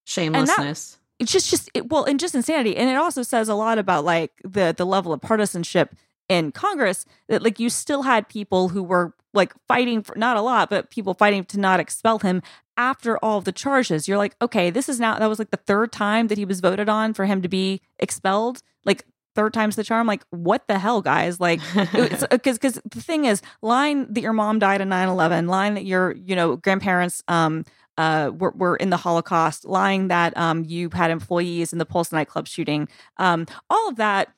shamelessness. 0.05 0.99
It's 1.21 1.31
just 1.31 1.51
just 1.51 1.71
it, 1.75 1.89
well, 1.89 2.05
and 2.05 2.19
just 2.19 2.35
insanity. 2.35 2.77
And 2.77 2.91
it 2.91 2.97
also 2.97 3.23
says 3.23 3.49
a 3.49 3.55
lot 3.55 3.79
about 3.79 4.05
like 4.05 4.33
the 4.43 4.75
the 4.77 4.87
level 4.87 5.13
of 5.13 5.21
partisanship 5.21 5.95
in 6.29 6.51
Congress 6.51 7.05
that 7.29 7.43
like 7.43 7.61
you 7.61 7.71
still 7.71 8.03
had 8.03 8.29
people 8.29 8.71
who 8.71 8.83
were 8.83 9.15
like 9.33 9.53
fighting 9.69 10.03
for 10.03 10.17
not 10.17 10.37
a 10.37 10.41
lot, 10.41 10.71
but 10.71 10.91
people 10.91 11.15
fighting 11.15 11.45
to 11.45 11.61
not 11.61 11.79
expel 11.79 12.19
him 12.19 12.43
after 12.77 13.19
all 13.19 13.39
of 13.39 13.45
the 13.45 13.53
charges. 13.53 14.09
You're 14.09 14.19
like, 14.19 14.35
okay, 14.43 14.71
this 14.71 14.89
is 14.89 14.99
now 14.99 15.19
that 15.19 15.27
was 15.27 15.39
like 15.39 15.51
the 15.51 15.57
third 15.59 15.93
time 15.93 16.29
that 16.29 16.39
he 16.39 16.45
was 16.45 16.61
voted 16.61 16.89
on 16.89 17.15
for 17.15 17.27
him 17.27 17.43
to 17.43 17.49
be 17.49 17.81
expelled. 17.99 18.63
Like 18.85 19.05
third 19.35 19.53
time's 19.53 19.77
the 19.77 19.85
charm. 19.85 20.07
Like, 20.07 20.25
what 20.31 20.67
the 20.67 20.79
hell, 20.79 21.03
guys? 21.03 21.41
Like, 21.41 21.61
because 21.75 22.27
because 22.31 22.59
the 22.59 23.01
thing 23.01 23.25
is, 23.25 23.43
line 23.63 24.13
that 24.13 24.21
your 24.21 24.33
mom 24.33 24.59
died 24.59 24.81
in 24.81 24.89
9-11, 24.89 25.49
line 25.49 25.75
that 25.75 25.85
your 25.85 26.13
you 26.13 26.35
know 26.35 26.57
grandparents 26.57 27.23
um 27.29 27.65
uh 27.99 28.31
were, 28.37 28.53
were 28.53 28.77
in 28.77 28.91
the 28.91 28.97
Holocaust, 28.97 29.65
lying 29.65 30.09
that 30.09 30.37
um 30.37 30.65
you 30.65 30.91
had 30.93 31.11
employees 31.11 31.73
in 31.73 31.79
the 31.79 31.87
Pulse 31.87 32.13
nightclub 32.13 32.47
shooting, 32.47 32.89
um 33.19 33.47
all 33.69 33.89
of 33.89 33.97
that 33.97 34.33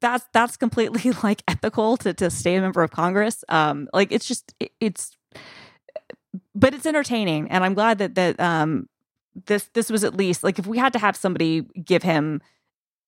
that's 0.00 0.26
that's 0.32 0.56
completely 0.56 1.12
like 1.22 1.42
ethical 1.48 1.96
to 1.98 2.14
to 2.14 2.30
stay 2.30 2.56
a 2.56 2.60
member 2.60 2.82
of 2.82 2.90
Congress. 2.90 3.44
Um, 3.48 3.88
like 3.92 4.12
it's 4.12 4.26
just 4.26 4.54
it, 4.60 4.72
it's, 4.80 5.16
but 6.54 6.74
it's 6.74 6.86
entertaining, 6.86 7.50
and 7.50 7.64
I'm 7.64 7.74
glad 7.74 7.98
that 7.98 8.14
that 8.14 8.40
um 8.40 8.88
this 9.46 9.64
this 9.74 9.90
was 9.90 10.04
at 10.04 10.16
least 10.16 10.42
like 10.42 10.58
if 10.58 10.66
we 10.66 10.78
had 10.78 10.92
to 10.94 10.98
have 10.98 11.16
somebody 11.16 11.62
give 11.84 12.02
him 12.02 12.40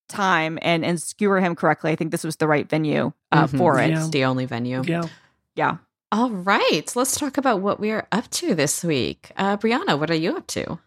time 0.07 0.59
and 0.61 0.83
and 0.85 1.01
skewer 1.01 1.39
him 1.39 1.55
correctly, 1.55 1.91
I 1.91 1.95
think 1.95 2.11
this 2.11 2.23
was 2.23 2.37
the 2.37 2.47
right 2.47 2.67
venue 2.67 3.13
uh, 3.31 3.45
mm-hmm. 3.45 3.57
for 3.57 3.79
it. 3.79 3.89
Yeah. 3.89 3.99
It's 3.99 4.09
the 4.09 4.25
only 4.25 4.45
venue. 4.45 4.83
Yeah, 4.85 5.03
yeah. 5.55 5.77
All 6.11 6.31
right, 6.31 6.91
let's 6.95 7.19
talk 7.19 7.37
about 7.37 7.61
what 7.61 7.79
we 7.79 7.91
are 7.91 8.07
up 8.11 8.29
to 8.31 8.55
this 8.55 8.83
week. 8.83 9.31
Uh, 9.37 9.57
Brianna, 9.57 9.99
what 9.99 10.09
are 10.09 10.15
you 10.15 10.35
up 10.37 10.47
to? 10.47 10.79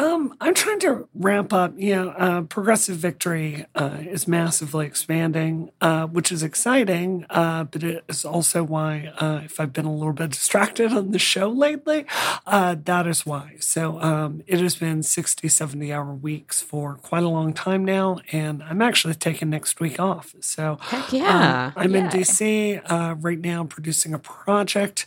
Um, 0.00 0.34
I'm 0.40 0.54
trying 0.54 0.80
to 0.80 1.06
ramp 1.14 1.52
up. 1.52 1.74
You 1.76 1.94
know, 1.94 2.08
uh, 2.10 2.40
progressive 2.42 2.96
victory 2.96 3.66
uh, 3.74 3.98
is 4.00 4.26
massively 4.26 4.86
expanding, 4.86 5.72
uh, 5.82 6.06
which 6.06 6.32
is 6.32 6.42
exciting. 6.42 7.26
Uh, 7.28 7.64
but 7.64 7.82
it 7.82 8.04
is 8.08 8.24
also 8.24 8.62
why, 8.62 9.12
uh, 9.18 9.42
if 9.44 9.60
I've 9.60 9.74
been 9.74 9.84
a 9.84 9.92
little 9.92 10.14
bit 10.14 10.30
distracted 10.30 10.90
on 10.92 11.10
the 11.10 11.18
show 11.18 11.50
lately, 11.50 12.06
uh, 12.46 12.76
that 12.82 13.06
is 13.06 13.26
why. 13.26 13.56
So 13.60 14.00
um, 14.00 14.42
it 14.46 14.60
has 14.60 14.76
been 14.76 15.02
60, 15.02 15.46
70 15.48 15.92
hour 15.92 16.14
weeks 16.14 16.62
for 16.62 16.94
quite 16.94 17.22
a 17.22 17.28
long 17.28 17.52
time 17.52 17.84
now, 17.84 18.20
and 18.32 18.62
I'm 18.62 18.80
actually 18.80 19.14
taking 19.14 19.50
next 19.50 19.80
week 19.80 20.00
off. 20.00 20.34
So 20.40 20.78
Heck 20.80 21.12
yeah, 21.12 21.66
um, 21.66 21.72
I'm 21.76 21.94
yeah. 21.94 22.04
in 22.04 22.06
DC 22.06 23.22
right 23.22 23.40
now 23.40 23.64
producing 23.64 24.14
a 24.14 24.18
project 24.18 25.06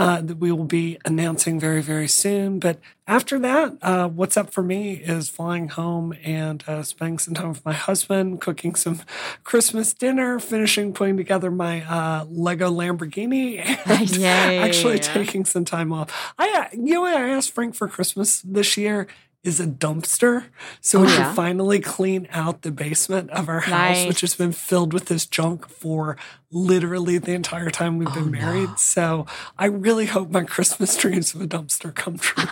uh, 0.00 0.18
that 0.22 0.38
we 0.38 0.50
will 0.50 0.64
be 0.64 0.96
announcing 1.04 1.60
very, 1.60 1.82
very 1.82 2.08
soon. 2.08 2.58
But 2.58 2.78
after 3.06 3.38
that, 3.40 3.76
uh, 3.82 4.08
what's 4.08 4.34
up 4.34 4.50
for 4.50 4.62
me 4.62 4.94
is 4.94 5.28
flying 5.28 5.68
home 5.68 6.14
and 6.24 6.64
uh, 6.66 6.82
spending 6.84 7.18
some 7.18 7.34
time 7.34 7.50
with 7.50 7.62
my 7.66 7.74
husband, 7.74 8.40
cooking 8.40 8.74
some 8.76 9.02
Christmas 9.44 9.92
dinner, 9.92 10.38
finishing 10.40 10.94
putting 10.94 11.18
together 11.18 11.50
my 11.50 11.82
uh, 11.82 12.24
Lego 12.30 12.70
Lamborghini, 12.70 13.58
and 13.84 14.16
Yay. 14.16 14.58
actually 14.58 15.00
taking 15.00 15.44
some 15.44 15.66
time 15.66 15.92
off. 15.92 16.32
I, 16.38 16.50
uh, 16.72 16.74
you 16.74 16.94
know, 16.94 17.04
I 17.04 17.28
asked 17.28 17.50
Frank 17.50 17.74
for 17.74 17.86
Christmas 17.86 18.40
this 18.40 18.78
year 18.78 19.06
is 19.42 19.60
a 19.60 19.66
dumpster. 19.66 20.44
So 20.80 20.98
oh, 20.98 21.02
we 21.02 21.08
yeah? 21.08 21.16
can 21.16 21.34
finally 21.34 21.80
clean 21.80 22.28
out 22.30 22.62
the 22.62 22.70
basement 22.70 23.30
of 23.30 23.48
our 23.48 23.60
house, 23.60 23.98
nice. 23.98 24.08
which 24.08 24.20
has 24.20 24.34
been 24.34 24.52
filled 24.52 24.92
with 24.92 25.06
this 25.06 25.26
junk 25.26 25.68
for 25.68 26.16
literally 26.50 27.18
the 27.18 27.32
entire 27.32 27.70
time 27.70 27.98
we've 27.98 28.12
been 28.12 28.24
oh, 28.24 28.40
married. 28.40 28.68
No. 28.68 28.76
So 28.76 29.26
I 29.58 29.66
really 29.66 30.06
hope 30.06 30.30
my 30.30 30.44
Christmas 30.44 30.96
dreams 30.96 31.34
of 31.34 31.40
a 31.40 31.46
dumpster 31.46 31.94
come 31.94 32.18
true. 32.18 32.44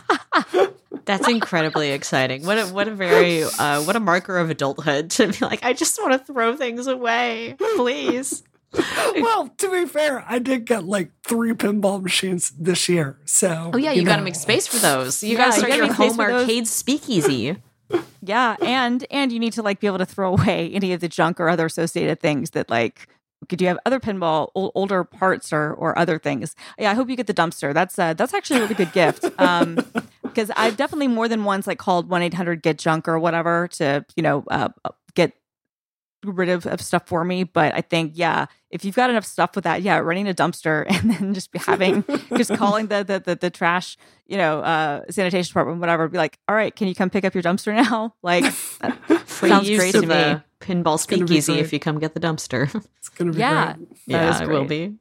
That's 1.05 1.29
incredibly 1.29 1.93
exciting. 1.93 2.45
What 2.45 2.59
a 2.59 2.67
what 2.67 2.87
a 2.87 2.95
very 2.95 3.43
uh, 3.43 3.83
what 3.83 3.97
a 3.97 4.01
marker 4.01 4.37
of 4.37 4.51
adulthood 4.51 5.11
to 5.13 5.29
be 5.29 5.39
like. 5.41 5.65
I 5.65 5.73
just 5.73 5.99
want 6.01 6.13
to 6.13 6.33
throw 6.33 6.57
things 6.57 6.87
away, 6.87 7.57
please. 7.77 8.43
well, 9.17 9.49
to 9.59 9.71
be 9.71 9.87
fair, 9.87 10.25
I 10.29 10.39
did 10.39 10.65
get 10.65 10.85
like 10.85 11.11
three 11.25 11.53
pinball 11.53 12.03
machines 12.03 12.51
this 12.51 12.89
year. 12.89 13.19
So 13.25 13.71
Oh 13.73 13.79
yeah, 13.79 13.93
you, 13.93 14.03
you 14.03 14.07
got 14.07 14.17
to 14.17 14.23
make 14.23 14.35
space 14.35 14.67
for 14.67 14.77
those. 14.77 15.23
You 15.23 15.33
yeah, 15.33 15.39
got 15.39 15.47
to 15.47 15.53
start 15.53 15.73
you 15.73 15.85
your 15.85 15.93
home 15.93 16.21
arcade 16.21 16.67
speakeasy. 16.67 17.57
yeah, 18.23 18.57
and 18.61 19.07
and 19.11 19.33
you 19.33 19.39
need 19.39 19.55
to 19.55 19.63
like 19.63 19.81
be 19.81 19.87
able 19.87 19.99
to 19.99 20.07
throw 20.07 20.35
away 20.35 20.71
any 20.73 20.93
of 20.93 21.01
the 21.01 21.09
junk 21.09 21.41
or 21.41 21.49
other 21.49 21.67
associated 21.67 22.21
things 22.21 22.51
that 22.51 22.69
like 22.69 23.09
could 23.49 23.61
you 23.61 23.69
have 23.69 23.79
other 23.87 24.01
pinball 24.01 24.51
old, 24.55 24.73
older 24.75 25.05
parts 25.05 25.53
or 25.53 25.73
or 25.75 25.97
other 25.97 26.19
things 26.19 26.57
yeah 26.77 26.91
i 26.91 26.95
hope 26.95 27.09
you 27.09 27.15
get 27.15 27.29
the 27.29 27.35
dumpster 27.35 27.73
that's 27.73 27.97
uh 27.97 28.13
that's 28.15 28.35
actually 28.35 28.59
a 28.59 28.63
really 28.63 28.75
good 28.75 28.93
gift 28.93 29.25
um 29.39 29.79
because 30.23 30.51
i've 30.57 30.77
definitely 30.77 31.07
more 31.07 31.29
than 31.29 31.45
once 31.45 31.67
like 31.67 31.79
called 31.79 32.09
1-800 32.09 32.63
get 32.63 32.79
junk 32.79 33.07
or 33.07 33.17
whatever 33.19 33.69
to 33.69 34.05
you 34.17 34.25
know 34.25 34.45
uh, 34.51 34.69
get 34.85 34.93
rid 36.25 36.49
of, 36.49 36.67
of 36.67 36.81
stuff 36.81 37.07
for 37.07 37.25
me. 37.25 37.45
But 37.45 37.75
I 37.75 37.81
think, 37.81 38.13
yeah, 38.15 38.47
if 38.71 38.85
you've 38.85 38.95
got 38.95 39.11
enough 39.11 39.25
stuff 39.25 39.55
with 39.55 39.65
that, 39.65 39.83
yeah, 39.83 39.99
running 39.99 40.29
a 40.29 40.35
dumpster 40.35 40.85
and 40.89 41.11
then 41.11 41.35
just 41.35 41.51
having 41.57 42.05
just 42.37 42.55
calling 42.55 42.87
the, 42.87 43.05
the 43.05 43.21
the 43.21 43.35
the, 43.37 43.51
trash, 43.51 43.97
you 44.27 44.37
know, 44.37 44.61
uh, 44.61 45.03
sanitation 45.11 45.49
department, 45.49 45.81
whatever, 45.81 46.09
be 46.09 46.19
like, 46.19 46.39
all 46.49 46.55
right, 46.55 46.75
can 46.75 46.89
you 46.89 46.95
come 46.95 47.11
pick 47.11 47.25
up 47.25 47.35
your 47.35 47.43
dumpster 47.43 47.75
now? 47.75 48.15
Like, 48.23 48.45
sounds 49.27 49.69
great 49.69 49.93
to, 49.93 50.03
to 50.03 50.07
me. 50.07 50.43
Pinball 50.61 50.99
speakeasy 50.99 51.61
if 51.61 51.73
you 51.73 51.79
come 51.79 51.99
get 51.99 52.15
the 52.15 52.21
dumpster. 52.21 52.75
It's 52.99 53.09
gonna 53.09 53.33
be 53.33 53.39
yeah, 53.39 53.75
great. 53.75 53.89
Yeah, 54.07 54.43
it 54.43 54.49
will 54.49 54.65
be. 54.65 54.97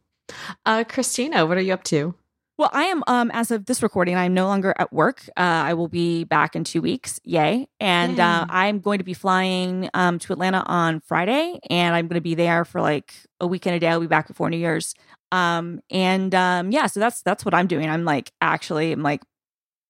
Uh, 0.66 0.84
Christina, 0.88 1.46
what 1.46 1.58
are 1.58 1.62
you 1.62 1.74
up 1.74 1.84
to? 1.86 2.16
Well, 2.58 2.72
I 2.74 2.86
am 2.86 3.04
um 3.06 3.30
as 3.36 3.52
of 3.52 3.68
this 3.68 3.84
recording, 3.84 4.16
I'm 4.16 4.34
no 4.34 4.48
longer 4.48 4.74
at 4.80 4.92
work. 4.92 5.22
Uh, 5.38 5.42
I 5.42 5.76
will 5.76 5.88
be 5.88 6.24
back 6.24 6.56
in 6.56 6.64
two 6.64 6.82
weeks. 6.82 7.20
Yay! 7.24 7.68
And 7.80 8.20
uh, 8.20 8.48
I'm 8.50 8.80
going 8.80 8.98
to 8.98 9.04
be 9.04 9.14
flying 9.14 9.90
um 9.94 10.18
to 10.20 10.34
Atlanta 10.34 10.64
on 10.66 11.00
Friday, 11.02 11.60
and 11.70 11.96
I'm 11.96 12.08
going 12.08 12.16
to 12.16 12.22
be 12.22 12.34
there 12.34 12.66
for 12.66 12.82
like 12.82 13.14
a 13.40 13.46
week 13.46 13.68
and 13.68 13.76
a 13.76 13.80
day. 13.80 13.90
I'll 13.90 14.00
be 14.00 14.08
back 14.08 14.28
before 14.28 14.50
New 14.50 14.58
Year's. 14.58 14.96
Um 15.32 15.82
and 15.92 16.34
um 16.34 16.72
yeah, 16.72 16.88
so 16.88 17.00
that's 17.00 17.22
that's 17.22 17.46
what 17.46 17.54
I'm 17.54 17.68
doing. 17.68 17.90
I'm 17.90 18.06
like 18.06 18.32
actually, 18.42 18.92
I'm 18.92 19.04
like 19.04 19.22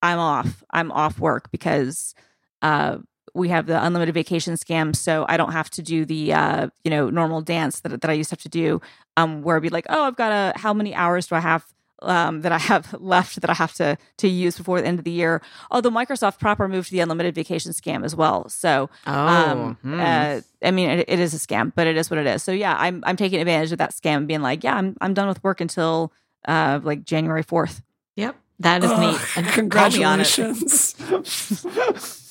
I'm 0.01 0.19
off. 0.19 0.61
I'm 0.71 0.91
off 0.91 1.19
work 1.19 1.49
because 1.51 2.15
uh 2.61 2.97
we 3.33 3.49
have 3.49 3.67
the 3.67 3.81
unlimited 3.81 4.13
vacation 4.13 4.55
scam, 4.55 4.93
so 4.93 5.25
I 5.29 5.37
don't 5.37 5.53
have 5.53 5.69
to 5.71 5.81
do 5.81 6.03
the 6.03 6.33
uh 6.33 6.67
you 6.83 6.91
know 6.91 7.09
normal 7.09 7.41
dance 7.41 7.79
that 7.81 8.01
that 8.01 8.09
I 8.09 8.13
used 8.13 8.29
to 8.31 8.33
have 8.33 8.43
to 8.43 8.49
do. 8.49 8.81
Um, 9.15 9.41
where 9.41 9.55
I'd 9.55 9.63
be 9.63 9.69
like, 9.69 9.87
oh, 9.89 10.03
I've 10.03 10.17
got 10.17 10.31
a 10.31 10.59
how 10.59 10.73
many 10.73 10.93
hours 10.93 11.27
do 11.27 11.35
I 11.35 11.39
have? 11.39 11.65
Um, 12.01 12.41
that 12.41 12.51
I 12.51 12.57
have 12.59 12.93
left 12.99 13.41
that 13.41 13.49
I 13.49 13.53
have 13.53 13.73
to 13.75 13.97
to 14.17 14.27
use 14.27 14.57
before 14.57 14.81
the 14.81 14.87
end 14.87 14.99
of 14.99 15.05
the 15.05 15.11
year. 15.11 15.41
Although 15.71 15.89
Microsoft 15.91 16.39
proper 16.39 16.67
moved 16.67 16.87
to 16.89 16.91
the 16.93 16.99
unlimited 16.99 17.33
vacation 17.35 17.71
scam 17.71 18.03
as 18.05 18.15
well. 18.15 18.47
So, 18.49 18.89
Oh, 19.07 19.13
um, 19.13 19.75
hmm. 19.81 19.99
uh, 19.99 20.41
I 20.63 20.71
mean, 20.71 20.89
it, 20.89 21.05
it 21.07 21.19
is 21.19 21.33
a 21.33 21.37
scam, 21.37 21.71
but 21.75 21.87
it 21.87 21.97
is 21.97 22.09
what 22.09 22.19
it 22.19 22.27
is. 22.27 22.43
So 22.43 22.51
yeah, 22.51 22.75
I'm 22.77 23.03
I'm 23.05 23.15
taking 23.15 23.39
advantage 23.39 23.71
of 23.71 23.77
that 23.79 23.91
scam, 23.93 24.17
and 24.17 24.27
being 24.27 24.41
like, 24.41 24.63
yeah, 24.63 24.75
I'm 24.75 24.95
I'm 25.01 25.13
done 25.13 25.27
with 25.27 25.43
work 25.43 25.59
until 25.61 26.11
uh 26.47 26.79
like 26.83 27.03
January 27.03 27.43
fourth. 27.43 27.81
yep, 28.15 28.35
that 28.59 28.83
is 28.83 28.91
Ugh, 28.91 28.99
neat. 28.99 29.19
And 29.37 29.71
call 29.71 29.89
me 29.89 30.03
on 30.03 30.19
it. 30.21 30.27
congratulations. 30.27 30.95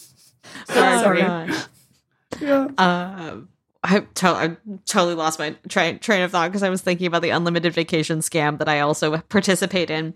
Sorry. 0.69 1.21
Sorry. 1.23 1.53
yeah. 2.41 2.69
Uh, 2.79 3.37
I, 3.89 4.01
to- 4.01 4.27
I 4.29 4.57
totally 4.85 5.15
lost 5.15 5.39
my 5.39 5.55
tra- 5.69 5.99
train 5.99 6.23
of 6.23 6.33
thought 6.33 6.51
because 6.51 6.63
I 6.65 6.71
was 6.71 6.83
thinking 6.83 7.07
about 7.07 7.23
the 7.23 7.31
unlimited 7.31 7.73
vacation 7.73 8.19
scam 8.19 8.59
that 8.59 8.69
I 8.69 8.81
also 8.81 9.19
participate 9.29 9.91
in. 9.91 10.15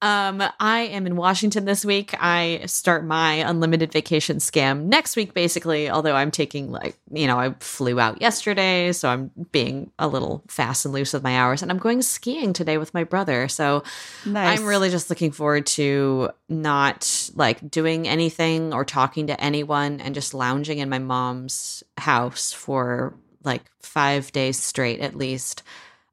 Um, 0.00 0.42
I 0.60 0.80
am 0.82 1.06
in 1.08 1.16
Washington 1.16 1.64
this 1.64 1.84
week. 1.84 2.14
I 2.20 2.62
start 2.66 3.04
my 3.04 3.34
unlimited 3.34 3.92
vacation 3.92 4.36
scam 4.36 4.84
next 4.84 5.16
week, 5.16 5.34
basically. 5.34 5.90
Although 5.90 6.14
I'm 6.14 6.30
taking 6.30 6.70
like 6.70 6.96
you 7.10 7.26
know 7.26 7.38
I 7.38 7.54
flew 7.58 7.98
out 7.98 8.20
yesterday, 8.20 8.92
so 8.92 9.08
I'm 9.08 9.30
being 9.50 9.90
a 9.98 10.06
little 10.06 10.44
fast 10.46 10.84
and 10.84 10.94
loose 10.94 11.12
with 11.12 11.24
my 11.24 11.36
hours, 11.36 11.62
and 11.62 11.70
I'm 11.70 11.78
going 11.78 12.02
skiing 12.02 12.52
today 12.52 12.78
with 12.78 12.94
my 12.94 13.02
brother. 13.02 13.48
So 13.48 13.82
Nice. 14.24 14.60
I'm 14.60 14.66
really 14.66 14.90
just 14.90 15.10
looking 15.10 15.32
forward 15.32 15.66
to 15.66 16.30
not 16.48 17.30
like 17.34 17.68
doing 17.68 18.06
anything 18.06 18.72
or 18.72 18.84
talking 18.84 19.26
to 19.26 19.40
anyone 19.40 20.00
and 20.00 20.14
just 20.14 20.32
lounging 20.32 20.78
in 20.78 20.88
my 20.88 21.00
mom's 21.00 21.82
house 21.96 22.52
for 22.52 23.14
like 23.42 23.62
five 23.80 24.30
days 24.30 24.60
straight 24.60 25.00
at 25.00 25.16
least. 25.16 25.62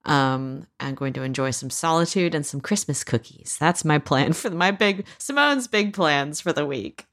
Um, 0.06 0.68
I'm 0.80 0.96
going 0.96 1.14
to 1.14 1.24
enjoy 1.24 1.52
some 1.52 1.70
solitude 1.70 2.36
and 2.36 2.46
some 2.46 2.62
Christmas 2.62 3.04
cookies. 3.04 3.58
That's 3.60 3.84
my 3.84 3.98
plan 3.98 4.34
for 4.42 4.50
my 4.52 4.72
big 4.72 5.06
Simone's 5.18 5.68
big 5.68 5.94
plans 5.94 6.40
for 6.42 6.54
the 6.54 6.66
week. 6.66 7.06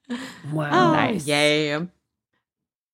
Wow. 0.52 0.90
Oh, 0.90 0.92
Nice. 0.92 1.26
yay. 1.26 1.74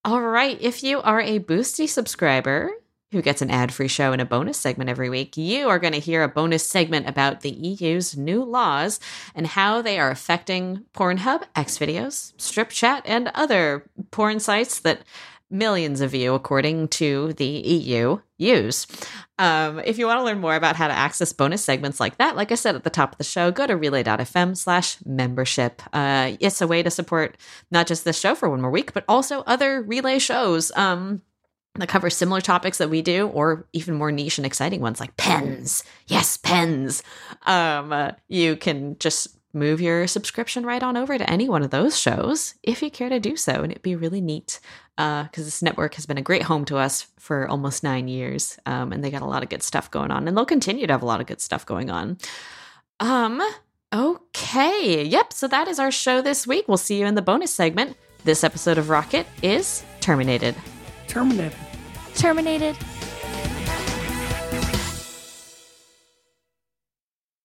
All 0.05 0.21
right. 0.21 0.57
If 0.61 0.83
you 0.83 1.01
are 1.01 1.19
a 1.19 1.39
Boosty 1.39 1.87
subscriber 1.87 2.71
who 3.11 3.21
gets 3.21 3.41
an 3.41 3.49
ad 3.49 3.73
free 3.73 3.87
show 3.87 4.11
and 4.13 4.21
a 4.21 4.25
bonus 4.25 4.57
segment 4.57 4.89
every 4.89 5.09
week, 5.09 5.35
you 5.35 5.67
are 5.67 5.79
going 5.79 5.93
to 5.93 5.99
hear 5.99 6.23
a 6.23 6.29
bonus 6.29 6.65
segment 6.67 7.07
about 7.09 7.41
the 7.41 7.49
EU's 7.51 8.15
new 8.15 8.43
laws 8.43 8.99
and 9.35 9.47
how 9.47 9.81
they 9.81 9.99
are 9.99 10.11
affecting 10.11 10.85
Pornhub, 10.93 11.43
Xvideos, 11.55 12.33
Strip 12.39 12.69
Chat, 12.69 13.01
and 13.05 13.29
other 13.33 13.83
porn 14.11 14.39
sites 14.39 14.79
that 14.81 15.01
millions 15.49 16.01
of 16.01 16.13
you, 16.13 16.33
according 16.33 16.87
to 16.89 17.33
the 17.33 17.45
EU, 17.45 18.19
use. 18.37 18.87
Um, 19.37 19.79
if 19.79 19.97
you 19.97 20.05
want 20.05 20.19
to 20.19 20.23
learn 20.23 20.39
more 20.39 20.55
about 20.55 20.75
how 20.75 20.87
to 20.87 20.93
access 20.93 21.33
bonus 21.33 21.63
segments 21.63 21.99
like 21.99 22.17
that, 22.17 22.35
like 22.35 22.51
I 22.51 22.55
said 22.55 22.75
at 22.75 22.83
the 22.83 22.89
top 22.89 23.13
of 23.13 23.17
the 23.17 23.23
show, 23.23 23.51
go 23.51 23.65
to 23.65 23.75
relay.fm 23.75 24.57
slash 24.57 24.97
membership. 25.05 25.81
Uh, 25.93 26.35
it's 26.39 26.61
a 26.61 26.67
way 26.67 26.83
to 26.83 26.91
support 26.91 27.37
not 27.71 27.87
just 27.87 28.05
this 28.05 28.19
show 28.19 28.35
for 28.35 28.49
one 28.49 28.61
more 28.61 28.71
week, 28.71 28.93
but 28.93 29.05
also 29.07 29.41
other 29.41 29.81
relay 29.81 30.19
shows. 30.19 30.71
Um, 30.75 31.21
that 31.75 31.87
cover 31.87 32.09
similar 32.09 32.41
topics 32.41 32.79
that 32.79 32.89
we 32.89 33.01
do, 33.01 33.27
or 33.27 33.65
even 33.73 33.95
more 33.95 34.11
niche 34.11 34.37
and 34.37 34.45
exciting 34.45 34.81
ones 34.81 34.99
like 34.99 35.15
pens. 35.17 35.83
Yes, 36.07 36.35
pens. 36.35 37.03
Um, 37.45 37.93
uh, 37.93 38.11
you 38.27 38.55
can 38.55 38.97
just 38.99 39.39
move 39.53 39.81
your 39.81 40.07
subscription 40.07 40.65
right 40.65 40.83
on 40.83 40.97
over 40.97 41.17
to 41.17 41.29
any 41.29 41.49
one 41.49 41.63
of 41.63 41.71
those 41.71 41.99
shows 41.99 42.55
if 42.61 42.81
you 42.81 42.91
care 42.91 43.09
to 43.09 43.19
do 43.19 43.35
so, 43.35 43.63
and 43.63 43.71
it'd 43.71 43.81
be 43.81 43.95
really 43.95 44.21
neat 44.21 44.59
because 44.99 45.45
this 45.45 45.61
network 45.61 45.95
has 45.95 46.05
been 46.05 46.17
a 46.17 46.21
great 46.21 46.43
home 46.43 46.65
to 46.65 46.77
us 46.77 47.07
for 47.17 47.47
almost 47.47 47.83
nine 47.83 48.09
years, 48.09 48.59
um, 48.65 48.91
and 48.91 49.01
they 49.01 49.09
got 49.09 49.21
a 49.21 49.25
lot 49.25 49.43
of 49.43 49.49
good 49.49 49.63
stuff 49.63 49.89
going 49.89 50.11
on, 50.11 50.27
and 50.27 50.35
they'll 50.35 50.45
continue 50.45 50.85
to 50.85 50.93
have 50.93 51.01
a 51.01 51.05
lot 51.05 51.21
of 51.21 51.27
good 51.27 51.41
stuff 51.41 51.65
going 51.65 51.89
on. 51.89 52.17
Um. 52.99 53.41
Okay. 53.93 55.03
Yep. 55.05 55.33
So 55.33 55.47
that 55.47 55.67
is 55.67 55.79
our 55.79 55.91
show 55.91 56.21
this 56.21 56.45
week. 56.45 56.67
We'll 56.67 56.77
see 56.77 56.99
you 56.99 57.05
in 57.05 57.15
the 57.15 57.21
bonus 57.21 57.53
segment. 57.53 57.97
This 58.23 58.43
episode 58.43 58.77
of 58.77 58.89
Rocket 58.89 59.25
is 59.41 59.83
terminated. 60.01 60.55
Terminated. 61.07 61.57
terminated. 62.15 62.77